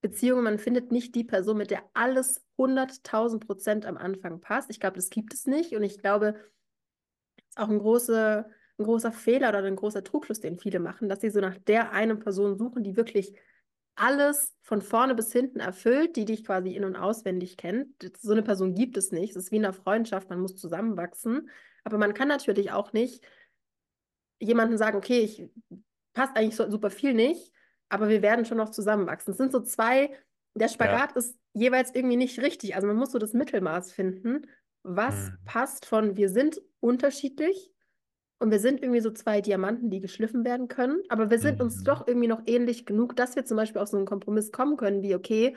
Beziehungen, 0.00 0.44
man 0.44 0.58
findet 0.58 0.92
nicht 0.92 1.14
die 1.14 1.24
Person, 1.24 1.56
mit 1.56 1.70
der 1.70 1.82
alles 1.94 2.44
100.000 2.58 3.40
Prozent 3.40 3.86
am 3.86 3.96
Anfang 3.96 4.40
passt. 4.40 4.70
Ich 4.70 4.80
glaube, 4.80 4.96
das 4.96 5.08
gibt 5.10 5.32
es 5.32 5.46
nicht. 5.46 5.74
Und 5.74 5.82
ich 5.82 5.98
glaube, 5.98 6.38
ist 7.48 7.58
auch 7.58 7.68
ein, 7.68 7.78
große, 7.78 8.46
ein 8.78 8.84
großer 8.84 9.12
Fehler 9.12 9.50
oder 9.50 9.64
ein 9.64 9.76
großer 9.76 10.04
Trugschluss, 10.04 10.40
den 10.40 10.58
viele 10.58 10.80
machen, 10.80 11.08
dass 11.08 11.20
sie 11.20 11.30
so 11.30 11.40
nach 11.40 11.56
der 11.58 11.92
einen 11.92 12.18
Person 12.18 12.56
suchen, 12.56 12.82
die 12.82 12.96
wirklich 12.96 13.34
alles 13.96 14.54
von 14.62 14.80
vorne 14.80 15.14
bis 15.14 15.32
hinten 15.32 15.58
erfüllt, 15.58 16.14
die 16.16 16.24
dich 16.24 16.44
quasi 16.44 16.70
in- 16.70 16.84
und 16.84 16.94
auswendig 16.94 17.56
kennt. 17.56 17.88
So 18.20 18.32
eine 18.32 18.42
Person 18.42 18.74
gibt 18.74 18.96
es 18.96 19.10
nicht. 19.10 19.30
Es 19.30 19.44
ist 19.44 19.52
wie 19.52 19.56
in 19.56 19.64
einer 19.64 19.74
Freundschaft, 19.74 20.30
man 20.30 20.40
muss 20.40 20.54
zusammenwachsen. 20.56 21.50
Aber 21.82 21.98
man 21.98 22.14
kann 22.14 22.28
natürlich 22.28 22.70
auch 22.70 22.92
nicht 22.92 23.26
jemanden 24.40 24.78
sagen, 24.78 24.96
okay, 24.96 25.20
ich 25.20 25.50
passt 26.12 26.36
eigentlich 26.36 26.56
so 26.56 26.70
super 26.70 26.90
viel 26.90 27.12
nicht, 27.12 27.52
aber 27.88 28.08
wir 28.08 28.22
werden 28.22 28.44
schon 28.44 28.58
noch 28.58 28.70
zusammenwachsen. 28.70 29.32
Es 29.32 29.38
sind 29.38 29.52
so 29.52 29.60
zwei, 29.60 30.16
der 30.54 30.68
Spagat 30.68 31.10
ja. 31.10 31.16
ist 31.16 31.36
jeweils 31.52 31.94
irgendwie 31.94 32.16
nicht 32.16 32.40
richtig. 32.40 32.76
Also 32.76 32.86
man 32.86 32.96
muss 32.96 33.12
so 33.12 33.18
das 33.18 33.32
Mittelmaß 33.32 33.92
finden. 33.92 34.46
Was 34.82 35.30
mhm. 35.30 35.38
passt 35.44 35.86
von 35.86 36.16
wir 36.16 36.30
sind 36.30 36.60
unterschiedlich 36.80 37.72
und 38.38 38.50
wir 38.50 38.60
sind 38.60 38.82
irgendwie 38.82 39.00
so 39.00 39.10
zwei 39.10 39.40
Diamanten, 39.40 39.90
die 39.90 40.00
geschliffen 40.00 40.44
werden 40.44 40.68
können, 40.68 41.02
aber 41.08 41.30
wir 41.30 41.38
sind 41.38 41.58
mhm. 41.58 41.66
uns 41.66 41.82
doch 41.82 42.06
irgendwie 42.06 42.28
noch 42.28 42.42
ähnlich 42.46 42.86
genug, 42.86 43.16
dass 43.16 43.36
wir 43.36 43.44
zum 43.44 43.56
Beispiel 43.56 43.80
auf 43.80 43.88
so 43.88 43.96
einen 43.96 44.06
Kompromiss 44.06 44.52
kommen 44.52 44.76
können, 44.76 45.02
wie 45.02 45.14
okay, 45.14 45.56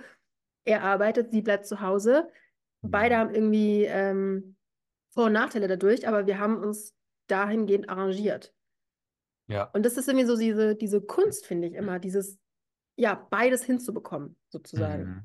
er 0.65 0.83
arbeitet, 0.83 1.31
sie 1.31 1.41
bleibt 1.41 1.65
zu 1.65 1.81
Hause. 1.81 2.27
Mhm. 2.81 2.91
Beide 2.91 3.17
haben 3.17 3.33
irgendwie 3.33 3.85
ähm, 3.85 4.55
Vor- 5.13 5.25
und 5.25 5.33
Nachteile 5.33 5.67
dadurch, 5.67 6.07
aber 6.07 6.25
wir 6.25 6.39
haben 6.39 6.57
uns 6.57 6.95
dahingehend 7.27 7.89
arrangiert. 7.89 8.53
Ja. 9.47 9.65
Und 9.73 9.85
das 9.85 9.97
ist 9.97 10.07
irgendwie 10.07 10.27
so 10.27 10.37
diese, 10.37 10.75
diese 10.75 11.01
Kunst, 11.01 11.45
finde 11.45 11.67
ich 11.67 11.73
immer, 11.73 11.99
dieses, 11.99 12.39
ja, 12.95 13.15
beides 13.29 13.63
hinzubekommen, 13.63 14.37
sozusagen. 14.49 15.03
Mhm. 15.03 15.23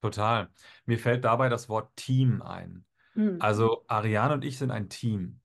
Total. 0.00 0.48
Mir 0.84 0.98
fällt 0.98 1.24
dabei 1.24 1.48
das 1.48 1.68
Wort 1.68 1.94
Team 1.96 2.42
ein. 2.42 2.84
Mhm. 3.14 3.36
Also 3.40 3.84
Ariane 3.86 4.34
und 4.34 4.44
ich 4.44 4.58
sind 4.58 4.70
ein 4.70 4.88
Team. 4.88 5.40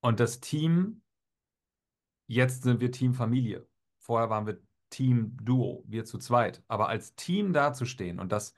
Und 0.00 0.20
das 0.20 0.40
Team 0.40 1.02
Jetzt 2.26 2.62
sind 2.62 2.80
wir 2.80 2.90
Team 2.90 3.14
Familie. 3.14 3.66
Vorher 3.98 4.30
waren 4.30 4.46
wir 4.46 4.60
Team 4.90 5.36
Duo, 5.42 5.84
wir 5.86 6.04
zu 6.04 6.18
zweit. 6.18 6.62
Aber 6.68 6.88
als 6.88 7.14
Team 7.14 7.52
dazustehen 7.52 8.18
und 8.18 8.32
das 8.32 8.54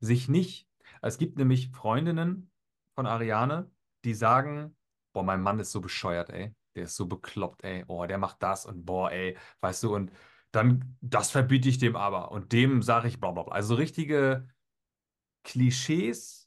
sich 0.00 0.28
nicht, 0.28 0.68
es 1.02 1.18
gibt 1.18 1.36
nämlich 1.36 1.70
Freundinnen 1.70 2.50
von 2.94 3.06
Ariane, 3.06 3.70
die 4.04 4.14
sagen, 4.14 4.76
boah, 5.12 5.22
mein 5.22 5.42
Mann 5.42 5.60
ist 5.60 5.72
so 5.72 5.80
bescheuert, 5.80 6.30
ey. 6.30 6.54
Der 6.74 6.84
ist 6.84 6.96
so 6.96 7.06
bekloppt, 7.06 7.64
ey. 7.64 7.84
Oh, 7.88 8.06
der 8.06 8.18
macht 8.18 8.42
das 8.42 8.64
und 8.64 8.84
boah, 8.86 9.10
ey, 9.10 9.36
weißt 9.60 9.82
du, 9.82 9.94
und 9.94 10.12
dann, 10.52 10.96
das 11.00 11.30
verbiete 11.30 11.68
ich 11.68 11.78
dem 11.78 11.96
aber. 11.96 12.32
Und 12.32 12.52
dem 12.52 12.82
sage 12.82 13.08
ich 13.08 13.20
bla 13.20 13.32
bla 13.32 13.42
bla. 13.42 13.54
Also 13.54 13.74
richtige 13.74 14.48
Klischees, 15.44 16.39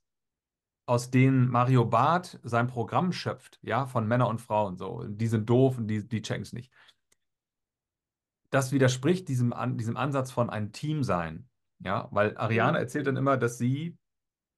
aus 0.85 1.09
denen 1.11 1.49
Mario 1.49 1.85
Barth 1.85 2.39
sein 2.43 2.67
Programm 2.67 3.11
schöpft, 3.13 3.59
ja, 3.61 3.85
von 3.85 4.07
Männern 4.07 4.27
und 4.27 4.41
Frauen 4.41 4.77
so. 4.77 5.05
Die 5.07 5.27
sind 5.27 5.49
doof 5.49 5.77
und 5.77 5.87
die, 5.87 6.07
die 6.07 6.21
checken 6.21 6.43
es 6.43 6.53
nicht. 6.53 6.71
Das 8.49 8.71
widerspricht 8.71 9.27
diesem, 9.29 9.53
an, 9.53 9.77
diesem 9.77 9.97
Ansatz 9.97 10.31
von 10.31 10.49
ein 10.49 10.71
Team 10.71 11.03
sein. 11.03 11.49
Ja, 11.79 12.07
weil 12.11 12.37
Ariane 12.37 12.77
Mhm. 12.77 12.83
erzählt 12.83 13.07
dann 13.07 13.17
immer, 13.17 13.37
dass 13.37 13.57
sie 13.57 13.97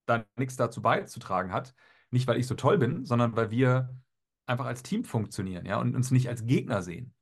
da 0.06 0.26
nichts 0.36 0.56
dazu 0.58 0.82
beizutragen 0.82 1.52
hat. 1.52 1.74
Nicht, 2.12 2.28
weil 2.28 2.38
ich 2.38 2.48
so 2.48 2.56
toll 2.56 2.78
bin, 2.78 3.06
sondern 3.06 3.36
weil 3.36 3.50
wir 3.52 3.96
einfach 4.46 4.66
als 4.66 4.84
Team 4.84 5.04
funktionieren, 5.04 5.66
ja, 5.66 5.80
und 5.80 5.96
uns 5.96 6.12
nicht 6.12 6.30
als 6.30 6.46
Gegner 6.46 6.84
sehen. 6.84 7.14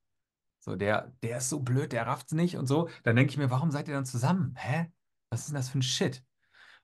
So, 0.60 0.76
der, 0.76 1.14
der 1.22 1.38
ist 1.38 1.49
so 1.49 1.60
blöd, 1.60 1.91
der 1.91 2.08
rafft's 2.08 2.34
nicht 2.34 2.58
und 2.58 2.68
so. 2.68 2.89
Dann 3.04 3.16
denke 3.16 3.32
ich 3.32 3.38
mir, 3.38 3.49
warum 3.49 3.72
seid 3.72 3.88
ihr 3.88 3.93
dann 3.93 4.06
zusammen? 4.06 4.56
Hä? 4.58 4.91
Was 5.30 5.41
ist 5.41 5.47
denn 5.49 5.56
das 5.56 5.70
für 5.70 5.80
ein 5.80 5.84
Shit? 5.84 6.24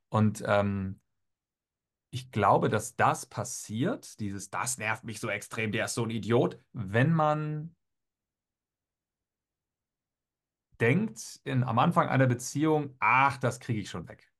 Und 0.09 0.43
ähm, 0.45 0.99
ich 2.11 2.31
glaube, 2.31 2.69
dass 2.69 2.95
das 2.95 3.25
passiert, 3.25 4.19
dieses, 4.19 4.49
das 4.49 4.77
nervt 4.77 5.03
mich 5.03 5.19
so 5.19 5.29
extrem, 5.29 5.71
der 5.71 5.85
ist 5.85 5.93
so 5.93 6.03
ein 6.03 6.09
Idiot, 6.09 6.59
wenn 6.73 7.13
man 7.13 7.75
denkt 10.79 11.39
in, 11.43 11.63
am 11.63 11.77
Anfang 11.79 12.07
einer 12.09 12.27
Beziehung, 12.27 12.95
ach, 12.99 13.37
das 13.37 13.59
kriege 13.59 13.79
ich 13.81 13.89
schon 13.89 14.07
weg. 14.07 14.31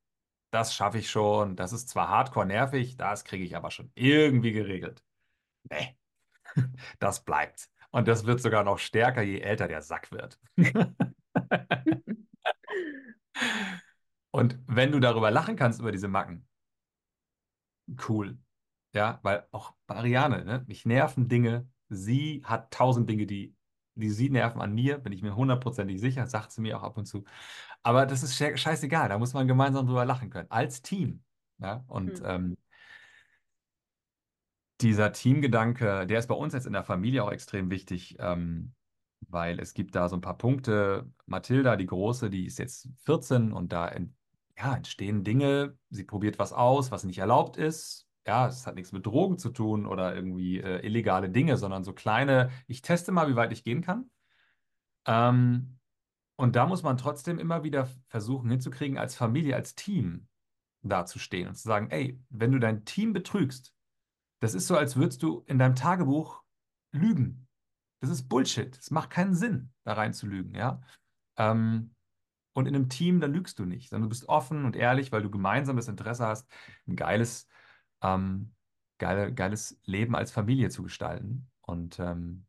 Das 0.51 0.73
schaffe 0.73 0.97
ich 0.97 1.11
schon. 1.11 1.55
Das 1.55 1.73
ist 1.73 1.89
zwar 1.89 2.09
hardcore 2.09 2.45
nervig, 2.45 2.97
das 2.97 3.23
kriege 3.23 3.43
ich 3.43 3.55
aber 3.55 3.71
schon 3.71 3.91
irgendwie 3.95 4.51
geregelt. 4.51 5.03
Nee, 5.69 5.97
das 6.99 7.23
bleibt. 7.23 7.69
Und 7.91 8.07
das 8.07 8.25
wird 8.25 8.41
sogar 8.41 8.63
noch 8.63 8.79
stärker, 8.79 9.21
je 9.21 9.39
älter 9.39 9.67
der 9.67 9.81
Sack 9.81 10.11
wird. 10.11 10.39
Und 14.31 14.59
wenn 14.67 14.91
du 14.91 14.99
darüber 14.99 15.31
lachen 15.31 15.55
kannst, 15.55 15.79
über 15.79 15.91
diese 15.91 16.07
Macken, 16.07 16.47
cool. 18.07 18.37
Ja, 18.93 19.19
weil 19.23 19.47
auch 19.51 19.75
bei 19.87 19.95
Ariane, 19.97 20.45
ne, 20.45 20.65
mich 20.67 20.85
nerven 20.85 21.27
Dinge. 21.29 21.69
Sie 21.89 22.41
hat 22.45 22.71
tausend 22.73 23.09
Dinge, 23.09 23.25
die, 23.27 23.55
die 23.95 24.09
sie 24.09 24.29
nerven 24.29 24.61
an 24.61 24.73
mir, 24.73 24.97
bin 24.99 25.13
ich 25.13 25.21
mir 25.21 25.35
hundertprozentig 25.35 25.99
sicher, 25.99 26.27
sagt 26.27 26.51
sie 26.51 26.61
mir 26.61 26.77
auch 26.79 26.83
ab 26.83 26.97
und 26.97 27.05
zu. 27.05 27.23
Aber 27.83 28.05
das 28.05 28.23
ist 28.23 28.39
sche- 28.39 28.57
scheißegal, 28.57 29.09
da 29.09 29.17
muss 29.19 29.33
man 29.33 29.47
gemeinsam 29.47 29.87
drüber 29.87 30.05
lachen 30.05 30.29
können, 30.29 30.49
als 30.51 30.81
Team. 30.81 31.23
Ja, 31.59 31.83
und 31.87 32.19
Hm. 32.19 32.25
ähm, 32.25 32.57
dieser 34.81 35.11
Teamgedanke, 35.11 36.07
der 36.07 36.19
ist 36.19 36.27
bei 36.27 36.35
uns 36.35 36.53
jetzt 36.53 36.65
in 36.67 36.73
der 36.73 36.83
Familie 36.83 37.23
auch 37.23 37.31
extrem 37.31 37.69
wichtig, 37.69 38.15
ähm, 38.19 38.75
weil 39.27 39.59
es 39.59 39.73
gibt 39.73 39.95
da 39.95 40.07
so 40.09 40.15
ein 40.15 40.21
paar 40.21 40.37
Punkte. 40.37 41.11
Mathilda, 41.25 41.75
die 41.75 41.85
Große, 41.85 42.29
die 42.29 42.45
ist 42.45 42.57
jetzt 42.59 42.89
14 43.03 43.51
und 43.51 43.73
da 43.73 43.87
ent, 43.89 44.13
ja, 44.59 44.75
entstehen 44.75 45.23
Dinge. 45.23 45.77
Sie 45.89 46.03
probiert 46.03 46.37
was 46.37 46.53
aus, 46.53 46.91
was 46.91 47.05
nicht 47.05 47.19
erlaubt 47.19 47.57
ist. 47.57 48.07
Ja, 48.27 48.47
es 48.47 48.67
hat 48.67 48.75
nichts 48.75 48.91
mit 48.91 49.05
Drogen 49.05 49.37
zu 49.37 49.49
tun 49.49 49.85
oder 49.85 50.13
irgendwie 50.13 50.59
äh, 50.59 50.85
illegale 50.85 51.29
Dinge, 51.29 51.57
sondern 51.57 51.83
so 51.83 51.93
kleine, 51.93 52.51
ich 52.67 52.81
teste 52.81 53.11
mal, 53.11 53.29
wie 53.29 53.35
weit 53.35 53.53
ich 53.53 53.63
gehen 53.63 53.81
kann. 53.81 54.11
Ähm, 55.07 55.79
und 56.35 56.55
da 56.55 56.67
muss 56.67 56.83
man 56.83 56.97
trotzdem 56.97 57.39
immer 57.39 57.63
wieder 57.63 57.87
versuchen 58.07 58.49
hinzukriegen, 58.49 58.97
als 58.97 59.15
Familie, 59.15 59.55
als 59.55 59.75
Team 59.75 60.27
dazustehen 60.81 61.47
und 61.47 61.55
zu 61.55 61.67
sagen, 61.67 61.89
ey, 61.89 62.21
wenn 62.29 62.51
du 62.51 62.59
dein 62.59 62.85
Team 62.85 63.13
betrügst, 63.13 63.73
das 64.41 64.53
ist 64.53 64.67
so, 64.67 64.77
als 64.77 64.95
würdest 64.95 65.23
du 65.23 65.43
in 65.47 65.57
deinem 65.57 65.75
Tagebuch 65.75 66.43
lügen. 66.91 67.47
Das 68.01 68.09
ist 68.09 68.29
Bullshit. 68.29 68.77
Es 68.77 68.91
macht 68.91 69.09
keinen 69.09 69.35
Sinn, 69.35 69.71
da 69.83 69.93
rein 69.93 70.13
zu 70.13 70.27
lügen, 70.27 70.55
ja. 70.55 70.81
Ähm, 71.37 71.93
und 72.59 72.67
in 72.67 72.75
einem 72.75 72.89
Team, 72.89 73.19
da 73.19 73.27
lügst 73.27 73.59
du 73.59 73.65
nicht, 73.65 73.89
sondern 73.89 74.09
du 74.09 74.09
bist 74.09 74.29
offen 74.29 74.65
und 74.65 74.75
ehrlich, 74.75 75.11
weil 75.11 75.21
du 75.23 75.31
gemeinsam 75.31 75.77
das 75.77 75.87
Interesse 75.87 76.27
hast, 76.27 76.47
ein 76.87 76.95
geiles, 76.95 77.47
ähm, 78.01 78.53
geile, 78.99 79.33
geiles 79.33 79.79
Leben 79.85 80.15
als 80.15 80.31
Familie 80.31 80.69
zu 80.69 80.83
gestalten. 80.83 81.49
Und, 81.61 81.99
ähm, 81.99 82.45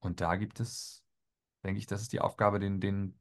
und 0.00 0.20
da 0.20 0.36
gibt 0.36 0.60
es, 0.60 1.04
denke 1.64 1.78
ich, 1.78 1.86
das 1.86 2.02
ist 2.02 2.12
die 2.12 2.20
Aufgabe, 2.20 2.60
den, 2.60 2.80
den 2.80 3.16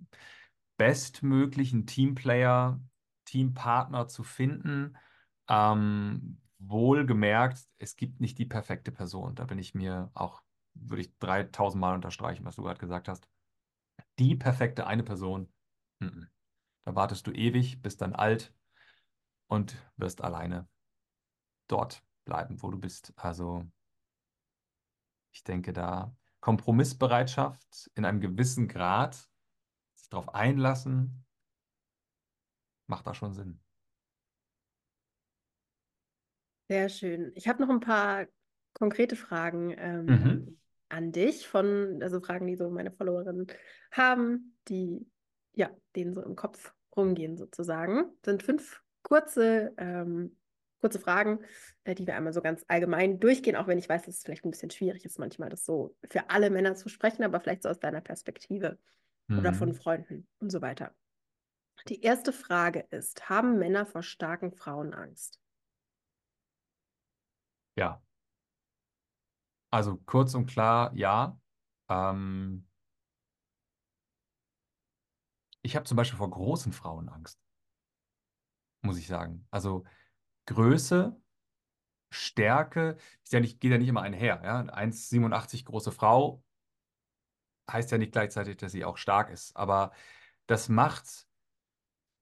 bestmöglichen 0.77 1.85
Teamplayer, 1.85 2.79
Teampartner 3.25 4.07
zu 4.07 4.23
finden. 4.23 4.97
Ähm, 5.47 6.39
wohlgemerkt, 6.59 7.59
es 7.77 7.95
gibt 7.95 8.19
nicht 8.19 8.37
die 8.37 8.45
perfekte 8.45 8.91
Person. 8.91 9.35
Da 9.35 9.45
bin 9.45 9.57
ich 9.59 9.73
mir 9.73 10.11
auch, 10.13 10.41
würde 10.73 11.01
ich 11.01 11.17
3000 11.19 11.79
Mal 11.79 11.95
unterstreichen, 11.95 12.45
was 12.45 12.55
du 12.55 12.63
gerade 12.63 12.79
gesagt 12.79 13.07
hast. 13.07 13.27
Die 14.17 14.35
perfekte 14.35 14.87
eine 14.87 15.03
Person, 15.03 15.51
mhm. 15.99 16.29
Da 16.89 16.95
wartest 16.95 17.27
du 17.27 17.31
ewig, 17.31 17.81
bist 17.81 18.01
dann 18.01 18.15
alt 18.15 18.53
und 19.47 19.77
wirst 19.97 20.21
alleine 20.21 20.67
dort 21.67 22.03
bleiben, 22.25 22.61
wo 22.63 22.71
du 22.71 22.79
bist. 22.79 23.13
Also 23.15 23.63
ich 25.31 25.43
denke 25.43 25.73
da 25.73 26.15
Kompromissbereitschaft 26.39 27.91
in 27.95 28.05
einem 28.05 28.21
gewissen 28.21 28.67
Grad, 28.67 29.29
sich 29.93 30.09
darauf 30.09 30.33
einlassen, 30.33 31.25
macht 32.87 33.05
da 33.05 33.13
schon 33.13 33.33
Sinn. 33.33 33.59
Sehr 36.69 36.89
schön. 36.89 37.31
Ich 37.35 37.47
habe 37.47 37.61
noch 37.61 37.69
ein 37.69 37.79
paar 37.81 38.25
konkrete 38.73 39.15
Fragen 39.15 39.69
Mhm. 40.07 40.59
An 40.89 41.11
dich 41.11 41.47
von, 41.47 41.99
also 42.01 42.19
Fragen, 42.21 42.47
die 42.47 42.55
so 42.55 42.69
meine 42.69 42.91
Followerinnen 42.91 43.47
haben, 43.91 44.57
die 44.67 45.07
ja, 45.53 45.71
denen 45.95 46.13
so 46.13 46.21
im 46.23 46.35
Kopf 46.35 46.73
rumgehen 46.95 47.37
sozusagen. 47.37 48.11
Sind 48.25 48.43
fünf 48.43 48.83
kurze, 49.03 49.73
ähm, 49.77 50.37
kurze 50.81 50.99
Fragen, 50.99 51.39
äh, 51.83 51.95
die 51.95 52.07
wir 52.07 52.15
einmal 52.15 52.33
so 52.33 52.41
ganz 52.41 52.63
allgemein 52.67 53.19
durchgehen, 53.19 53.55
auch 53.55 53.67
wenn 53.67 53.77
ich 53.77 53.89
weiß, 53.89 54.03
dass 54.03 54.17
es 54.17 54.23
vielleicht 54.23 54.45
ein 54.45 54.51
bisschen 54.51 54.69
schwierig 54.71 55.05
ist, 55.05 55.19
manchmal 55.19 55.49
das 55.49 55.65
so 55.65 55.95
für 56.09 56.29
alle 56.29 56.49
Männer 56.49 56.75
zu 56.75 56.89
sprechen, 56.89 57.23
aber 57.23 57.39
vielleicht 57.39 57.63
so 57.63 57.69
aus 57.69 57.79
deiner 57.79 58.01
Perspektive 58.01 58.79
oder 59.35 59.53
von 59.53 59.73
Mhm. 59.73 59.75
Freunden 59.75 60.27
und 60.39 60.51
so 60.51 60.61
weiter. 60.61 60.95
Die 61.89 62.01
erste 62.03 62.31
Frage 62.31 62.87
ist, 62.89 63.27
haben 63.29 63.59
Männer 63.59 63.85
vor 63.85 64.01
starken 64.01 64.53
Frauen 64.53 64.93
Angst? 64.93 65.41
Ja, 67.75 68.01
also 69.71 69.97
kurz 70.05 70.33
und 70.35 70.47
klar, 70.47 70.91
ja. 70.95 71.39
Ähm, 71.89 72.67
ich 75.61 75.75
habe 75.75 75.85
zum 75.85 75.95
Beispiel 75.97 76.17
vor 76.17 76.29
großen 76.29 76.73
Frauen 76.73 77.09
Angst, 77.09 77.39
muss 78.81 78.97
ich 78.97 79.07
sagen. 79.07 79.47
Also 79.51 79.83
Größe, 80.47 81.19
Stärke, 82.11 82.97
ist 83.23 83.33
ja 83.33 83.39
nicht, 83.39 83.59
geht 83.61 83.71
ja 83.71 83.77
nicht 83.77 83.89
immer 83.89 84.01
einher. 84.01 84.41
Ja? 84.43 84.61
1,87 84.61 85.65
große 85.65 85.91
Frau 85.91 86.43
heißt 87.71 87.91
ja 87.91 87.97
nicht 87.97 88.11
gleichzeitig, 88.11 88.57
dass 88.57 88.71
sie 88.71 88.85
auch 88.85 88.97
stark 88.97 89.29
ist. 89.29 89.55
Aber 89.55 89.91
das 90.47 90.69
macht, 90.69 91.27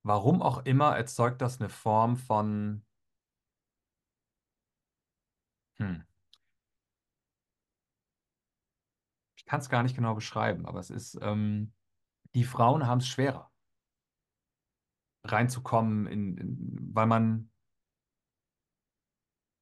warum 0.04 0.42
auch 0.42 0.66
immer, 0.66 0.96
erzeugt 0.98 1.42
das 1.42 1.60
eine 1.60 1.70
Form 1.70 2.18
von, 2.18 2.86
hm, 5.80 6.02
ich 9.36 9.37
kann 9.48 9.60
es 9.62 9.70
gar 9.70 9.84
nicht 9.84 9.96
genau 9.96 10.14
beschreiben, 10.16 10.66
aber 10.68 10.80
es 10.80 10.90
ist, 10.92 11.18
ähm, 11.22 11.74
die 12.36 12.44
Frauen 12.44 12.88
haben 12.88 13.00
es 13.00 13.08
schwerer, 13.08 13.52
reinzukommen, 15.24 16.08
in, 16.08 16.38
in, 16.38 16.90
weil 16.94 17.08
man, 17.08 17.50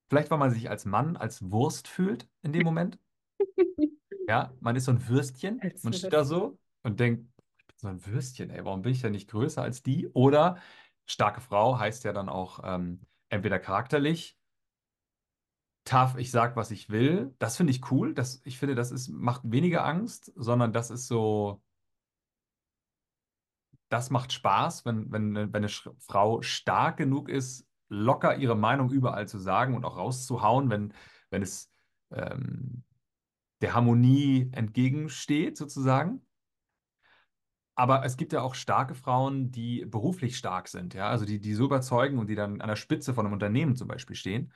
vielleicht 0.10 0.32
weil 0.32 0.38
man 0.38 0.52
sich 0.52 0.70
als 0.70 0.86
Mann, 0.86 1.18
als 1.18 1.50
Wurst 1.52 1.88
fühlt 1.88 2.30
in 2.42 2.54
dem 2.54 2.64
Moment. 2.64 3.00
Ja, 4.28 4.54
man 4.60 4.76
ist 4.76 4.86
so 4.86 4.92
ein 4.92 5.08
Würstchen, 5.08 5.62
man 5.84 5.94
steht 5.94 6.12
da 6.12 6.24
so 6.24 6.58
und 6.82 7.00
denkt, 7.00 7.30
ich 7.60 7.66
bin 7.68 7.76
so 7.78 7.88
ein 7.90 8.06
Würstchen, 8.08 8.50
ey, 8.50 8.66
warum 8.66 8.82
bin 8.82 8.92
ich 8.92 9.02
denn 9.02 9.12
nicht 9.12 9.30
größer 9.30 9.62
als 9.62 9.84
die? 9.84 10.08
Oder 10.08 10.58
starke 11.06 11.42
Frau 11.42 11.78
heißt 11.78 12.04
ja 12.06 12.12
dann 12.14 12.28
auch 12.28 12.60
ähm, 12.64 13.02
entweder 13.30 13.60
charakterlich, 13.60 14.36
tough, 15.86 16.16
ich 16.18 16.32
sag, 16.32 16.56
was 16.56 16.72
ich 16.72 16.90
will. 16.90 17.34
Das 17.40 17.58
finde 17.58 17.72
ich 17.72 17.90
cool. 17.92 18.14
Das, 18.14 18.42
ich 18.44 18.60
finde, 18.60 18.76
das 18.76 18.92
ist, 18.92 19.08
macht 19.08 19.42
weniger 19.46 19.86
Angst, 19.86 20.32
sondern 20.36 20.74
das 20.74 20.92
ist 20.92 21.08
so, 21.08 21.62
das 23.90 24.10
macht 24.10 24.34
Spaß, 24.34 24.86
wenn, 24.86 25.12
wenn, 25.12 25.36
wenn 25.36 25.56
eine 25.56 25.70
Frau 25.70 26.42
stark 26.42 26.98
genug 26.98 27.30
ist, 27.30 27.68
locker 27.88 28.36
ihre 28.38 28.56
Meinung 28.56 28.90
überall 28.92 29.28
zu 29.28 29.38
sagen 29.38 29.76
und 29.76 29.86
auch 29.86 29.98
rauszuhauen, 29.98 30.70
wenn, 30.70 30.94
wenn 31.30 31.44
es 31.44 31.72
ähm, 32.12 32.84
der 33.62 33.74
Harmonie 33.74 34.50
entgegensteht, 34.52 35.56
sozusagen. 35.56 36.26
Aber 37.76 38.06
es 38.06 38.18
gibt 38.18 38.34
ja 38.34 38.42
auch 38.42 38.56
starke 38.56 38.96
Frauen, 38.96 39.52
die 39.52 39.86
beruflich 39.86 40.38
stark 40.38 40.68
sind, 40.70 40.94
ja, 40.94 41.10
also 41.10 41.26
die, 41.26 41.40
die 41.40 41.54
so 41.54 41.66
überzeugen 41.66 42.18
und 42.20 42.28
die 42.28 42.36
dann 42.36 42.62
an 42.62 42.70
der 42.70 42.78
Spitze 42.78 43.14
von 43.14 43.26
einem 43.26 43.34
Unternehmen 43.34 43.76
zum 43.76 43.88
Beispiel 43.88 44.16
stehen. 44.16 44.52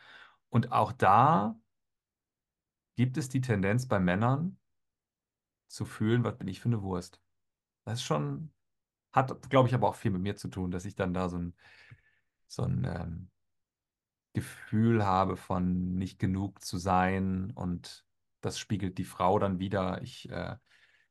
Und 0.49 0.71
auch 0.71 0.91
da 0.91 1.59
gibt 2.95 3.17
es 3.17 3.29
die 3.29 3.41
Tendenz 3.41 3.87
bei 3.87 3.99
Männern 3.99 4.57
zu 5.67 5.85
fühlen, 5.85 6.23
was 6.23 6.37
bin 6.37 6.47
ich 6.47 6.59
für 6.59 6.69
eine 6.69 6.81
Wurst. 6.81 7.21
Das 7.85 7.99
ist 7.99 8.03
schon, 8.03 8.51
hat, 9.13 9.49
glaube 9.49 9.67
ich, 9.67 9.73
aber 9.75 9.87
auch 9.89 9.95
viel 9.95 10.11
mit 10.11 10.21
mir 10.21 10.35
zu 10.35 10.49
tun, 10.49 10.71
dass 10.71 10.85
ich 10.85 10.95
dann 10.95 11.13
da 11.13 11.29
so 11.29 11.37
ein, 11.37 11.55
so 12.47 12.63
ein 12.63 12.83
ähm, 12.85 13.31
Gefühl 14.33 15.05
habe 15.05 15.37
von 15.37 15.95
nicht 15.95 16.19
genug 16.19 16.61
zu 16.63 16.77
sein 16.77 17.51
und 17.51 18.05
das 18.41 18.59
spiegelt 18.59 18.97
die 18.97 19.05
Frau 19.05 19.39
dann 19.39 19.59
wieder. 19.59 20.01
Ich 20.01 20.29
äh, 20.29 20.57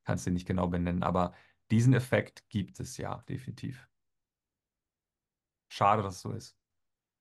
kann 0.04 0.16
es 0.16 0.24
dir 0.24 0.30
nicht 0.30 0.46
genau 0.46 0.68
benennen, 0.68 1.02
aber 1.02 1.34
diesen 1.70 1.94
Effekt 1.94 2.48
gibt 2.48 2.80
es 2.80 2.96
ja 2.96 3.22
definitiv. 3.28 3.88
Schade, 5.68 6.02
dass 6.02 6.16
es 6.16 6.20
so 6.22 6.32
ist. 6.32 6.57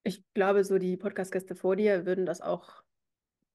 Ich 0.08 0.24
glaube, 0.34 0.64
so 0.64 0.80
die 0.80 0.95
Podcast-Gäste 0.95 1.53
vor 1.53 1.76
dir 1.76 2.05
würden 2.05 2.26
das 2.26 2.39
auch 2.39 2.82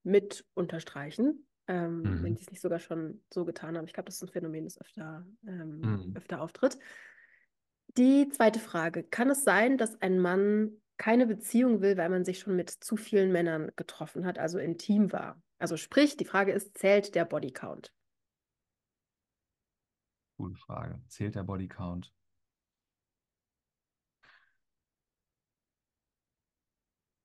mit 0.03 0.45
unterstreichen, 0.53 1.47
ähm, 1.67 2.05
Mhm. 2.05 2.23
wenn 2.23 2.37
sie 2.37 2.43
es 2.43 2.51
nicht 2.51 2.61
sogar 2.61 2.79
schon 2.79 3.25
so 3.33 3.47
getan 3.47 3.79
haben. 3.79 3.87
Ich 3.87 3.95
glaube, 3.95 4.05
das 4.07 4.17
ist 4.17 4.23
ein 4.25 4.29
Phänomen, 4.29 4.65
das 4.65 4.79
öfter, 4.79 5.27
ähm, 5.47 5.83
Mhm. 5.83 6.15
öfter 6.15 6.43
auftritt. 6.43 6.79
Die 7.97 8.29
zweite 8.29 8.59
Frage. 8.59 9.03
Kann 9.03 9.31
es 9.31 9.45
sein, 9.45 9.79
dass 9.79 10.01
ein 10.03 10.19
Mann 10.19 10.83
keine 10.99 11.27
Beziehung 11.27 11.81
will, 11.81 11.97
weil 11.97 12.11
man 12.11 12.25
sich 12.27 12.39
schon 12.39 12.55
mit 12.55 12.69
zu 12.69 12.97
vielen 12.97 13.33
Männern 13.33 13.73
getroffen 13.77 14.27
hat, 14.27 14.39
also 14.39 14.59
intim 14.59 15.11
war? 15.11 15.43
Also 15.59 15.79
sprich, 15.79 16.19
die 16.19 16.27
Frage 16.27 16.53
ist, 16.53 16.77
zählt 16.77 17.15
der 17.15 17.25
Bodycount? 17.25 17.95
Gute 20.37 20.57
Frage. 20.57 21.01
Zählt 21.09 21.37
der 21.37 21.43
Bodycount? 21.45 22.13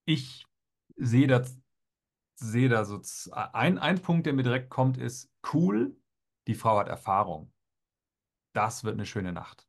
Ich 0.08 0.48
sehe 0.96 1.28
das, 1.28 1.60
sehe 2.36 2.70
da 2.70 2.86
so 2.86 3.02
ein, 3.34 3.78
ein 3.78 4.02
Punkt, 4.02 4.26
der 4.26 4.34
mir 4.34 4.44
direkt 4.44 4.70
kommt, 4.70 4.98
ist 4.98 5.30
cool, 5.54 5.98
die 6.48 6.56
Frau 6.56 6.80
hat 6.80 6.88
Erfahrung. 6.88 7.52
Das 8.54 8.86
wird 8.86 8.94
eine 8.94 9.06
schöne 9.06 9.34
Nacht. 9.34 9.68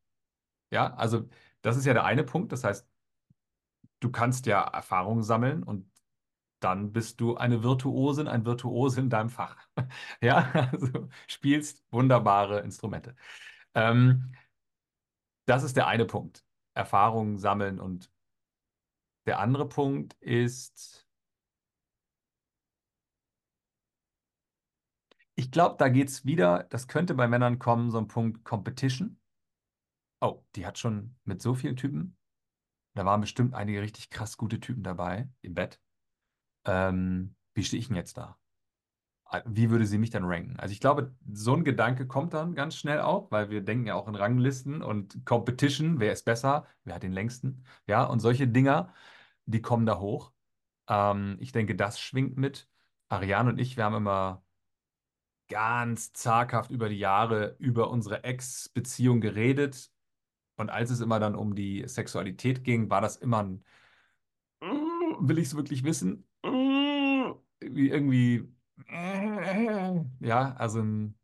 Ja, 0.70 0.94
also 0.94 1.28
das 1.62 1.76
ist 1.76 1.86
ja 1.86 1.92
der 1.92 2.04
eine 2.04 2.22
Punkt. 2.22 2.52
Das 2.52 2.62
heißt, 2.62 2.88
du 3.98 4.10
kannst 4.10 4.46
ja 4.46 4.62
Erfahrung 4.62 5.22
sammeln 5.22 5.64
und 5.64 5.90
dann 6.60 6.92
bist 6.92 7.20
du 7.20 7.36
eine 7.36 7.64
Virtuosin, 7.64 8.28
ein 8.28 8.44
Virtuose 8.46 9.00
in 9.00 9.10
deinem 9.10 9.30
Fach. 9.30 9.56
Ja, 10.20 10.50
also 10.72 11.08
spielst 11.26 11.84
wunderbare 11.90 12.60
Instrumente. 12.60 13.16
Ähm, 13.74 14.32
das 15.46 15.64
ist 15.64 15.76
der 15.76 15.88
eine 15.88 16.04
Punkt. 16.04 16.44
Erfahrung 16.74 17.38
sammeln 17.38 17.80
und 17.80 18.10
der 19.28 19.40
andere 19.40 19.68
Punkt 19.68 20.14
ist, 20.20 21.06
ich 25.34 25.50
glaube, 25.50 25.76
da 25.78 25.90
geht 25.90 26.08
es 26.08 26.24
wieder, 26.24 26.64
das 26.70 26.88
könnte 26.88 27.14
bei 27.14 27.28
Männern 27.28 27.58
kommen, 27.58 27.90
so 27.90 27.98
ein 27.98 28.08
Punkt 28.08 28.42
Competition. 28.42 29.20
Oh, 30.20 30.42
die 30.56 30.64
hat 30.64 30.78
schon 30.78 31.14
mit 31.24 31.42
so 31.42 31.54
vielen 31.54 31.76
Typen. 31.76 32.16
Da 32.94 33.04
waren 33.04 33.20
bestimmt 33.20 33.54
einige 33.54 33.82
richtig 33.82 34.08
krass 34.08 34.38
gute 34.38 34.60
Typen 34.60 34.82
dabei 34.82 35.28
im 35.42 35.54
Bett. 35.54 35.78
Ähm, 36.64 37.36
wie 37.54 37.64
stehe 37.64 37.80
ich 37.80 37.88
denn 37.88 37.96
jetzt 37.96 38.16
da? 38.16 38.38
Wie 39.44 39.68
würde 39.68 39.84
sie 39.86 39.98
mich 39.98 40.08
dann 40.08 40.24
ranken? 40.24 40.56
Also 40.58 40.72
ich 40.72 40.80
glaube, 40.80 41.14
so 41.30 41.54
ein 41.54 41.62
Gedanke 41.62 42.06
kommt 42.06 42.32
dann 42.32 42.54
ganz 42.54 42.76
schnell 42.76 43.00
auf, 43.00 43.30
weil 43.30 43.50
wir 43.50 43.60
denken 43.60 43.86
ja 43.86 43.94
auch 43.94 44.08
in 44.08 44.14
Ranglisten 44.14 44.82
und 44.82 45.26
Competition, 45.26 46.00
wer 46.00 46.12
ist 46.14 46.24
besser, 46.24 46.66
wer 46.84 46.94
hat 46.94 47.02
den 47.02 47.12
längsten, 47.12 47.62
ja, 47.86 48.04
und 48.04 48.20
solche 48.20 48.48
Dinger, 48.48 48.94
die 49.48 49.62
kommen 49.62 49.86
da 49.86 49.98
hoch. 49.98 50.32
Ähm, 50.88 51.38
ich 51.40 51.52
denke, 51.52 51.74
das 51.74 52.00
schwingt 52.00 52.36
mit. 52.36 52.68
Ariane 53.08 53.50
und 53.50 53.58
ich, 53.58 53.76
wir 53.76 53.84
haben 53.84 53.94
immer 53.96 54.44
ganz 55.48 56.12
zaghaft 56.12 56.70
über 56.70 56.88
die 56.90 56.98
Jahre 56.98 57.56
über 57.58 57.90
unsere 57.90 58.24
Ex-Beziehung 58.24 59.20
geredet. 59.20 59.90
Und 60.56 60.70
als 60.70 60.90
es 60.90 61.00
immer 61.00 61.18
dann 61.20 61.34
um 61.34 61.54
die 61.54 61.86
Sexualität 61.88 62.64
ging, 62.64 62.90
war 62.90 63.00
das 63.00 63.16
immer 63.16 63.42
ein, 63.42 63.64
will 64.60 65.38
ich 65.38 65.46
es 65.46 65.56
wirklich 65.56 65.84
wissen? 65.84 66.28
Wie 66.42 67.88
irgendwie, 67.88 68.52
ja, 70.20 70.54
also 70.56 70.80
ein, 70.80 71.18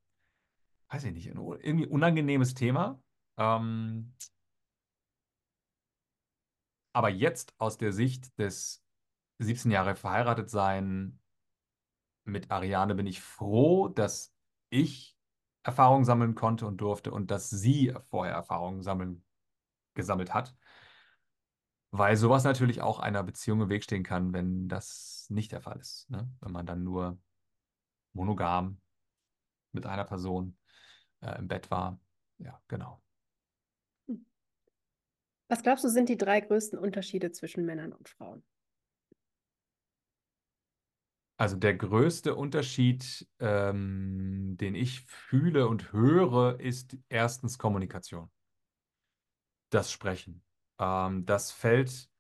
weiß 0.89 1.05
ich 1.05 1.13
nicht, 1.13 1.31
ein 1.31 1.39
irgendwie 1.39 1.87
unangenehmes 1.87 2.55
Thema. 2.55 3.03
Ähm, 3.37 4.15
aber 6.95 7.11
jetzt 7.11 7.55
aus 7.59 7.77
der 7.77 7.93
Sicht 7.93 8.39
des 8.39 8.83
17 9.39 9.71
Jahre 9.71 9.97
verheiratet 9.97 10.49
sein 10.49 11.21
mit 12.25 12.51
Ariane 12.51 12.95
bin 12.95 13.07
ich 13.07 13.21
froh, 13.21 13.89
dass 13.89 14.35
ich 14.71 15.15
Erfahrungen 15.63 16.05
sammeln 16.05 16.35
konnte 16.35 16.67
und 16.67 16.79
durfte 16.79 17.11
und 17.11 17.31
dass 17.31 17.51
sie 17.51 17.95
vorher 18.09 18.35
Erfahrungen 18.35 18.83
sammeln, 18.83 19.25
gesammelt 19.95 20.33
hat. 20.33 20.57
Weil 21.91 22.17
sowas 22.17 22.45
natürlich 22.45 22.81
auch 22.81 22.99
einer 22.99 23.23
Beziehung 23.23 23.61
im 23.61 23.69
Weg 23.69 23.85
stehen 23.85 24.03
kann, 24.03 24.33
wenn 24.33 24.69
das 24.69 25.27
nicht 25.31 25.53
der 25.53 25.61
Fall 25.61 25.79
ist. 25.79 26.09
Ne? 26.11 26.29
Wenn 26.41 26.53
man 26.53 26.67
dann 26.67 26.83
nur 26.83 27.19
monogam 28.13 28.81
mit 29.73 29.87
einer 29.87 30.05
Person 30.05 30.57
äh, 31.21 31.39
im 31.39 31.49
Bett 31.49 31.71
war. 31.71 32.01
Ja, 32.39 32.61
genau. 32.69 33.04
Was 35.55 35.63
glaubst 35.63 35.85
du, 35.85 35.89
sind 35.89 36.09
die 36.09 36.17
drei 36.17 36.41
größten 36.41 36.77
Unterschiede 36.77 37.31
zwischen 37.31 37.65
Männern 37.65 37.93
und 37.93 38.09
Frauen? 38.09 38.43
Also 41.37 41.57
der 41.57 41.75
größte 41.75 42.35
Unterschied, 42.35 43.29
ähm, 43.39 44.57
den 44.59 44.75
ich 44.75 45.03
fühle 45.03 45.69
und 45.69 45.93
höre, 45.93 46.59
ist 46.59 46.99
erstens 47.09 47.57
Kommunikation. 47.57 48.33
Das 49.71 49.93
Sprechen. 49.93 50.43
Ähm, 50.81 51.25
das 51.25 51.53
fällt 51.53 52.11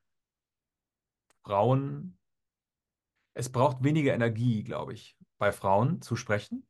Frauen, 1.43 2.17
es 3.37 3.51
braucht 3.51 3.83
weniger 3.83 4.15
Energie, 4.15 4.63
glaube 4.63 4.93
ich, 4.93 5.19
bei 5.39 5.51
Frauen 5.51 6.01
zu 6.03 6.15
sprechen 6.15 6.69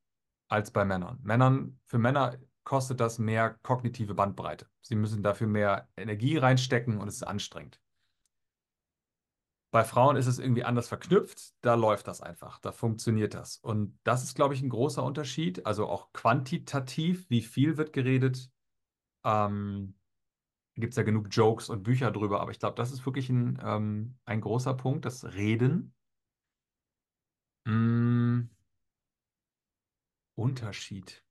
als 0.48 0.70
bei 0.70 0.86
Männern. 0.86 1.20
Männern, 1.22 1.78
für 1.84 1.98
Männer 1.98 2.38
kostet 2.64 3.00
das 3.00 3.18
mehr 3.18 3.58
kognitive 3.62 4.14
Bandbreite. 4.14 4.66
Sie 4.80 4.94
müssen 4.94 5.22
dafür 5.22 5.46
mehr 5.46 5.88
Energie 5.96 6.36
reinstecken 6.36 6.98
und 6.98 7.08
es 7.08 7.16
ist 7.16 7.22
anstrengend. 7.22 7.80
Bei 9.70 9.82
Frauen 9.82 10.16
ist 10.16 10.28
es 10.28 10.38
irgendwie 10.38 10.62
anders 10.62 10.86
verknüpft, 10.86 11.52
da 11.60 11.74
läuft 11.74 12.06
das 12.06 12.20
einfach, 12.20 12.60
da 12.60 12.70
funktioniert 12.70 13.34
das. 13.34 13.56
Und 13.56 13.98
das 14.04 14.22
ist, 14.22 14.36
glaube 14.36 14.54
ich, 14.54 14.62
ein 14.62 14.68
großer 14.68 15.02
Unterschied. 15.02 15.66
Also 15.66 15.88
auch 15.88 16.12
quantitativ, 16.12 17.28
wie 17.28 17.42
viel 17.42 17.76
wird 17.76 17.92
geredet. 17.92 18.52
Ähm, 19.24 19.96
gibt 20.76 20.92
es 20.92 20.96
ja 20.96 21.02
genug 21.02 21.26
Jokes 21.30 21.68
und 21.70 21.82
Bücher 21.82 22.12
drüber, 22.12 22.40
aber 22.40 22.52
ich 22.52 22.60
glaube, 22.60 22.76
das 22.76 22.92
ist 22.92 23.04
wirklich 23.04 23.28
ein, 23.30 23.58
ähm, 23.64 24.16
ein 24.26 24.40
großer 24.40 24.74
Punkt, 24.74 25.04
das 25.06 25.24
Reden. 25.34 25.92
Mm, 27.66 28.48
Unterschied. 30.36 31.23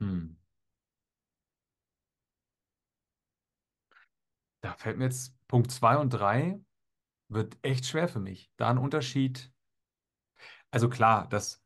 Hm. 0.00 0.36
Da 4.60 4.74
fällt 4.74 4.98
mir 4.98 5.04
jetzt 5.04 5.34
Punkt 5.48 5.70
2 5.70 5.96
und 5.96 6.10
3 6.10 6.60
wird 7.28 7.56
echt 7.62 7.86
schwer 7.86 8.08
für 8.08 8.20
mich. 8.20 8.50
Da 8.56 8.70
ein 8.70 8.78
Unterschied. 8.78 9.52
Also 10.70 10.88
klar, 10.88 11.26
das 11.28 11.62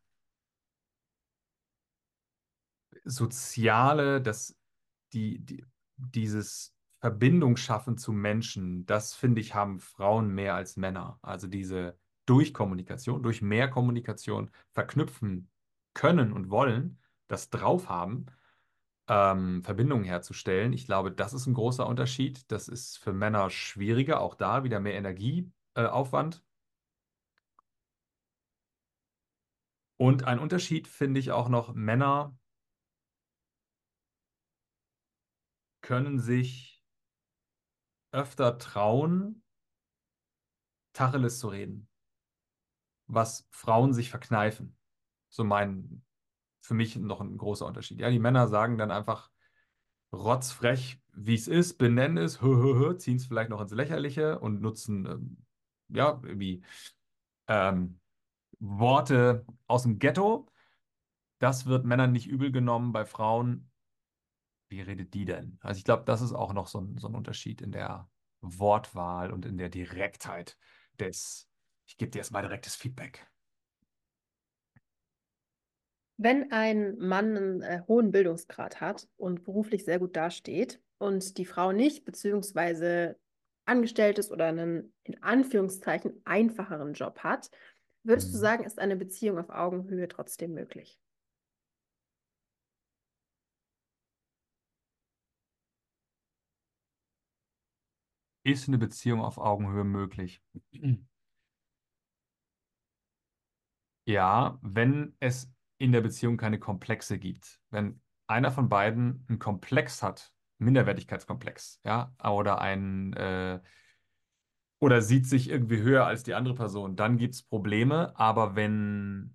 Soziale, 3.05 4.21
das, 4.21 4.57
die, 5.13 5.39
die, 5.45 5.65
dieses 5.97 6.75
Verbindung 7.01 7.57
schaffen 7.57 7.97
zu 7.99 8.13
Menschen, 8.13 8.85
das 8.87 9.15
finde 9.15 9.41
ich, 9.41 9.55
haben 9.55 9.81
Frauen 9.81 10.29
mehr 10.29 10.55
als 10.55 10.77
Männer. 10.77 11.19
Also 11.23 11.47
diese 11.47 11.99
durch 12.27 12.53
Kommunikation, 12.55 13.23
durch 13.23 13.43
mehr 13.43 13.69
Kommunikation 13.71 14.51
verknüpfen 14.73 15.51
können 15.95 16.33
und 16.33 16.51
wollen, 16.51 17.00
das 17.31 17.51
drauf 17.51 17.89
haben, 17.89 18.27
ähm, 19.09 19.63
Verbindungen 19.63 20.05
herzustellen. 20.05 20.73
Ich 20.73 20.87
glaube, 20.87 21.13
das 21.13 21.33
ist 21.33 21.47
ein 21.47 21.55
großer 21.55 21.87
Unterschied. 21.87 22.51
Das 22.51 22.69
ist 22.69 22.99
für 22.99 23.13
Männer 23.13 23.51
schwieriger, 23.51 24.21
auch 24.21 24.35
da 24.35 24.65
wieder 24.65 24.81
mehr 24.81 24.95
Energieaufwand. 24.95 26.37
Äh. 26.37 26.51
Und 29.97 30.25
ein 30.25 30.39
Unterschied 30.39 30.89
finde 30.89 31.21
ich 31.21 31.31
auch 31.31 31.49
noch, 31.49 31.75
Männer 31.75 32.37
können 35.83 36.19
sich 36.19 36.83
öfter 38.13 38.59
trauen, 38.59 39.43
Tacheles 40.95 41.39
zu 41.39 41.49
reden, 41.49 41.89
was 43.07 43.47
Frauen 43.51 43.93
sich 43.93 44.11
verkneifen. 44.11 44.77
So 45.29 45.45
mein, 45.45 46.05
für 46.71 46.75
mich 46.75 46.95
noch 46.95 47.21
ein 47.21 47.37
großer 47.37 47.67
Unterschied. 47.67 47.99
Ja, 47.99 48.11
die 48.11 48.21
Männer 48.21 48.47
sagen 48.47 48.79
dann 48.79 48.93
einfach 48.93 49.29
rotzfrech, 50.13 51.03
wie 51.13 51.35
es 51.35 51.49
ist, 51.49 51.79
benennen 51.79 52.17
es, 52.17 52.39
ziehen 52.99 53.17
es 53.17 53.27
vielleicht 53.27 53.51
noch 53.51 53.61
ins 53.61 53.73
Lächerliche 53.73 54.39
und 54.39 54.61
nutzen, 54.61 55.05
ähm, 55.05 55.37
ja, 55.89 56.21
irgendwie 56.23 56.63
ähm, 57.49 57.99
Worte 58.61 59.45
aus 59.67 59.83
dem 59.83 59.99
Ghetto. 59.99 60.47
Das 61.41 61.67
wird 61.67 61.85
Männern 61.85 62.13
nicht 62.13 62.29
übel 62.29 62.53
genommen. 62.53 62.93
Bei 62.93 63.05
Frauen, 63.05 63.69
wie 64.69 64.83
redet 64.83 65.13
die 65.13 65.25
denn? 65.25 65.59
Also 65.61 65.79
ich 65.79 65.85
glaube, 65.85 66.05
das 66.05 66.21
ist 66.21 66.35
auch 66.35 66.53
noch 66.53 66.69
so 66.69 66.81
ein, 66.81 66.99
so 66.99 67.09
ein 67.09 67.17
Unterschied 67.17 67.63
in 67.63 67.73
der 67.73 68.09
Wortwahl 68.43 69.33
und 69.33 69.45
in 69.45 69.59
der 69.59 69.71
Direktheit 69.71 70.57
des, 71.01 71.51
ich 71.85 71.97
gebe 71.97 72.13
dir 72.13 72.19
jetzt 72.19 72.31
mal 72.31 72.43
direktes 72.43 72.77
Feedback. 72.77 73.29
Wenn 76.23 76.53
ein 76.53 76.99
Mann 76.99 77.35
einen 77.37 77.63
äh, 77.63 77.81
hohen 77.89 78.11
Bildungsgrad 78.11 78.81
hat 78.81 79.09
und 79.17 79.43
beruflich 79.45 79.85
sehr 79.87 79.99
gut 79.99 80.17
dasteht 80.17 80.83
und 80.99 81.39
die 81.39 81.47
Frau 81.47 81.73
nicht, 81.73 82.05
beziehungsweise 82.05 83.19
angestellt 83.65 84.19
ist 84.19 84.31
oder 84.31 84.47
einen 84.47 84.93
in 85.05 85.23
Anführungszeichen 85.23 86.21
einfacheren 86.27 86.93
Job 86.93 87.21
hat, 87.21 87.51
würdest 88.03 88.35
du 88.35 88.37
Mhm. 88.37 88.41
sagen, 88.43 88.65
ist 88.65 88.79
eine 88.79 88.97
Beziehung 88.97 89.39
auf 89.39 89.49
Augenhöhe 89.49 90.09
trotzdem 90.09 90.53
möglich? 90.53 91.01
Ist 98.43 98.69
eine 98.69 98.77
Beziehung 98.77 99.23
auf 99.23 99.39
Augenhöhe 99.39 99.85
möglich? 99.85 100.43
Ja, 104.07 104.59
wenn 104.63 105.15
es 105.21 105.51
in 105.81 105.93
der 105.93 106.03
Beziehung 106.03 106.37
keine 106.37 106.59
Komplexe 106.59 107.19
gibt. 107.19 107.59
Wenn 107.71 108.01
einer 108.27 108.53
von 108.53 108.69
beiden 108.69 109.25
einen 109.29 109.39
Komplex 109.39 110.03
hat, 110.03 110.33
Minderwertigkeitskomplex, 110.59 111.81
ja, 111.85 112.15
oder 112.23 112.61
ein 112.61 113.15
äh, 113.15 113.61
oder 114.79 115.01
sieht 115.01 115.27
sich 115.27 115.49
irgendwie 115.49 115.81
höher 115.81 116.07
als 116.07 116.23
die 116.23 116.35
andere 116.35 116.55
Person, 116.55 116.97
dann 116.97 117.17
gibt 117.17 117.35
es 117.35 117.43
Probleme. 117.43 118.13
Aber 118.19 118.57
wenn 118.57 119.35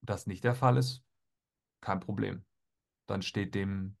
das 0.00 0.26
nicht 0.26 0.42
der 0.42 0.56
Fall 0.56 0.76
ist, 0.76 1.04
kein 1.80 2.00
Problem. 2.00 2.44
Dann 3.06 3.22
steht 3.22 3.54
dem 3.54 3.96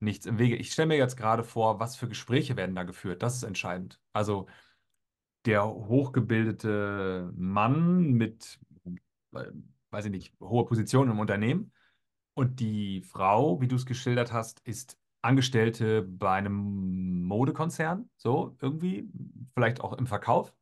nichts 0.00 0.26
im 0.26 0.38
Wege. 0.38 0.56
Ich 0.56 0.72
stelle 0.72 0.88
mir 0.88 0.96
jetzt 0.96 1.16
gerade 1.16 1.44
vor, 1.44 1.78
was 1.78 1.94
für 1.94 2.08
Gespräche 2.08 2.56
werden 2.56 2.74
da 2.74 2.82
geführt. 2.82 3.22
Das 3.22 3.36
ist 3.36 3.44
entscheidend. 3.44 4.00
Also 4.12 4.48
der 5.44 5.64
hochgebildete 5.66 7.32
Mann 7.34 8.12
mit, 8.12 8.60
weiß 9.30 10.04
ich 10.06 10.10
nicht, 10.10 10.34
hoher 10.40 10.66
Position 10.66 11.10
im 11.10 11.18
Unternehmen 11.18 11.72
und 12.34 12.60
die 12.60 13.02
Frau, 13.02 13.60
wie 13.60 13.68
du 13.68 13.76
es 13.76 13.86
geschildert 13.86 14.32
hast, 14.32 14.60
ist 14.60 14.96
Angestellte 15.22 16.02
bei 16.02 16.32
einem 16.32 17.24
Modekonzern, 17.24 18.08
so 18.16 18.56
irgendwie, 18.60 19.10
vielleicht 19.54 19.80
auch 19.80 19.94
im 19.94 20.06
Verkauf. 20.06 20.54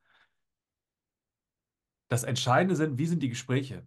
Das 2.09 2.25
Entscheidende 2.25 2.77
sind, 2.77 2.99
wie 2.99 3.07
sind 3.07 3.23
die 3.23 3.29
Gespräche? 3.29 3.87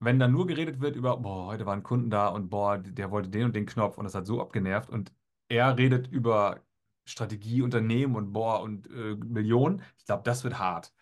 Wenn 0.00 0.18
dann 0.18 0.32
nur 0.32 0.46
geredet 0.46 0.80
wird 0.80 0.96
über, 0.96 1.16
boah, 1.16 1.46
heute 1.46 1.64
waren 1.64 1.82
Kunden 1.82 2.10
da 2.10 2.28
und 2.28 2.50
boah, 2.50 2.76
der 2.76 3.10
wollte 3.10 3.30
den 3.30 3.44
und 3.46 3.56
den 3.56 3.66
Knopf 3.66 3.96
und 3.96 4.04
das 4.04 4.14
hat 4.14 4.26
so 4.26 4.40
abgenervt 4.40 4.90
und 4.90 5.12
er 5.48 5.78
redet 5.78 6.08
über 6.08 6.60
Strategie, 7.04 7.62
Unternehmen 7.62 8.16
und 8.16 8.32
boah 8.32 8.60
und 8.60 8.88
äh, 8.90 9.14
Millionen, 9.16 9.82
ich 9.96 10.04
glaube, 10.04 10.22
das 10.24 10.44
wird 10.44 10.58
hart. 10.58 10.92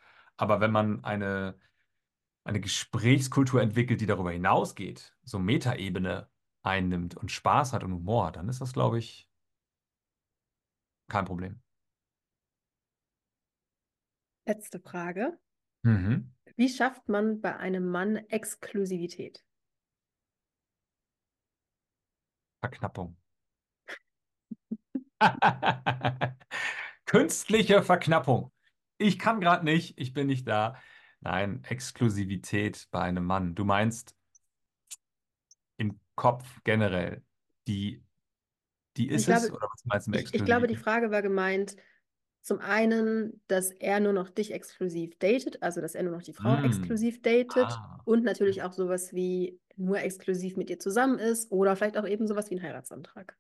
Aber 0.40 0.60
wenn 0.62 0.72
man 0.72 1.04
eine, 1.04 1.60
eine 2.44 2.60
Gesprächskultur 2.62 3.60
entwickelt, 3.60 4.00
die 4.00 4.06
darüber 4.06 4.32
hinausgeht, 4.32 5.14
so 5.22 5.38
Metaebene 5.38 6.30
einnimmt 6.62 7.14
und 7.14 7.30
Spaß 7.30 7.74
hat 7.74 7.84
und 7.84 7.92
Humor, 7.92 8.32
dann 8.32 8.48
ist 8.48 8.62
das, 8.62 8.72
glaube 8.72 8.98
ich, 8.98 9.28
kein 11.10 11.26
Problem. 11.26 11.60
Letzte 14.46 14.80
Frage. 14.80 15.38
Mhm. 15.82 16.34
Wie 16.56 16.70
schafft 16.70 17.06
man 17.10 17.42
bei 17.42 17.58
einem 17.58 17.90
Mann 17.90 18.16
Exklusivität? 18.16 19.44
Verknappung. 22.60 23.18
Künstliche 27.04 27.82
Verknappung. 27.82 28.52
Ich 29.00 29.18
kann 29.18 29.40
gerade 29.40 29.64
nicht, 29.64 29.98
ich 29.98 30.12
bin 30.12 30.26
nicht 30.26 30.46
da. 30.46 30.76
Nein, 31.20 31.64
Exklusivität 31.64 32.86
bei 32.90 33.00
einem 33.00 33.24
Mann. 33.24 33.54
Du 33.54 33.64
meinst 33.64 34.14
im 35.76 35.98
Kopf 36.14 36.60
generell, 36.64 37.24
die, 37.66 38.04
die 38.96 39.08
ist 39.08 39.28
es? 39.28 39.44
glaube, 39.44 39.54
Oder 39.54 39.68
was 39.72 39.84
meinst 39.86 40.06
du 40.06 40.10
mit 40.12 40.20
ich, 40.20 40.34
ich 40.34 40.44
glaube, 40.44 40.66
die? 40.66 40.76
Frage 40.76 41.10
war 41.10 41.22
gemeint, 41.22 41.76
zum 42.42 42.58
einen, 42.60 43.42
dass 43.48 43.70
er 43.70 44.00
nur 44.00 44.12
noch 44.12 44.30
dich 44.30 44.52
exklusiv 44.52 45.18
datet, 45.18 45.62
also 45.62 45.80
dass 45.80 45.94
er 45.94 46.02
nur 46.04 46.12
noch 46.12 46.22
die 46.22 46.32
Frau 46.34 46.56
Hm. 46.56 46.64
exklusiv 46.64 47.22
datet 47.22 47.82
Ah. 47.82 48.04
und 48.04 48.24
natürlich 48.24 48.62
auch 48.62 48.72
sowas 48.72 49.12
wie 49.14 49.60
nur 49.76 49.98
exklusiv 50.00 50.56
mit 50.56 50.70
ihr 50.70 50.78
zusammen 50.78 51.18
ist 51.18 51.52
oder 51.52 51.76
vielleicht 51.76 51.98
auch 51.98 52.06
eben 52.08 52.26
sowas 52.26 52.50
wie 52.50 52.56
ein 52.56 52.62
Heiratsantrag. 52.62 53.36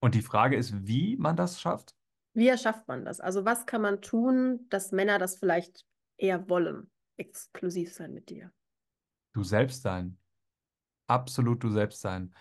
Und 0.00 0.14
die 0.14 0.22
Frage 0.22 0.56
ist, 0.56 0.86
wie 0.86 1.16
man 1.18 1.36
das 1.36 1.60
schafft? 1.60 1.94
Wie 2.36 2.48
erschafft 2.48 2.86
man 2.86 3.06
das? 3.06 3.18
Also 3.18 3.46
was 3.46 3.64
kann 3.64 3.80
man 3.80 4.02
tun, 4.02 4.66
dass 4.68 4.92
Männer 4.92 5.18
das 5.18 5.38
vielleicht 5.38 5.86
eher 6.18 6.50
wollen, 6.50 6.90
exklusiv 7.16 7.94
sein 7.94 8.12
mit 8.12 8.28
dir? 8.28 8.52
Du 9.32 9.42
selbst 9.42 9.80
sein. 9.80 10.18
Absolut 11.08 11.64
du 11.64 11.70
selbst 11.70 12.02
sein. 12.02 12.34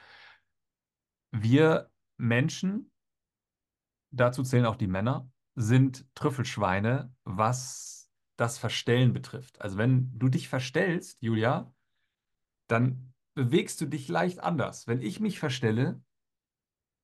Wir 1.31 1.89
Menschen, 2.17 2.91
dazu 4.11 4.43
zählen 4.43 4.65
auch 4.65 4.75
die 4.75 4.87
Männer, 4.87 5.31
sind 5.55 6.05
Trüffelschweine, 6.13 7.13
was 7.23 8.11
das 8.35 8.57
Verstellen 8.57 9.13
betrifft. 9.13 9.61
Also 9.61 9.77
wenn 9.77 10.11
du 10.19 10.27
dich 10.27 10.49
verstellst, 10.49 11.21
Julia, 11.21 11.73
dann 12.67 13.13
bewegst 13.33 13.79
du 13.79 13.85
dich 13.85 14.09
leicht 14.09 14.39
anders. 14.39 14.87
Wenn 14.87 15.01
ich 15.01 15.21
mich 15.21 15.39
verstelle, 15.39 16.01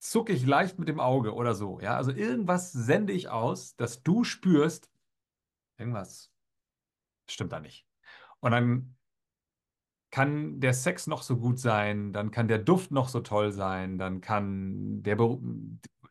zucke 0.01 0.33
ich 0.33 0.45
leicht 0.45 0.79
mit 0.79 0.87
dem 0.87 0.99
Auge 0.99 1.33
oder 1.33 1.53
so. 1.53 1.79
Ja, 1.79 1.95
also 1.95 2.11
irgendwas 2.11 2.71
sende 2.71 3.13
ich 3.13 3.29
aus, 3.29 3.75
dass 3.75 4.01
du 4.01 4.23
spürst, 4.23 4.89
irgendwas 5.77 6.31
stimmt 7.29 7.51
da 7.51 7.59
nicht. 7.59 7.85
Und 8.39 8.51
dann 8.51 8.97
kann 10.09 10.59
der 10.59 10.73
Sex 10.73 11.07
noch 11.07 11.21
so 11.21 11.37
gut 11.37 11.59
sein, 11.59 12.11
dann 12.13 12.31
kann 12.31 12.47
der 12.47 12.57
Duft 12.57 12.91
noch 12.91 13.07
so 13.07 13.21
toll 13.21 13.51
sein, 13.51 13.97
dann 13.97 14.19
kann 14.21 15.03
der, 15.03 15.17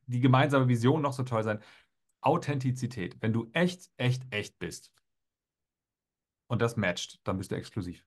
die 0.07 0.21
gemeinsame 0.21 0.69
Vision 0.69 1.03
noch 1.03 1.13
so 1.13 1.25
toll 1.25 1.43
sein. 1.43 1.61
Authentizität. 2.23 3.21
Wenn 3.21 3.33
du 3.33 3.51
echt, 3.53 3.91
echt, 3.97 4.23
echt 4.31 4.59
bist 4.59 4.93
und 6.49 6.63
das 6.63 6.77
matcht, 6.77 7.21
dann 7.25 7.39
bist 7.39 7.51
du 7.51 7.57
exklusiv. 7.57 8.07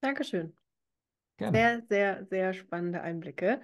Dankeschön. 0.00 0.56
Gerne. 1.38 1.56
Sehr, 1.56 1.82
sehr, 1.88 2.26
sehr 2.26 2.52
spannende 2.52 3.00
Einblicke. 3.00 3.62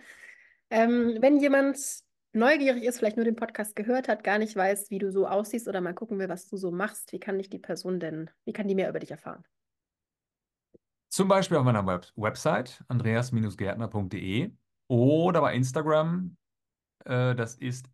Ähm, 0.70 1.18
wenn 1.20 1.38
jemand 1.38 1.78
neugierig 2.32 2.84
ist, 2.84 2.98
vielleicht 2.98 3.16
nur 3.16 3.24
den 3.24 3.36
Podcast 3.36 3.76
gehört 3.76 4.08
hat, 4.08 4.24
gar 4.24 4.38
nicht 4.38 4.56
weiß, 4.56 4.90
wie 4.90 4.98
du 4.98 5.12
so 5.12 5.26
aussiehst 5.26 5.68
oder 5.68 5.80
mal 5.80 5.94
gucken 5.94 6.18
will, 6.18 6.28
was 6.28 6.48
du 6.48 6.56
so 6.56 6.70
machst, 6.70 7.12
wie 7.12 7.20
kann 7.20 7.38
ich 7.38 7.50
die 7.50 7.58
Person 7.58 8.00
denn, 8.00 8.30
wie 8.44 8.52
kann 8.52 8.68
die 8.68 8.74
mehr 8.74 8.88
über 8.88 9.00
dich 9.00 9.10
erfahren? 9.10 9.44
Zum 11.08 11.28
Beispiel 11.28 11.58
auf 11.58 11.64
meiner 11.64 11.86
Web 11.86 12.06
Website 12.16 12.82
andreas-gärtner.de 12.88 14.50
oder 14.88 15.40
bei 15.40 15.54
Instagram, 15.54 16.36
äh, 17.04 17.36
das 17.36 17.54
ist 17.54 17.88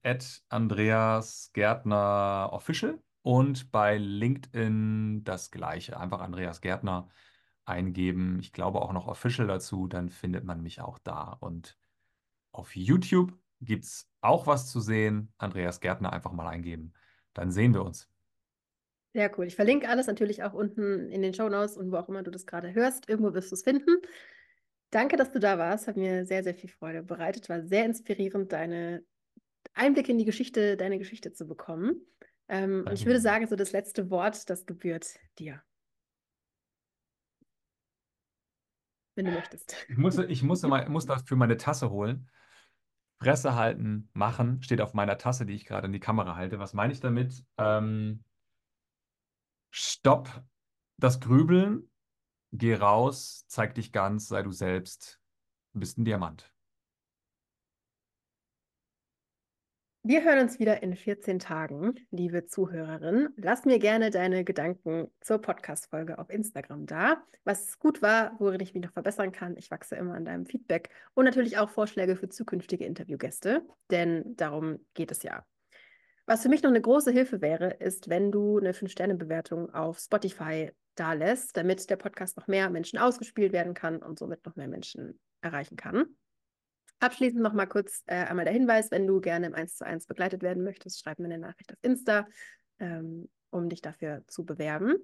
@andreasgärtnerofficial 0.49 2.99
und 3.22 3.70
bei 3.70 3.99
LinkedIn 3.99 5.24
das 5.24 5.51
gleiche. 5.51 6.01
Einfach 6.01 6.20
Andreas 6.20 6.62
Gärtner 6.62 7.11
eingeben. 7.71 8.39
Ich 8.41 8.53
glaube 8.53 8.83
auch 8.83 8.93
noch 8.93 9.07
Official 9.07 9.47
dazu, 9.47 9.87
dann 9.87 10.11
findet 10.11 10.45
man 10.45 10.62
mich 10.62 10.81
auch 10.81 10.99
da. 10.99 11.37
Und 11.41 11.79
auf 12.53 12.77
YouTube 12.77 13.33
gibt 13.61 13.85
es 13.85 14.11
auch 14.21 14.47
was 14.47 14.71
zu 14.71 14.81
sehen. 14.81 15.33
Andreas 15.39 15.81
Gärtner 15.81 16.12
einfach 16.12 16.33
mal 16.33 16.49
eingeben. 16.49 16.93
Dann 17.33 17.51
sehen 17.51 17.75
wir 17.75 17.85
uns. 17.85 18.09
Sehr 19.12 19.37
cool. 19.39 19.47
Ich 19.47 19.57
verlinke 19.57 19.89
alles 19.89 20.07
natürlich 20.07 20.43
auch 20.43 20.53
unten 20.53 21.11
in 21.11 21.23
den 21.23 21.35
Shownotes 21.35 21.77
und 21.77 21.91
wo 21.91 21.97
auch 21.97 22.09
immer 22.09 22.23
du 22.23 22.31
das 22.31 22.47
gerade 22.47 22.75
hörst. 22.75 23.09
Irgendwo 23.09 23.35
wirst 23.35 23.51
du 23.51 23.55
es 23.55 23.62
finden. 23.62 23.97
Danke, 24.91 25.16
dass 25.16 25.31
du 25.31 25.41
da 25.41 25.59
warst. 25.59 25.89
Hat 25.89 25.97
mir 25.97 26.27
sehr, 26.27 26.45
sehr 26.45 26.55
viel 26.55 26.71
Freude 26.71 27.03
bereitet. 27.03 27.49
War 27.49 27.62
sehr 27.62 27.85
inspirierend, 27.85 28.53
deine 28.53 29.05
Einblicke 29.75 30.12
in 30.12 30.18
die 30.18 30.25
Geschichte, 30.25 30.77
deine 30.77 30.99
Geschichte 30.99 31.33
zu 31.33 31.47
bekommen. 31.47 32.01
Ähm, 32.49 32.85
und 32.87 32.93
ich 32.93 33.07
würde 33.07 33.21
sagen, 33.21 33.47
so 33.47 33.57
das 33.57 33.73
letzte 33.73 34.11
Wort, 34.11 34.49
das 34.51 34.66
gebührt 34.66 35.07
dir. 35.39 35.62
Wenn 39.14 39.26
du 39.26 39.32
möchtest. 39.32 39.76
Ich 39.88 39.96
muss, 39.96 40.18
ich 40.18 40.42
muss, 40.42 40.62
muss 40.62 41.06
das 41.06 41.22
für 41.22 41.36
meine 41.36 41.56
Tasse 41.56 41.90
holen. 41.90 42.28
Fresse 43.18 43.54
halten, 43.54 44.08
machen, 44.14 44.62
steht 44.62 44.80
auf 44.80 44.94
meiner 44.94 45.18
Tasse, 45.18 45.44
die 45.44 45.52
ich 45.52 45.66
gerade 45.66 45.86
in 45.86 45.92
die 45.92 46.00
Kamera 46.00 46.36
halte. 46.36 46.58
Was 46.58 46.72
meine 46.72 46.92
ich 46.92 47.00
damit? 47.00 47.44
Ähm, 47.58 48.24
stopp 49.70 50.42
das 50.96 51.20
Grübeln, 51.20 51.90
geh 52.52 52.74
raus, 52.74 53.44
zeig 53.46 53.74
dich 53.74 53.92
ganz, 53.92 54.28
sei 54.28 54.42
du 54.42 54.52
selbst, 54.52 55.20
du 55.72 55.80
bist 55.80 55.98
ein 55.98 56.04
Diamant. 56.04 56.49
Wir 60.03 60.24
hören 60.24 60.38
uns 60.38 60.59
wieder 60.59 60.82
in 60.82 60.96
14 60.96 61.38
Tagen, 61.38 61.94
liebe 62.11 62.46
Zuhörerin. 62.46 63.28
Lass 63.36 63.66
mir 63.66 63.78
gerne 63.78 64.09
deine 64.09 64.44
Gedanken 64.44 65.09
zur 65.20 65.42
Podcast-Folge 65.42 66.18
auf 66.18 66.30
Instagram 66.30 66.86
da. 66.86 67.22
Was 67.44 67.78
gut 67.78 68.01
war, 68.01 68.34
worin 68.38 68.61
ich 68.61 68.72
mich 68.72 68.82
noch 68.82 68.94
verbessern 68.94 69.30
kann. 69.30 69.59
Ich 69.59 69.70
wachse 69.70 69.96
immer 69.96 70.14
an 70.14 70.24
deinem 70.24 70.46
Feedback 70.46 70.88
und 71.12 71.26
natürlich 71.26 71.59
auch 71.59 71.68
Vorschläge 71.68 72.16
für 72.16 72.30
zukünftige 72.30 72.86
Interviewgäste, 72.86 73.62
denn 73.90 74.36
darum 74.36 74.78
geht 74.94 75.11
es 75.11 75.22
ja. 75.22 75.44
Was 76.24 76.40
für 76.40 76.48
mich 76.48 76.62
noch 76.62 76.70
eine 76.70 76.80
große 76.80 77.11
Hilfe 77.11 77.42
wäre, 77.42 77.68
ist, 77.68 78.09
wenn 78.09 78.32
du 78.32 78.57
eine 78.57 78.72
5-Sterne-Bewertung 78.72 79.74
auf 79.74 79.98
Spotify 79.98 80.72
da 80.94 81.12
lässt, 81.12 81.59
damit 81.59 81.90
der 81.90 81.96
Podcast 81.96 82.38
noch 82.38 82.46
mehr 82.46 82.70
Menschen 82.70 82.98
ausgespielt 82.98 83.53
werden 83.53 83.74
kann 83.74 83.98
und 83.98 84.18
somit 84.18 84.46
noch 84.46 84.57
mehr 84.57 84.68
Menschen 84.68 85.20
erreichen 85.42 85.76
kann. 85.76 86.07
Abschließend 87.01 87.42
noch 87.42 87.55
mal 87.55 87.66
kurz 87.66 88.03
äh, 88.07 88.26
einmal 88.26 88.44
der 88.44 88.55
Hinweis, 88.55 88.90
wenn 88.90 89.07
du 89.07 89.20
gerne 89.20 89.46
im 89.46 89.55
1 89.55 89.76
zu 89.76 89.86
1 89.86 90.07
begleitet 90.07 90.42
werden 90.42 90.62
möchtest, 90.62 91.01
schreib 91.01 91.18
mir 91.18 91.26
eine 91.26 91.38
Nachricht 91.38 91.72
auf 91.72 91.78
Insta, 91.82 92.26
ähm, 92.78 93.28
um 93.51 93.68
dich 93.68 93.80
dafür 93.80 94.22
zu 94.26 94.44
bewerben. 94.44 94.96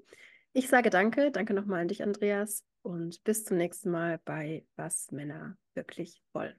Ich 0.52 0.68
sage 0.68 0.90
danke, 0.90 1.30
danke 1.32 1.54
nochmal 1.54 1.80
an 1.80 1.88
dich, 1.88 2.02
Andreas, 2.02 2.64
und 2.82 3.24
bis 3.24 3.44
zum 3.44 3.56
nächsten 3.56 3.90
Mal 3.90 4.20
bei 4.24 4.64
Was 4.76 5.10
Männer 5.10 5.56
wirklich 5.74 6.22
wollen. 6.32 6.54